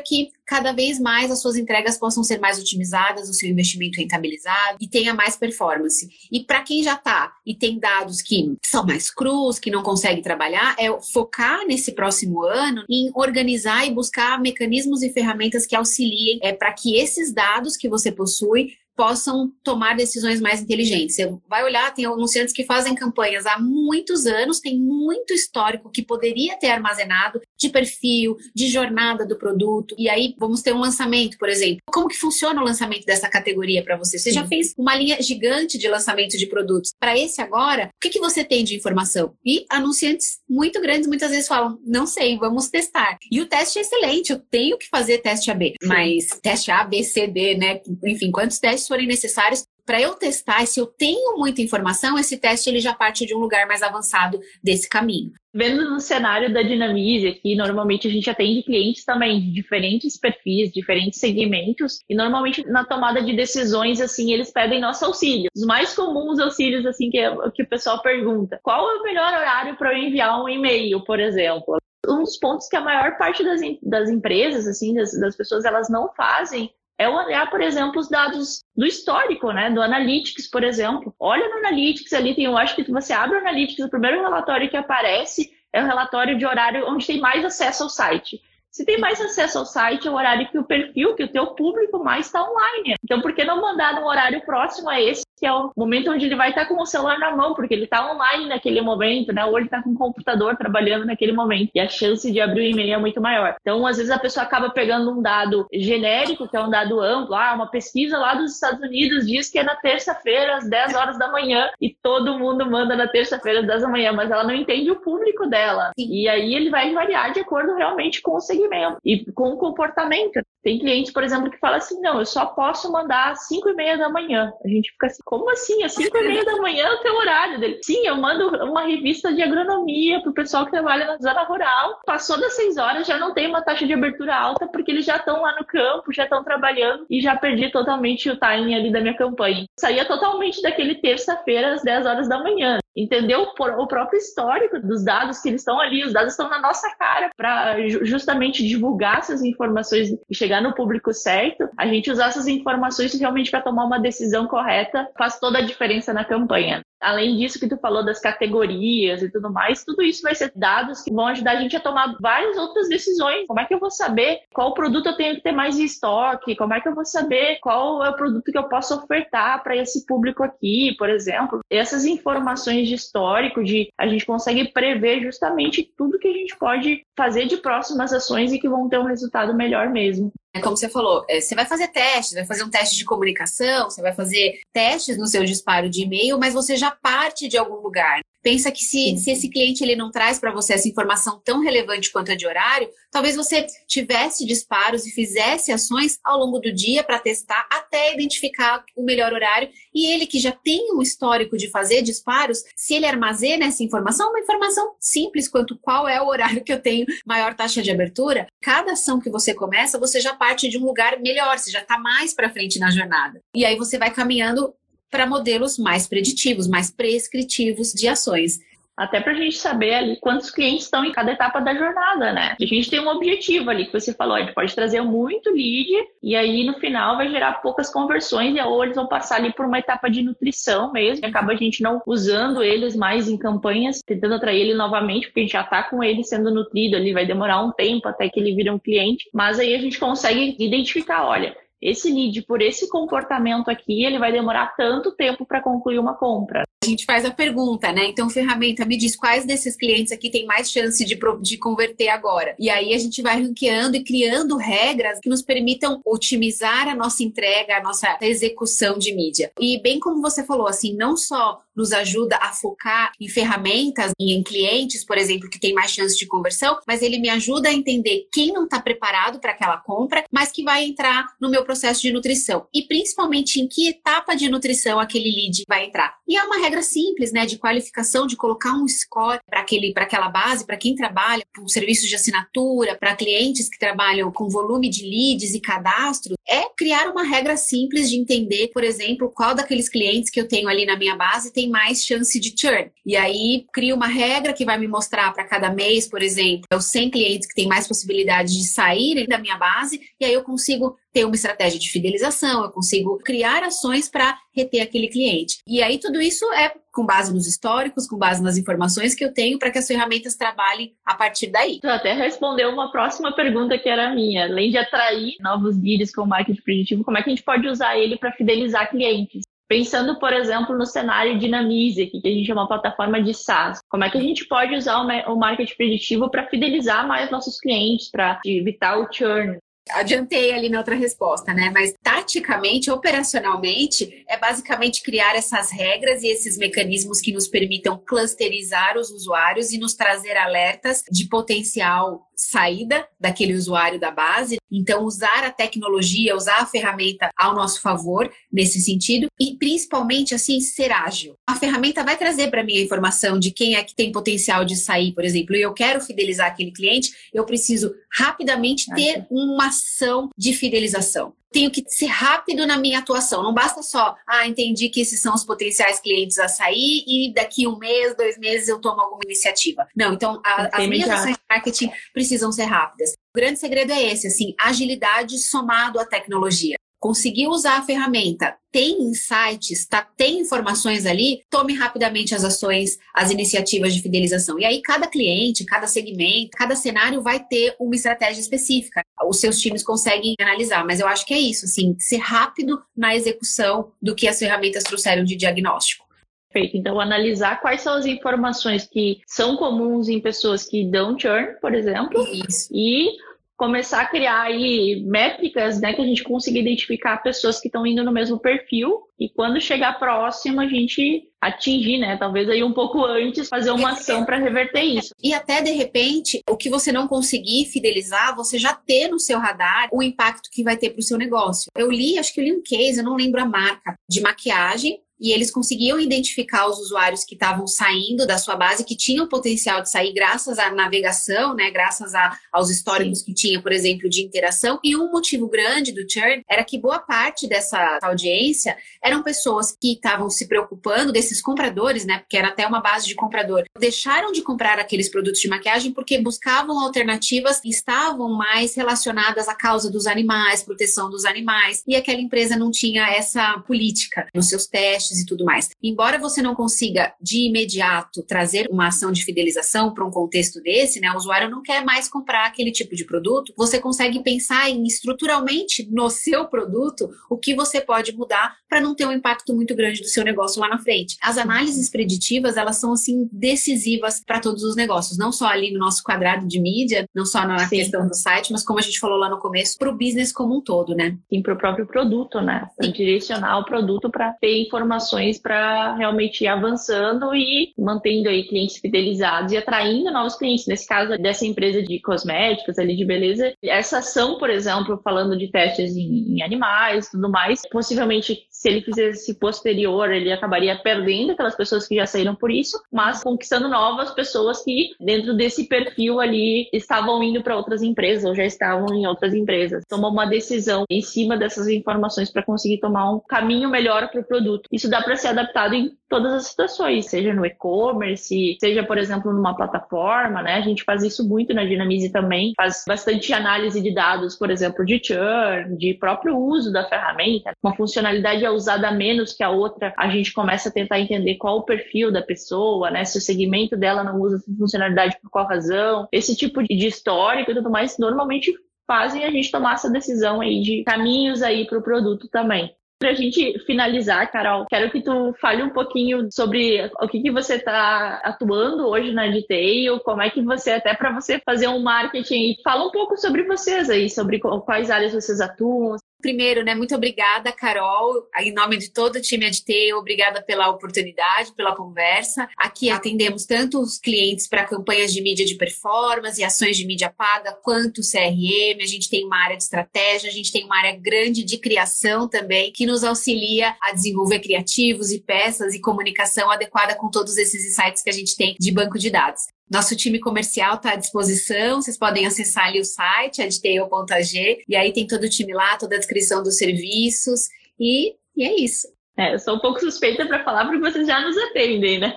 que 0.00 0.30
cada 0.46 0.72
vez 0.72 0.98
mais 0.98 1.30
as 1.30 1.40
suas 1.40 1.56
entregas 1.56 1.98
possam 1.98 2.24
ser 2.24 2.38
mais 2.38 2.58
otimizadas, 2.58 3.28
o 3.28 3.34
seu 3.34 3.48
investimento 3.48 3.98
rentabilizado 3.98 4.78
e 4.80 4.88
tenha 4.88 5.12
mais 5.12 5.36
performance. 5.36 6.08
E 6.30 6.40
para 6.40 6.62
quem 6.62 6.82
já 6.82 6.94
está 6.94 7.32
e 7.44 7.54
tem 7.54 7.78
dados 7.78 8.22
que 8.22 8.54
são 8.64 8.86
mais 8.86 9.10
crus, 9.10 9.58
que 9.58 9.70
não 9.70 9.82
consegue 9.82 10.22
trabalhar, 10.22 10.74
é 10.78 10.90
focar 11.12 11.66
nesse 11.66 11.92
próximo 11.92 12.42
ano 12.42 12.84
em 12.88 13.10
organizar 13.14 13.86
e 13.86 13.92
buscar 13.92 14.40
mecanismos 14.40 15.02
e 15.02 15.12
ferramentas 15.12 15.66
que 15.66 15.76
auxiliem 15.76 16.38
é, 16.42 16.52
para 16.52 16.72
que 16.72 16.96
esses 16.96 17.32
dados 17.32 17.76
que 17.76 17.88
você 17.88 18.10
possui 18.10 18.72
possam 18.96 19.50
tomar 19.62 19.96
decisões 19.96 20.40
mais 20.40 20.60
inteligentes. 20.60 21.16
Você 21.16 21.32
vai 21.48 21.64
olhar, 21.64 21.92
tem 21.92 22.06
anunciantes 22.06 22.54
que 22.54 22.64
fazem 22.64 22.94
campanhas 22.94 23.46
há 23.46 23.58
muitos 23.58 24.26
anos, 24.26 24.60
tem 24.60 24.78
muito 24.78 25.32
histórico 25.32 25.90
que 25.90 26.02
poderia 26.02 26.56
ter 26.58 26.68
armazenado 26.68 27.40
de 27.58 27.68
perfil, 27.68 28.36
de 28.54 28.68
jornada 28.68 29.26
do 29.26 29.36
produto. 29.36 29.94
E 29.98 30.08
aí 30.08 30.34
vamos 30.38 30.62
ter 30.62 30.72
um 30.72 30.80
lançamento, 30.80 31.38
por 31.38 31.48
exemplo. 31.48 31.78
Como 31.86 32.08
que 32.08 32.16
funciona 32.16 32.60
o 32.60 32.64
lançamento 32.64 33.04
dessa 33.04 33.28
categoria 33.28 33.82
para 33.82 33.96
você? 33.96 34.18
Você 34.18 34.30
Sim. 34.30 34.36
já 34.36 34.46
fez 34.46 34.74
uma 34.76 34.94
linha 34.94 35.20
gigante 35.20 35.78
de 35.78 35.88
lançamento 35.88 36.36
de 36.36 36.46
produtos. 36.46 36.92
Para 36.98 37.18
esse 37.18 37.40
agora, 37.40 37.86
o 37.86 38.00
que, 38.00 38.10
que 38.10 38.20
você 38.20 38.44
tem 38.44 38.64
de 38.64 38.76
informação? 38.76 39.34
E 39.44 39.64
anunciantes 39.70 40.38
muito 40.48 40.80
grandes 40.80 41.08
muitas 41.08 41.30
vezes 41.30 41.48
falam: 41.48 41.78
não 41.84 42.06
sei, 42.06 42.36
vamos 42.38 42.68
testar. 42.68 43.18
E 43.30 43.40
o 43.40 43.46
teste 43.46 43.78
é 43.78 43.82
excelente, 43.82 44.30
eu 44.30 44.38
tenho 44.38 44.78
que 44.78 44.88
fazer 44.88 45.18
teste 45.18 45.50
AB, 45.50 45.74
mas 45.82 46.28
teste 46.42 46.70
A, 46.70 46.84
B, 46.84 47.02
C, 47.02 47.26
D, 47.26 47.56
né? 47.56 47.80
Enfim, 48.04 48.30
quantos 48.30 48.58
testes 48.58 48.83
testes 48.84 48.88
forem 48.88 49.06
necessários 49.06 49.64
para 49.86 50.00
eu 50.00 50.14
testar, 50.14 50.66
se 50.66 50.80
eu 50.80 50.86
tenho 50.86 51.36
muita 51.36 51.60
informação, 51.60 52.18
esse 52.18 52.38
teste 52.38 52.70
ele 52.70 52.80
já 52.80 52.94
parte 52.94 53.26
de 53.26 53.34
um 53.34 53.38
lugar 53.38 53.66
mais 53.66 53.82
avançado 53.82 54.40
desse 54.62 54.88
caminho. 54.88 55.32
Vendo 55.54 55.88
no 55.90 56.00
cenário 56.00 56.52
da 56.52 56.62
Dinamize 56.62 57.28
aqui, 57.28 57.54
normalmente 57.54 58.08
a 58.08 58.10
gente 58.10 58.30
atende 58.30 58.62
clientes 58.62 59.04
também 59.04 59.40
de 59.40 59.52
diferentes 59.52 60.18
perfis, 60.18 60.72
diferentes 60.72 61.20
segmentos, 61.20 61.98
e 62.08 62.14
normalmente 62.14 62.64
na 62.66 62.82
tomada 62.82 63.22
de 63.22 63.36
decisões, 63.36 64.00
assim, 64.00 64.32
eles 64.32 64.50
pedem 64.50 64.80
nosso 64.80 65.04
auxílio. 65.04 65.50
Os 65.54 65.66
mais 65.66 65.94
comuns 65.94 66.38
auxílios, 66.38 66.86
assim, 66.86 67.10
que, 67.10 67.20
que 67.54 67.62
o 67.62 67.68
pessoal 67.68 68.00
pergunta, 68.00 68.58
qual 68.62 68.90
é 68.90 68.94
o 68.94 69.02
melhor 69.02 69.34
horário 69.34 69.76
para 69.76 69.92
eu 69.92 69.98
enviar 69.98 70.42
um 70.42 70.48
e-mail, 70.48 71.04
por 71.04 71.20
exemplo? 71.20 71.76
Um 72.08 72.22
dos 72.22 72.38
pontos 72.38 72.68
que 72.68 72.76
a 72.76 72.80
maior 72.80 73.18
parte 73.18 73.44
das, 73.44 73.60
das 73.82 74.08
empresas, 74.08 74.66
assim, 74.66 74.94
das, 74.94 75.12
das 75.20 75.36
pessoas, 75.36 75.66
elas 75.66 75.90
não 75.90 76.10
fazem 76.14 76.70
é 76.98 77.08
olhar, 77.08 77.50
por 77.50 77.60
exemplo, 77.60 78.00
os 78.00 78.08
dados 78.08 78.64
do 78.76 78.86
histórico, 78.86 79.50
né? 79.52 79.70
Do 79.70 79.82
Analytics, 79.82 80.48
por 80.48 80.62
exemplo. 80.62 81.14
Olha 81.18 81.48
no 81.48 81.58
Analytics 81.58 82.12
ali, 82.12 82.34
tem, 82.34 82.44
eu 82.44 82.56
acho 82.56 82.76
que 82.76 82.90
você 82.90 83.12
abre 83.12 83.36
o 83.36 83.40
Analytics, 83.40 83.84
o 83.84 83.90
primeiro 83.90 84.22
relatório 84.22 84.70
que 84.70 84.76
aparece 84.76 85.50
é 85.72 85.82
o 85.82 85.86
relatório 85.86 86.38
de 86.38 86.46
horário 86.46 86.88
onde 86.88 87.06
tem 87.06 87.20
mais 87.20 87.44
acesso 87.44 87.82
ao 87.82 87.88
site. 87.88 88.40
Se 88.74 88.84
tem 88.84 88.98
mais 88.98 89.20
acesso 89.20 89.60
ao 89.60 89.64
site, 89.64 90.08
é 90.08 90.10
o 90.10 90.14
horário 90.14 90.48
que 90.48 90.58
o 90.58 90.64
perfil, 90.64 91.14
que 91.14 91.22
o 91.22 91.28
teu 91.28 91.46
público 91.54 92.02
mais 92.02 92.26
está 92.26 92.42
online. 92.42 92.96
Então, 93.04 93.20
por 93.20 93.32
que 93.32 93.44
não 93.44 93.60
mandar 93.60 93.94
num 93.94 94.04
horário 94.04 94.44
próximo 94.44 94.90
a 94.90 95.00
esse, 95.00 95.22
que 95.38 95.46
é 95.46 95.52
o 95.52 95.70
momento 95.76 96.10
onde 96.10 96.26
ele 96.26 96.34
vai 96.34 96.48
estar 96.48 96.66
com 96.66 96.82
o 96.82 96.84
celular 96.84 97.16
na 97.20 97.36
mão, 97.36 97.54
porque 97.54 97.72
ele 97.72 97.84
está 97.84 98.10
online 98.10 98.48
naquele 98.48 98.80
momento, 98.80 99.32
né? 99.32 99.44
Ou 99.44 99.56
ele 99.56 99.66
está 99.66 99.80
com 99.80 99.90
o 99.90 99.96
computador 99.96 100.56
trabalhando 100.56 101.06
naquele 101.06 101.30
momento. 101.30 101.70
E 101.72 101.78
a 101.78 101.88
chance 101.88 102.32
de 102.32 102.40
abrir 102.40 102.62
o 102.62 102.70
e-mail 102.72 102.94
é 102.94 102.98
muito 102.98 103.20
maior. 103.20 103.54
Então, 103.60 103.86
às 103.86 103.96
vezes 103.96 104.10
a 104.10 104.18
pessoa 104.18 104.44
acaba 104.44 104.68
pegando 104.70 105.08
um 105.08 105.22
dado 105.22 105.68
genérico, 105.72 106.48
que 106.48 106.56
é 106.56 106.60
um 106.60 106.70
dado 106.70 107.00
amplo. 107.00 107.36
Ah, 107.36 107.54
uma 107.54 107.70
pesquisa 107.70 108.18
lá 108.18 108.34
dos 108.34 108.54
Estados 108.54 108.80
Unidos 108.80 109.24
diz 109.24 109.48
que 109.48 109.60
é 109.60 109.62
na 109.62 109.76
terça-feira, 109.76 110.56
às 110.56 110.68
10 110.68 110.96
horas 110.96 111.16
da 111.16 111.30
manhã, 111.30 111.70
e 111.80 111.94
todo 112.02 112.40
mundo 112.40 112.68
manda 112.68 112.96
na 112.96 113.06
terça-feira, 113.06 113.60
às 113.60 113.66
10 113.68 113.82
da 113.82 113.88
manhã, 113.88 114.12
mas 114.12 114.32
ela 114.32 114.42
não 114.42 114.52
entende 114.52 114.90
o 114.90 114.96
público 114.96 115.46
dela. 115.46 115.92
E 115.96 116.28
aí 116.28 116.56
ele 116.56 116.70
vai 116.70 116.92
variar 116.92 117.32
de 117.32 117.38
acordo 117.38 117.76
realmente 117.76 118.20
com 118.20 118.34
o 118.34 118.40
segmento 118.40 118.63
e 119.04 119.30
com 119.32 119.56
comportamento. 119.56 120.40
Tem 120.64 120.78
clientes, 120.78 121.12
por 121.12 121.22
exemplo, 121.22 121.50
que 121.50 121.58
falam 121.58 121.76
assim: 121.76 122.00
não, 122.00 122.18
eu 122.18 122.26
só 122.26 122.46
posso 122.46 122.90
mandar 122.90 123.32
às 123.32 123.46
5 123.46 123.68
e 123.68 123.74
meia 123.74 123.98
da 123.98 124.08
manhã. 124.08 124.50
A 124.64 124.68
gente 124.68 124.90
fica 124.92 125.06
assim, 125.06 125.22
como 125.24 125.50
assim? 125.50 125.82
Às 125.84 125.92
5 125.92 126.16
e 126.16 126.26
meia 126.26 126.44
da 126.44 126.56
manhã 126.56 126.86
é 126.86 126.94
o 126.94 127.00
teu 127.00 127.14
horário 127.14 127.60
dele? 127.60 127.78
Sim, 127.84 128.06
eu 128.06 128.16
mando 128.16 128.48
uma 128.64 128.82
revista 128.82 129.32
de 129.32 129.42
agronomia 129.42 130.22
para 130.22 130.30
o 130.30 130.34
pessoal 130.34 130.64
que 130.64 130.72
trabalha 130.72 131.04
na 131.04 131.18
zona 131.18 131.44
rural. 131.44 132.00
Passou 132.06 132.40
das 132.40 132.54
6 132.54 132.78
horas, 132.78 133.06
já 133.06 133.18
não 133.18 133.34
tem 133.34 133.46
uma 133.46 133.62
taxa 133.62 133.86
de 133.86 133.92
abertura 133.92 134.34
alta, 134.34 134.66
porque 134.66 134.90
eles 134.90 135.04
já 135.04 135.16
estão 135.16 135.42
lá 135.42 135.54
no 135.56 135.66
campo, 135.66 136.12
já 136.12 136.24
estão 136.24 136.42
trabalhando 136.42 137.04
e 137.10 137.20
já 137.20 137.36
perdi 137.36 137.70
totalmente 137.70 138.30
o 138.30 138.38
timing 138.38 138.74
ali 138.74 138.90
da 138.90 139.00
minha 139.00 139.16
campanha. 139.16 139.66
Saía 139.78 140.06
totalmente 140.06 140.62
daquele 140.62 140.94
terça-feira 140.94 141.74
às 141.74 141.82
10 141.82 142.06
horas 142.06 142.28
da 142.28 142.42
manhã. 142.42 142.78
Entendeu 142.96 143.42
o 143.42 143.86
próprio 143.88 144.16
histórico 144.16 144.78
dos 144.78 145.04
dados 145.04 145.40
que 145.40 145.48
eles 145.48 145.62
estão 145.62 145.80
ali, 145.80 146.04
os 146.04 146.12
dados 146.12 146.32
estão 146.32 146.48
na 146.48 146.60
nossa 146.60 146.88
cara 146.96 147.28
para 147.36 147.76
justamente 147.88 148.66
divulgar 148.66 149.18
essas 149.18 149.42
informações 149.42 150.10
e 150.30 150.34
chegar 150.34 150.53
no 150.60 150.74
público 150.74 151.12
certo. 151.12 151.68
A 151.76 151.86
gente 151.86 152.10
usar 152.10 152.28
essas 152.28 152.46
informações 152.46 153.18
realmente 153.18 153.50
para 153.50 153.62
tomar 153.62 153.84
uma 153.84 153.98
decisão 153.98 154.46
correta 154.46 155.08
faz 155.16 155.38
toda 155.38 155.58
a 155.58 155.62
diferença 155.62 156.12
na 156.12 156.24
campanha. 156.24 156.82
Além 157.00 157.36
disso 157.36 157.60
que 157.60 157.68
tu 157.68 157.76
falou 157.76 158.02
das 158.02 158.18
categorias 158.18 159.22
e 159.22 159.30
tudo 159.30 159.52
mais, 159.52 159.84
tudo 159.84 160.02
isso 160.02 160.22
vai 160.22 160.34
ser 160.34 160.50
dados 160.56 161.02
que 161.02 161.12
vão 161.12 161.26
ajudar 161.26 161.52
a 161.52 161.60
gente 161.60 161.76
a 161.76 161.80
tomar 161.80 162.16
várias 162.18 162.56
outras 162.56 162.88
decisões. 162.88 163.46
Como 163.46 163.60
é 163.60 163.66
que 163.66 163.74
eu 163.74 163.78
vou 163.78 163.90
saber 163.90 164.40
qual 164.54 164.72
produto 164.72 165.06
eu 165.06 165.16
tenho 165.16 165.34
que 165.34 165.42
ter 165.42 165.52
mais 165.52 165.78
em 165.78 165.84
estoque? 165.84 166.56
Como 166.56 166.72
é 166.72 166.80
que 166.80 166.88
eu 166.88 166.94
vou 166.94 167.04
saber 167.04 167.58
qual 167.60 168.02
é 168.02 168.08
o 168.08 168.16
produto 168.16 168.50
que 168.50 168.56
eu 168.56 168.68
posso 168.68 168.96
ofertar 168.96 169.62
para 169.62 169.76
esse 169.76 170.06
público 170.06 170.42
aqui, 170.42 170.94
por 170.96 171.10
exemplo? 171.10 171.60
Essas 171.68 172.06
informações 172.06 172.88
de 172.88 172.94
histórico, 172.94 173.62
de 173.62 173.88
a 173.98 174.06
gente 174.06 174.24
consegue 174.24 174.72
prever 174.72 175.20
justamente 175.20 175.82
tudo 175.96 176.18
que 176.18 176.28
a 176.28 176.32
gente 176.32 176.56
pode 176.56 177.02
fazer 177.16 177.46
de 177.46 177.58
próximas 177.58 178.14
ações 178.14 178.52
e 178.52 178.58
que 178.58 178.68
vão 178.68 178.88
ter 178.88 178.98
um 178.98 179.04
resultado 179.04 179.54
melhor 179.54 179.90
mesmo. 179.90 180.32
É 180.56 180.60
como 180.60 180.76
você 180.76 180.88
falou, 180.88 181.24
é, 181.28 181.40
você 181.40 181.52
vai 181.52 181.66
fazer 181.66 181.88
testes, 181.88 182.34
vai 182.34 182.46
fazer 182.46 182.62
um 182.62 182.70
teste 182.70 182.96
de 182.96 183.04
comunicação, 183.04 183.90
você 183.90 184.00
vai 184.00 184.14
fazer 184.14 184.60
testes 184.72 185.18
no 185.18 185.26
seu 185.26 185.44
disparo 185.44 185.90
de 185.90 186.02
e-mail, 186.02 186.38
mas 186.38 186.54
você 186.54 186.76
já 186.76 186.92
parte 186.92 187.48
de 187.48 187.58
algum 187.58 187.82
lugar. 187.82 188.20
Pensa 188.40 188.70
que 188.70 188.84
se, 188.84 189.16
se 189.16 189.30
esse 189.30 189.48
cliente 189.48 189.82
ele 189.82 189.96
não 189.96 190.10
traz 190.10 190.38
para 190.38 190.52
você 190.52 190.74
essa 190.74 190.86
informação 190.86 191.40
tão 191.42 191.60
relevante 191.60 192.12
quanto 192.12 192.30
a 192.30 192.34
de 192.36 192.46
horário, 192.46 192.90
talvez 193.10 193.34
você 193.34 193.66
tivesse 193.88 194.44
disparos 194.44 195.06
e 195.06 195.10
fizesse 195.10 195.72
ações 195.72 196.18
ao 196.22 196.38
longo 196.38 196.58
do 196.58 196.70
dia 196.70 197.02
para 197.02 197.18
testar 197.18 197.66
até 197.72 198.12
identificar 198.12 198.84
o 198.94 199.02
melhor 199.02 199.32
horário. 199.32 199.70
E 199.94 200.12
ele 200.12 200.26
que 200.26 200.38
já 200.38 200.52
tem 200.52 200.94
um 200.94 201.00
histórico 201.00 201.56
de 201.56 201.70
fazer 201.70 202.02
disparos, 202.02 202.62
se 202.76 202.92
ele 202.92 203.06
armazena 203.06 203.64
essa 203.64 203.82
informação, 203.82 204.28
uma 204.28 204.40
informação 204.40 204.94
simples 205.00 205.48
quanto 205.48 205.78
qual 205.78 206.06
é 206.06 206.20
o 206.20 206.26
horário 206.26 206.62
que 206.62 206.72
eu 206.72 206.82
tenho 206.82 207.06
maior 207.24 207.54
taxa 207.54 207.80
de 207.80 207.90
abertura, 207.90 208.46
cada 208.64 208.92
ação 208.92 209.20
que 209.20 209.28
você 209.28 209.52
começa, 209.52 209.98
você 209.98 210.18
já 210.22 210.32
parte 210.34 210.70
de 210.70 210.78
um 210.78 210.86
lugar 210.86 211.20
melhor, 211.20 211.58
você 211.58 211.70
já 211.70 211.80
está 211.80 211.98
mais 211.98 212.32
para 212.32 212.48
frente 212.48 212.78
na 212.78 212.90
jornada. 212.90 213.38
E 213.54 213.62
aí 213.62 213.76
você 213.76 213.98
vai 213.98 214.10
caminhando 214.10 214.72
para 215.10 215.26
modelos 215.26 215.76
mais 215.76 216.06
preditivos, 216.06 216.66
mais 216.66 216.90
prescritivos 216.90 217.92
de 217.92 218.08
ações. 218.08 218.58
Até 218.96 219.20
para 219.20 219.32
a 219.32 219.34
gente 219.34 219.56
saber 219.56 219.94
ali 219.94 220.16
quantos 220.20 220.50
clientes 220.50 220.84
estão 220.84 221.04
em 221.04 221.12
cada 221.12 221.32
etapa 221.32 221.60
da 221.60 221.74
jornada, 221.74 222.32
né? 222.32 222.56
A 222.60 222.64
gente 222.64 222.88
tem 222.88 223.00
um 223.00 223.08
objetivo 223.08 223.68
ali 223.68 223.86
que 223.86 223.92
você 223.92 224.14
falou, 224.14 224.36
a 224.36 224.40
gente 224.40 224.54
pode 224.54 224.74
trazer 224.74 225.00
muito 225.00 225.50
lead 225.50 225.90
e 226.22 226.36
aí 226.36 226.64
no 226.64 226.74
final 226.74 227.16
vai 227.16 227.28
gerar 227.28 227.54
poucas 227.54 227.92
conversões 227.92 228.54
e 228.54 228.60
ou 228.60 228.84
eles 228.84 228.94
vão 228.94 229.08
passar 229.08 229.36
ali 229.36 229.52
por 229.52 229.66
uma 229.66 229.78
etapa 229.78 230.08
de 230.08 230.22
nutrição 230.22 230.92
mesmo, 230.92 231.26
e 231.26 231.28
acaba 231.28 231.52
a 231.52 231.56
gente 231.56 231.82
não 231.82 232.00
usando 232.06 232.62
eles 232.62 232.94
mais 232.94 233.28
em 233.28 233.36
campanhas, 233.36 234.00
tentando 234.04 234.34
atrair 234.34 234.60
ele 234.60 234.74
novamente, 234.74 235.26
porque 235.26 235.40
a 235.40 235.42
gente 235.42 235.52
já 235.52 235.62
está 235.62 235.82
com 235.82 236.02
ele 236.02 236.22
sendo 236.22 236.52
nutrido 236.52 236.96
ali, 236.96 237.12
vai 237.12 237.26
demorar 237.26 237.62
um 237.62 237.72
tempo 237.72 238.08
até 238.08 238.28
que 238.28 238.38
ele 238.38 238.54
vire 238.54 238.70
um 238.70 238.78
cliente, 238.78 239.28
mas 239.32 239.58
aí 239.58 239.74
a 239.74 239.78
gente 239.78 239.98
consegue 239.98 240.56
identificar, 240.58 241.26
olha, 241.26 241.56
esse 241.84 242.10
lead, 242.10 242.40
por 242.46 242.62
esse 242.62 242.88
comportamento 242.88 243.68
aqui, 243.68 244.04
ele 244.04 244.18
vai 244.18 244.32
demorar 244.32 244.74
tanto 244.74 245.12
tempo 245.12 245.44
para 245.44 245.60
concluir 245.60 245.98
uma 245.98 246.14
compra. 246.14 246.64
A 246.82 246.86
gente 246.86 247.04
faz 247.04 247.24
a 247.24 247.30
pergunta, 247.30 247.92
né? 247.92 248.06
Então, 248.06 248.28
ferramenta, 248.28 248.84
me 248.84 248.96
diz 248.96 249.14
quais 249.14 249.44
desses 249.44 249.76
clientes 249.76 250.12
aqui 250.12 250.30
tem 250.30 250.46
mais 250.46 250.70
chance 250.70 251.04
de, 251.04 251.18
de 251.40 251.58
converter 251.58 252.08
agora. 252.08 252.54
E 252.58 252.68
aí 252.70 252.92
a 252.94 252.98
gente 252.98 253.22
vai 253.22 253.42
ranqueando 253.42 253.96
e 253.96 254.04
criando 254.04 254.56
regras 254.56 255.18
que 255.20 255.28
nos 255.28 255.42
permitam 255.42 256.00
otimizar 256.04 256.88
a 256.88 256.94
nossa 256.94 257.22
entrega, 257.22 257.76
a 257.76 257.82
nossa 257.82 258.18
execução 258.20 258.98
de 258.98 259.14
mídia. 259.14 259.50
E 259.60 259.80
bem 259.80 259.98
como 259.98 260.20
você 260.20 260.44
falou, 260.44 260.66
assim, 260.66 260.94
não 260.94 261.16
só 261.16 261.60
nos 261.76 261.92
ajuda 261.92 262.36
a 262.36 262.52
focar 262.52 263.12
em 263.20 263.28
ferramentas 263.28 264.12
e 264.18 264.32
em 264.32 264.42
clientes, 264.42 265.04
por 265.04 265.18
exemplo, 265.18 265.48
que 265.48 265.60
tem 265.60 265.72
mais 265.72 265.90
chance 265.90 266.16
de 266.16 266.26
conversão, 266.26 266.78
mas 266.86 267.02
ele 267.02 267.18
me 267.18 267.28
ajuda 267.28 267.68
a 267.68 267.72
entender 267.72 268.28
quem 268.32 268.52
não 268.52 268.64
está 268.64 268.80
preparado 268.80 269.40
para 269.40 269.52
aquela 269.52 269.78
compra, 269.78 270.24
mas 270.30 270.50
que 270.50 270.62
vai 270.62 270.84
entrar 270.84 271.26
no 271.40 271.50
meu 271.50 271.64
processo 271.64 272.02
de 272.02 272.12
nutrição. 272.12 272.66
E 272.72 272.82
principalmente 272.82 273.60
em 273.60 273.68
que 273.68 273.88
etapa 273.88 274.34
de 274.34 274.48
nutrição 274.48 275.00
aquele 275.00 275.30
lead 275.30 275.64
vai 275.68 275.86
entrar. 275.86 276.14
E 276.26 276.36
é 276.36 276.44
uma 276.44 276.58
regra 276.58 276.82
simples, 276.82 277.32
né, 277.32 277.46
de 277.46 277.58
qualificação, 277.58 278.26
de 278.26 278.36
colocar 278.36 278.72
um 278.72 278.86
score 278.88 279.40
para 279.46 279.60
aquele, 279.60 279.92
para 279.92 280.04
aquela 280.04 280.28
base, 280.28 280.66
para 280.66 280.76
quem 280.76 280.94
trabalha 280.94 281.44
com 281.56 281.68
serviços 281.68 282.08
de 282.08 282.14
assinatura, 282.14 282.96
para 282.96 283.16
clientes 283.16 283.68
que 283.68 283.78
trabalham 283.78 284.30
com 284.32 284.48
volume 284.48 284.88
de 284.88 285.04
leads 285.04 285.54
e 285.54 285.60
cadastro, 285.60 286.34
é 286.46 286.68
criar 286.76 287.10
uma 287.10 287.22
regra 287.22 287.56
simples 287.56 288.08
de 288.08 288.16
entender, 288.16 288.68
por 288.68 288.84
exemplo, 288.84 289.30
qual 289.30 289.54
daqueles 289.54 289.88
clientes 289.88 290.30
que 290.30 290.40
eu 290.40 290.48
tenho 290.48 290.68
ali 290.68 290.84
na 290.84 290.96
minha 290.96 291.16
base 291.16 291.52
tem 291.52 291.63
mais 291.68 292.04
chance 292.04 292.38
de 292.38 292.54
churn. 292.58 292.90
E 293.04 293.16
aí 293.16 293.66
crio 293.72 293.96
uma 293.96 294.06
regra 294.06 294.52
que 294.52 294.64
vai 294.64 294.78
me 294.78 294.88
mostrar 294.88 295.32
para 295.32 295.44
cada 295.44 295.70
mês, 295.70 296.08
por 296.08 296.22
exemplo, 296.22 296.66
os 296.74 296.86
100 296.86 297.10
clientes 297.10 297.48
que 297.48 297.54
têm 297.54 297.68
mais 297.68 297.86
possibilidade 297.86 298.52
de 298.52 298.66
saírem 298.66 299.26
da 299.26 299.38
minha 299.38 299.56
base, 299.56 300.00
e 300.20 300.24
aí 300.24 300.32
eu 300.32 300.42
consigo 300.42 300.96
ter 301.12 301.24
uma 301.24 301.34
estratégia 301.34 301.78
de 301.78 301.90
fidelização, 301.90 302.64
eu 302.64 302.70
consigo 302.70 303.18
criar 303.18 303.62
ações 303.62 304.10
para 304.10 304.36
reter 304.52 304.80
aquele 304.80 305.08
cliente. 305.08 305.58
E 305.66 305.80
aí 305.80 305.98
tudo 305.98 306.20
isso 306.20 306.44
é 306.52 306.72
com 306.92 307.06
base 307.06 307.32
nos 307.32 307.46
históricos, 307.46 308.06
com 308.06 308.16
base 308.16 308.42
nas 308.42 308.56
informações 308.56 309.14
que 309.14 309.24
eu 309.24 309.32
tenho 309.32 309.58
para 309.58 309.70
que 309.70 309.78
as 309.78 309.86
ferramentas 309.86 310.36
trabalhem 310.36 310.94
a 311.04 311.14
partir 311.14 311.48
daí. 311.48 311.80
Tu 311.80 311.88
até 311.88 312.12
respondeu 312.12 312.70
uma 312.70 312.90
próxima 312.90 313.34
pergunta 313.34 313.78
que 313.78 313.88
era 313.88 314.14
minha. 314.14 314.44
Além 314.44 314.70
de 314.70 314.78
atrair 314.78 315.34
novos 315.40 315.76
leads 315.76 316.12
com 316.12 316.22
o 316.22 316.26
marketing 316.26 316.62
preditivo, 316.62 317.04
como 317.04 317.16
é 317.16 317.22
que 317.22 317.30
a 317.30 317.34
gente 317.34 317.44
pode 317.44 317.66
usar 317.68 317.96
ele 317.96 318.16
para 318.16 318.32
fidelizar 318.32 318.90
clientes? 318.90 319.42
Pensando, 319.74 320.20
por 320.20 320.32
exemplo, 320.32 320.78
no 320.78 320.86
cenário 320.86 321.36
Dinamize, 321.36 322.06
que 322.06 322.20
a 322.24 322.30
gente 322.30 322.48
é 322.48 322.54
uma 322.54 322.68
plataforma 322.68 323.20
de 323.20 323.34
SaaS, 323.34 323.80
como 323.90 324.04
é 324.04 324.08
que 324.08 324.16
a 324.16 324.20
gente 324.20 324.46
pode 324.46 324.72
usar 324.72 325.00
o 325.00 325.36
marketing 325.36 325.74
preditivo 325.74 326.30
para 326.30 326.46
fidelizar 326.46 327.08
mais 327.08 327.28
nossos 327.28 327.58
clientes, 327.58 328.08
para 328.08 328.38
evitar 328.46 328.96
o 329.00 329.12
churn? 329.12 329.58
adiantei 329.90 330.52
ali 330.52 330.68
na 330.68 330.78
outra 330.78 330.94
resposta, 330.94 331.52
né? 331.52 331.70
Mas 331.72 331.92
taticamente, 332.02 332.90
operacionalmente, 332.90 334.24
é 334.28 334.38
basicamente 334.38 335.02
criar 335.02 335.36
essas 335.36 335.70
regras 335.70 336.22
e 336.22 336.28
esses 336.28 336.56
mecanismos 336.56 337.20
que 337.20 337.32
nos 337.32 337.46
permitam 337.46 337.98
clusterizar 337.98 338.96
os 338.96 339.10
usuários 339.10 339.72
e 339.72 339.78
nos 339.78 339.94
trazer 339.94 340.36
alertas 340.36 341.02
de 341.10 341.28
potencial 341.28 342.26
saída 342.34 343.06
daquele 343.20 343.54
usuário 343.54 344.00
da 344.00 344.10
base. 344.10 344.56
Então, 344.76 345.04
usar 345.04 345.44
a 345.44 345.50
tecnologia, 345.50 346.36
usar 346.36 346.60
a 346.60 346.66
ferramenta 346.66 347.30
ao 347.36 347.54
nosso 347.54 347.80
favor 347.80 348.30
nesse 348.52 348.80
sentido 348.80 349.28
e 349.40 349.56
principalmente 349.56 350.34
assim 350.34 350.60
ser 350.60 350.90
ágil. 350.90 351.36
A 351.46 351.56
ferramenta 351.56 352.02
vai 352.02 352.16
trazer 352.16 352.50
para 352.50 352.64
mim 352.64 352.76
a 352.76 352.82
informação 352.82 353.38
de 353.38 353.50
quem 353.50 353.76
é 353.76 353.84
que 353.84 353.94
tem 353.94 354.10
potencial 354.10 354.64
de 354.64 354.76
sair, 354.76 355.12
por 355.12 355.24
exemplo, 355.24 355.54
e 355.54 355.62
eu 355.62 355.72
quero 355.72 356.00
fidelizar 356.00 356.48
aquele 356.48 356.72
cliente, 356.72 357.12
eu 357.32 357.44
preciso 357.44 357.94
rapidamente 358.12 358.92
ter 358.94 359.26
uma 359.30 359.68
ação 359.68 360.30
de 360.36 360.52
fidelização 360.52 361.32
tenho 361.54 361.70
que 361.70 361.84
ser 361.86 362.06
rápido 362.06 362.66
na 362.66 362.76
minha 362.76 362.98
atuação. 362.98 363.40
Não 363.40 363.54
basta 363.54 363.80
só, 363.80 364.16
ah, 364.26 364.44
entendi 364.44 364.88
que 364.88 365.00
esses 365.00 365.22
são 365.22 365.32
os 365.32 365.44
potenciais 365.44 366.00
clientes 366.00 366.36
a 366.40 366.48
sair 366.48 367.04
e 367.06 367.32
daqui 367.32 367.64
um 367.64 367.78
mês, 367.78 368.16
dois 368.16 368.36
meses 368.36 368.66
eu 368.66 368.80
tomo 368.80 369.00
alguma 369.00 369.20
iniciativa. 369.24 369.86
Não, 369.94 370.12
então 370.12 370.42
a, 370.44 370.76
as 370.76 370.88
minhas 370.88 371.08
ações 371.08 371.36
de 371.36 371.42
marketing 371.48 371.92
precisam 372.12 372.50
ser 372.50 372.64
rápidas. 372.64 373.12
O 373.12 373.38
grande 373.38 373.60
segredo 373.60 373.92
é 373.92 374.02
esse, 374.02 374.26
assim, 374.26 374.52
agilidade 374.60 375.38
somado 375.38 376.00
à 376.00 376.04
tecnologia. 376.04 376.76
Conseguiu 377.04 377.50
usar 377.50 377.76
a 377.76 377.82
ferramenta, 377.82 378.56
tem 378.72 379.02
insights, 379.02 379.86
tá, 379.86 380.00
tem 380.16 380.40
informações 380.40 381.04
ali, 381.04 381.42
tome 381.50 381.74
rapidamente 381.74 382.34
as 382.34 382.42
ações, 382.42 382.98
as 383.14 383.30
iniciativas 383.30 383.92
de 383.92 384.00
fidelização. 384.00 384.58
E 384.58 384.64
aí, 384.64 384.80
cada 384.80 385.06
cliente, 385.06 385.66
cada 385.66 385.86
segmento, 385.86 386.56
cada 386.56 386.74
cenário 386.74 387.20
vai 387.20 387.44
ter 387.44 387.76
uma 387.78 387.94
estratégia 387.94 388.40
específica. 388.40 389.02
Os 389.28 389.38
seus 389.38 389.60
times 389.60 389.82
conseguem 389.82 390.34
analisar, 390.40 390.82
mas 390.86 390.98
eu 390.98 391.06
acho 391.06 391.26
que 391.26 391.34
é 391.34 391.38
isso, 391.38 391.66
assim, 391.66 391.94
ser 391.98 392.16
rápido 392.16 392.82
na 392.96 393.14
execução 393.14 393.92
do 394.00 394.14
que 394.14 394.26
as 394.26 394.38
ferramentas 394.38 394.82
trouxeram 394.82 395.24
de 395.24 395.36
diagnóstico. 395.36 396.06
Perfeito. 396.50 396.78
Então, 396.78 396.98
analisar 396.98 397.60
quais 397.60 397.82
são 397.82 397.96
as 397.96 398.06
informações 398.06 398.86
que 398.86 399.20
são 399.26 399.58
comuns 399.58 400.08
em 400.08 400.22
pessoas 400.22 400.64
que 400.64 400.90
dão 400.90 401.18
churn, 401.18 401.48
por 401.60 401.74
exemplo, 401.74 402.26
Isso. 402.48 402.70
e 402.72 403.10
começar 403.56 404.02
a 404.02 404.06
criar 404.06 404.42
aí 404.42 405.02
métricas, 405.06 405.80
né, 405.80 405.92
que 405.92 406.00
a 406.00 406.04
gente 406.04 406.24
consiga 406.24 406.58
identificar 406.58 407.22
pessoas 407.22 407.60
que 407.60 407.68
estão 407.68 407.86
indo 407.86 408.02
no 408.02 408.12
mesmo 408.12 408.38
perfil 408.38 409.02
e 409.18 409.28
quando 409.28 409.60
chegar 409.60 409.98
próximo 409.98 410.60
a 410.60 410.66
gente 410.66 411.28
atingir, 411.40 411.98
né, 411.98 412.16
talvez 412.16 412.48
aí 412.48 412.64
um 412.64 412.72
pouco 412.72 413.04
antes 413.04 413.48
fazer 413.48 413.70
uma 413.70 413.92
ação 413.92 414.24
para 414.24 414.38
reverter 414.38 414.82
isso. 414.82 415.14
E 415.22 415.32
até 415.32 415.62
de 415.62 415.70
repente, 415.70 416.40
o 416.50 416.56
que 416.56 416.68
você 416.68 416.90
não 416.90 417.06
conseguir 417.06 417.66
fidelizar, 417.66 418.34
você 418.34 418.58
já 418.58 418.74
ter 418.74 419.08
no 419.08 419.20
seu 419.20 419.38
radar 419.38 419.88
o 419.92 420.02
impacto 420.02 420.50
que 420.50 420.64
vai 420.64 420.76
ter 420.76 420.90
para 420.90 421.00
o 421.00 421.02
seu 421.02 421.16
negócio. 421.16 421.70
Eu 421.76 421.90
li, 421.90 422.18
acho 422.18 422.34
que 422.34 422.40
eu 422.40 422.44
li 422.44 422.52
um 422.52 422.62
case, 422.62 422.98
eu 422.98 423.04
não 423.04 423.14
lembro 423.14 423.40
a 423.40 423.46
marca, 423.46 423.94
de 424.08 424.20
maquiagem 424.20 424.98
e 425.20 425.32
eles 425.32 425.50
conseguiam 425.50 425.98
identificar 425.98 426.66
os 426.68 426.78
usuários 426.78 427.24
que 427.24 427.34
estavam 427.34 427.66
saindo 427.66 428.26
da 428.26 428.38
sua 428.38 428.56
base, 428.56 428.84
que 428.84 428.96
tinham 428.96 429.28
potencial 429.28 429.82
de 429.82 429.90
sair 429.90 430.12
graças 430.12 430.58
à 430.58 430.70
navegação, 430.70 431.54
né, 431.54 431.70
graças 431.70 432.14
a, 432.14 432.36
aos 432.52 432.70
históricos 432.70 433.20
Sim. 433.20 433.24
que 433.26 433.34
tinha, 433.34 433.62
por 433.62 433.72
exemplo, 433.72 434.08
de 434.08 434.22
interação. 434.22 434.78
E 434.82 434.96
um 434.96 435.10
motivo 435.10 435.48
grande 435.48 435.92
do 435.92 436.08
churn 436.10 436.42
era 436.48 436.64
que 436.64 436.78
boa 436.78 436.98
parte 436.98 437.46
dessa 437.46 437.98
audiência 438.02 438.76
eram 439.02 439.22
pessoas 439.22 439.76
que 439.80 439.92
estavam 439.92 440.28
se 440.28 440.46
preocupando, 440.48 441.12
desses 441.12 441.40
compradores, 441.40 442.04
né, 442.04 442.18
porque 442.18 442.36
era 442.36 442.48
até 442.48 442.66
uma 442.66 442.80
base 442.80 443.06
de 443.06 443.14
comprador, 443.14 443.64
deixaram 443.78 444.32
de 444.32 444.42
comprar 444.42 444.78
aqueles 444.78 445.08
produtos 445.08 445.40
de 445.40 445.48
maquiagem 445.48 445.92
porque 445.92 446.18
buscavam 446.18 446.80
alternativas 446.80 447.60
que 447.60 447.68
estavam 447.68 448.32
mais 448.32 448.74
relacionadas 448.74 449.48
à 449.48 449.54
causa 449.54 449.90
dos 449.90 450.06
animais, 450.06 450.62
proteção 450.62 451.08
dos 451.08 451.24
animais, 451.24 451.82
e 451.86 451.94
aquela 451.94 452.20
empresa 452.20 452.56
não 452.56 452.70
tinha 452.70 453.08
essa 453.08 453.58
política 453.66 454.26
nos 454.34 454.48
seus 454.48 454.66
testes 454.66 455.03
testes 455.04 455.20
e 455.20 455.26
tudo 455.26 455.44
mais. 455.44 455.70
Embora 455.82 456.18
você 456.18 456.40
não 456.40 456.54
consiga 456.54 457.12
de 457.20 457.46
imediato 457.46 458.22
trazer 458.22 458.66
uma 458.70 458.88
ação 458.88 459.12
de 459.12 459.24
fidelização 459.24 459.92
para 459.92 460.06
um 460.06 460.10
contexto 460.10 460.60
desse, 460.60 461.00
né? 461.00 461.10
O 461.12 461.16
usuário 461.16 461.50
não 461.50 461.62
quer 461.62 461.84
mais 461.84 462.08
comprar 462.08 462.46
aquele 462.46 462.72
tipo 462.72 462.96
de 462.96 463.04
produto, 463.04 463.52
você 463.56 463.78
consegue 463.78 464.22
pensar 464.22 464.70
em 464.70 464.84
estruturalmente 464.84 465.88
no 465.90 466.08
seu 466.08 466.46
produto 466.46 467.08
o 467.28 467.36
que 467.36 467.54
você 467.54 467.80
pode 467.80 468.16
mudar 468.16 468.56
para 468.68 468.80
não 468.80 468.94
ter 468.94 469.06
um 469.06 469.12
impacto 469.12 469.54
muito 469.54 469.74
grande 469.74 470.00
do 470.00 470.08
seu 470.08 470.24
negócio 470.24 470.60
lá 470.60 470.68
na 470.68 470.78
frente. 470.78 471.16
As 471.22 471.38
análises 471.38 471.90
preditivas, 471.90 472.56
elas 472.56 472.76
são 472.76 472.92
assim 472.92 473.28
decisivas 473.32 474.22
para 474.24 474.40
todos 474.40 474.62
os 474.62 474.74
negócios, 474.76 475.18
não 475.18 475.30
só 475.30 475.46
ali 475.46 475.72
no 475.72 475.78
nosso 475.78 476.02
quadrado 476.02 476.46
de 476.46 476.60
mídia, 476.60 477.06
não 477.14 477.26
só 477.26 477.46
na 477.46 477.58
Sim. 477.58 477.76
questão 477.76 478.06
do 478.06 478.14
site, 478.14 478.52
mas 478.52 478.64
como 478.64 478.78
a 478.78 478.82
gente 478.82 478.98
falou 478.98 479.18
lá 479.18 479.28
no 479.28 479.38
começo, 479.38 479.76
para 479.78 479.90
o 479.90 479.96
business 479.96 480.32
como 480.32 480.58
um 480.58 480.60
todo, 480.60 480.94
né? 480.94 481.16
Sim, 481.28 481.42
para 481.42 481.54
o 481.54 481.58
próprio 481.58 481.86
produto, 481.86 482.40
né? 482.40 482.66
Direcionar 482.80 483.58
o 483.58 483.64
produto 483.64 484.10
para 484.10 484.32
ter 484.32 484.62
informação 484.62 484.93
informações 484.94 485.38
para 485.38 485.96
realmente 485.96 486.44
ir 486.44 486.46
avançando 486.48 487.34
e 487.34 487.72
mantendo 487.78 488.28
aí 488.28 488.44
clientes 488.44 488.78
fidelizados 488.78 489.52
e 489.52 489.56
atraindo 489.56 490.10
novos 490.10 490.36
clientes. 490.36 490.66
Nesse 490.66 490.86
caso 490.86 491.16
dessa 491.18 491.44
empresa 491.44 491.82
de 491.82 492.00
cosméticos 492.00 492.78
ali 492.78 492.96
de 492.96 493.04
beleza, 493.04 493.52
essa 493.62 493.98
ação, 493.98 494.38
por 494.38 494.50
exemplo, 494.50 495.00
falando 495.02 495.36
de 495.36 495.48
testes 495.48 495.96
em, 495.96 496.36
em 496.36 496.42
animais, 496.42 497.10
tudo 497.10 497.28
mais, 497.28 497.62
possivelmente 497.70 498.46
se 498.64 498.68
ele 498.70 498.80
fizesse 498.80 499.34
posterior, 499.34 500.10
ele 500.10 500.32
acabaria 500.32 500.74
perdendo 500.74 501.32
aquelas 501.32 501.54
pessoas 501.54 501.86
que 501.86 501.96
já 501.96 502.06
saíram 502.06 502.34
por 502.34 502.50
isso, 502.50 502.82
mas 502.90 503.22
conquistando 503.22 503.68
novas 503.68 504.10
pessoas 504.12 504.64
que 504.64 504.92
dentro 504.98 505.36
desse 505.36 505.68
perfil 505.68 506.18
ali 506.18 506.70
estavam 506.72 507.22
indo 507.22 507.42
para 507.42 507.58
outras 507.58 507.82
empresas 507.82 508.24
ou 508.24 508.34
já 508.34 508.46
estavam 508.46 508.86
em 508.94 509.06
outras 509.06 509.34
empresas. 509.34 509.84
Tomou 509.86 510.10
uma 510.10 510.24
decisão 510.24 510.84
em 510.88 511.02
cima 511.02 511.36
dessas 511.36 511.68
informações 511.68 512.30
para 512.30 512.42
conseguir 512.42 512.78
tomar 512.78 513.12
um 513.12 513.20
caminho 513.20 513.68
melhor 513.68 514.08
para 514.08 514.22
o 514.22 514.24
produto. 514.24 514.66
Isso 514.72 514.88
dá 514.88 515.02
para 515.02 515.14
ser 515.14 515.28
adaptado 515.28 515.74
em 515.74 515.94
todas 516.08 516.32
as 516.32 516.46
situações, 516.46 517.06
seja 517.06 517.34
no 517.34 517.44
e-commerce, 517.44 518.56
seja, 518.60 518.84
por 518.84 518.96
exemplo, 518.96 519.32
numa 519.32 519.56
plataforma, 519.56 520.42
né? 520.42 520.54
A 520.54 520.60
gente 520.60 520.84
faz 520.84 521.02
isso 521.02 521.28
muito 521.28 521.52
na 521.52 521.64
Dinamize 521.64 522.10
também, 522.10 522.52
faz 522.56 522.84
bastante 522.86 523.32
análise 523.32 523.80
de 523.82 523.92
dados, 523.92 524.36
por 524.36 524.48
exemplo, 524.48 524.86
de 524.86 525.00
churn, 525.04 525.76
de 525.76 525.94
próprio 525.94 526.38
uso 526.38 526.72
da 526.72 526.88
ferramenta. 526.88 527.52
Uma 527.62 527.74
funcionalidade 527.74 528.44
usada 528.54 528.90
menos 528.90 529.32
que 529.32 529.42
a 529.42 529.50
outra, 529.50 529.92
a 529.96 530.08
gente 530.08 530.32
começa 530.32 530.68
a 530.68 530.72
tentar 530.72 531.00
entender 531.00 531.36
qual 531.36 531.58
o 531.58 531.64
perfil 531.64 532.12
da 532.12 532.22
pessoa, 532.22 532.90
né? 532.90 533.04
Se 533.04 533.18
o 533.18 533.20
segmento 533.20 533.76
dela 533.76 534.04
não 534.04 534.20
usa 534.20 534.36
essa 534.36 534.52
funcionalidade 534.56 535.18
por 535.20 535.30
qual 535.30 535.46
razão. 535.46 536.08
Esse 536.12 536.34
tipo 536.36 536.62
de 536.62 536.86
histórico 536.86 537.50
e 537.50 537.54
tudo 537.54 537.70
mais, 537.70 537.98
normalmente 537.98 538.52
fazem 538.86 539.24
a 539.24 539.30
gente 539.30 539.50
tomar 539.50 539.74
essa 539.74 539.90
decisão 539.90 540.40
aí 540.40 540.60
de 540.60 540.82
caminhos 540.84 541.42
aí 541.42 541.66
para 541.66 541.78
o 541.78 541.82
produto 541.82 542.28
também. 542.28 542.74
Para 542.98 543.10
a 543.10 543.14
gente 543.14 543.58
finalizar, 543.66 544.30
Carol, 544.30 544.64
quero 544.66 544.90
que 544.90 545.02
tu 545.02 545.34
fale 545.40 545.62
um 545.62 545.70
pouquinho 545.70 546.28
sobre 546.30 546.90
o 547.00 547.08
que, 547.08 547.20
que 547.20 547.30
você 547.30 547.56
está 547.56 548.20
atuando 548.24 548.86
hoje 548.86 549.12
na 549.12 549.26
Detail, 549.26 550.00
como 550.00 550.22
é 550.22 550.30
que 550.30 550.40
você, 550.40 550.72
até 550.72 550.94
para 550.94 551.12
você 551.12 551.40
fazer 551.44 551.68
um 551.68 551.82
marketing, 551.82 552.56
fala 552.62 552.86
um 552.86 552.90
pouco 552.90 553.16
sobre 553.16 553.42
vocês 553.42 553.90
aí, 553.90 554.08
sobre 554.08 554.38
quais 554.38 554.90
áreas 554.90 555.12
vocês 555.12 555.40
atuam, 555.40 555.96
Primeiro, 556.24 556.64
né, 556.64 556.74
muito 556.74 556.94
obrigada, 556.94 557.52
Carol, 557.52 558.26
em 558.40 558.50
nome 558.50 558.78
de 558.78 558.90
todo 558.90 559.16
o 559.16 559.20
time 559.20 559.44
Adteo, 559.44 559.98
obrigada 559.98 560.40
pela 560.40 560.70
oportunidade, 560.70 561.52
pela 561.52 561.76
conversa. 561.76 562.48
Aqui 562.56 562.88
atendemos 562.88 563.44
tanto 563.44 563.78
os 563.78 563.98
clientes 563.98 564.48
para 564.48 564.64
campanhas 564.64 565.12
de 565.12 565.20
mídia 565.20 565.44
de 565.44 565.54
performance 565.54 566.40
e 566.40 566.42
ações 566.42 566.78
de 566.78 566.86
mídia 566.86 567.12
paga, 567.14 567.52
quanto 567.62 568.00
CRM. 568.00 568.80
A 568.80 568.86
gente 568.86 569.10
tem 569.10 569.26
uma 569.26 569.36
área 569.36 569.58
de 569.58 569.64
estratégia, 569.64 570.30
a 570.30 570.32
gente 570.32 570.50
tem 570.50 570.64
uma 570.64 570.78
área 570.78 570.96
grande 570.96 571.44
de 571.44 571.58
criação 571.58 572.26
também, 572.26 572.72
que 572.72 572.86
nos 572.86 573.04
auxilia 573.04 573.76
a 573.82 573.92
desenvolver 573.92 574.38
criativos 574.38 575.12
e 575.12 575.20
peças 575.20 575.74
e 575.74 575.78
comunicação 575.78 576.50
adequada 576.50 576.94
com 576.94 577.10
todos 577.10 577.36
esses 577.36 577.66
insights 577.66 578.02
que 578.02 578.08
a 578.08 578.14
gente 578.14 578.34
tem 578.34 578.56
de 578.58 578.72
banco 578.72 578.98
de 578.98 579.10
dados. 579.10 579.42
Nosso 579.70 579.96
time 579.96 580.20
comercial 580.20 580.76
está 580.76 580.92
à 580.92 580.96
disposição, 580.96 581.80
vocês 581.80 581.98
podem 581.98 582.26
acessar 582.26 582.66
ali 582.66 582.80
o 582.80 582.84
site, 582.84 583.42
adtail.ag, 583.42 584.64
e 584.68 584.76
aí 584.76 584.92
tem 584.92 585.06
todo 585.06 585.24
o 585.24 585.30
time 585.30 585.52
lá, 585.52 585.76
toda 585.78 585.96
a 585.96 585.98
descrição 585.98 586.42
dos 586.42 586.58
serviços, 586.58 587.48
e, 587.78 588.14
e 588.36 588.44
é 588.44 588.60
isso. 588.60 588.86
É, 589.16 589.32
eu 589.32 589.38
sou 589.38 589.54
um 589.54 589.60
pouco 589.60 589.78
suspeita 589.78 590.26
para 590.26 590.42
falar 590.42 590.64
porque 590.64 590.80
vocês 590.80 591.06
já 591.06 591.20
nos 591.20 591.38
atendem, 591.38 592.00
né? 592.00 592.12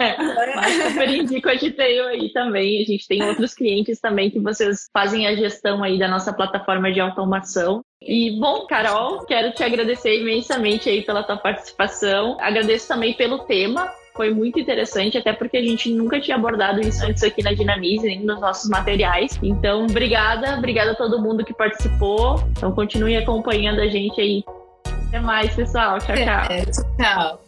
Mas 0.56 0.74
super 0.84 1.10
indico 1.10 1.48
a 1.48 1.56
Giteio 1.56 2.08
aí 2.08 2.34
também. 2.34 2.82
A 2.82 2.86
gente 2.86 3.08
tem 3.08 3.24
outros 3.24 3.54
clientes 3.54 4.00
também 4.00 4.32
que 4.32 4.40
vocês 4.40 4.88
fazem 4.92 5.28
a 5.28 5.36
gestão 5.36 5.84
aí 5.84 6.00
da 6.00 6.08
nossa 6.08 6.34
plataforma 6.34 6.92
de 6.92 7.00
automação. 7.00 7.82
E 8.02 8.40
bom, 8.40 8.66
Carol, 8.66 9.26
quero 9.26 9.54
te 9.54 9.64
agradecer 9.64 10.20
imensamente 10.20 10.90
aí 10.90 11.04
pela 11.04 11.24
tua 11.24 11.38
participação. 11.38 12.36
Agradeço 12.40 12.88
também 12.88 13.14
pelo 13.14 13.46
tema, 13.46 13.92
foi 14.18 14.34
muito 14.34 14.60
interessante, 14.60 15.18
até 15.18 15.32
porque 15.32 15.56
a 15.56 15.64
gente 15.64 15.90
nunca 15.90 16.20
tinha 16.20 16.36
abordado 16.36 16.82
isso 16.82 17.06
antes 17.06 17.24
aqui 17.24 17.44
na 17.44 17.54
Dinamize, 17.54 18.06
nem 18.06 18.26
nos 18.26 18.42
nossos 18.42 18.70
materiais. 18.70 19.40
Então, 19.42 19.86
obrigada, 19.86 20.58
obrigada 20.58 20.92
a 20.92 20.96
todo 20.96 21.22
mundo 21.22 21.46
que 21.46 21.54
participou. 21.54 22.44
Então, 22.52 22.72
continue 22.74 23.16
acompanhando 23.16 23.80
a 23.80 23.88
gente 23.88 24.20
aí. 24.20 24.44
Até 25.08 25.20
mais, 25.22 25.56
pessoal. 25.56 26.00
Tchau, 26.00 26.16
tchau. 26.16 26.46
É, 26.50 26.66
tchau. 26.66 27.47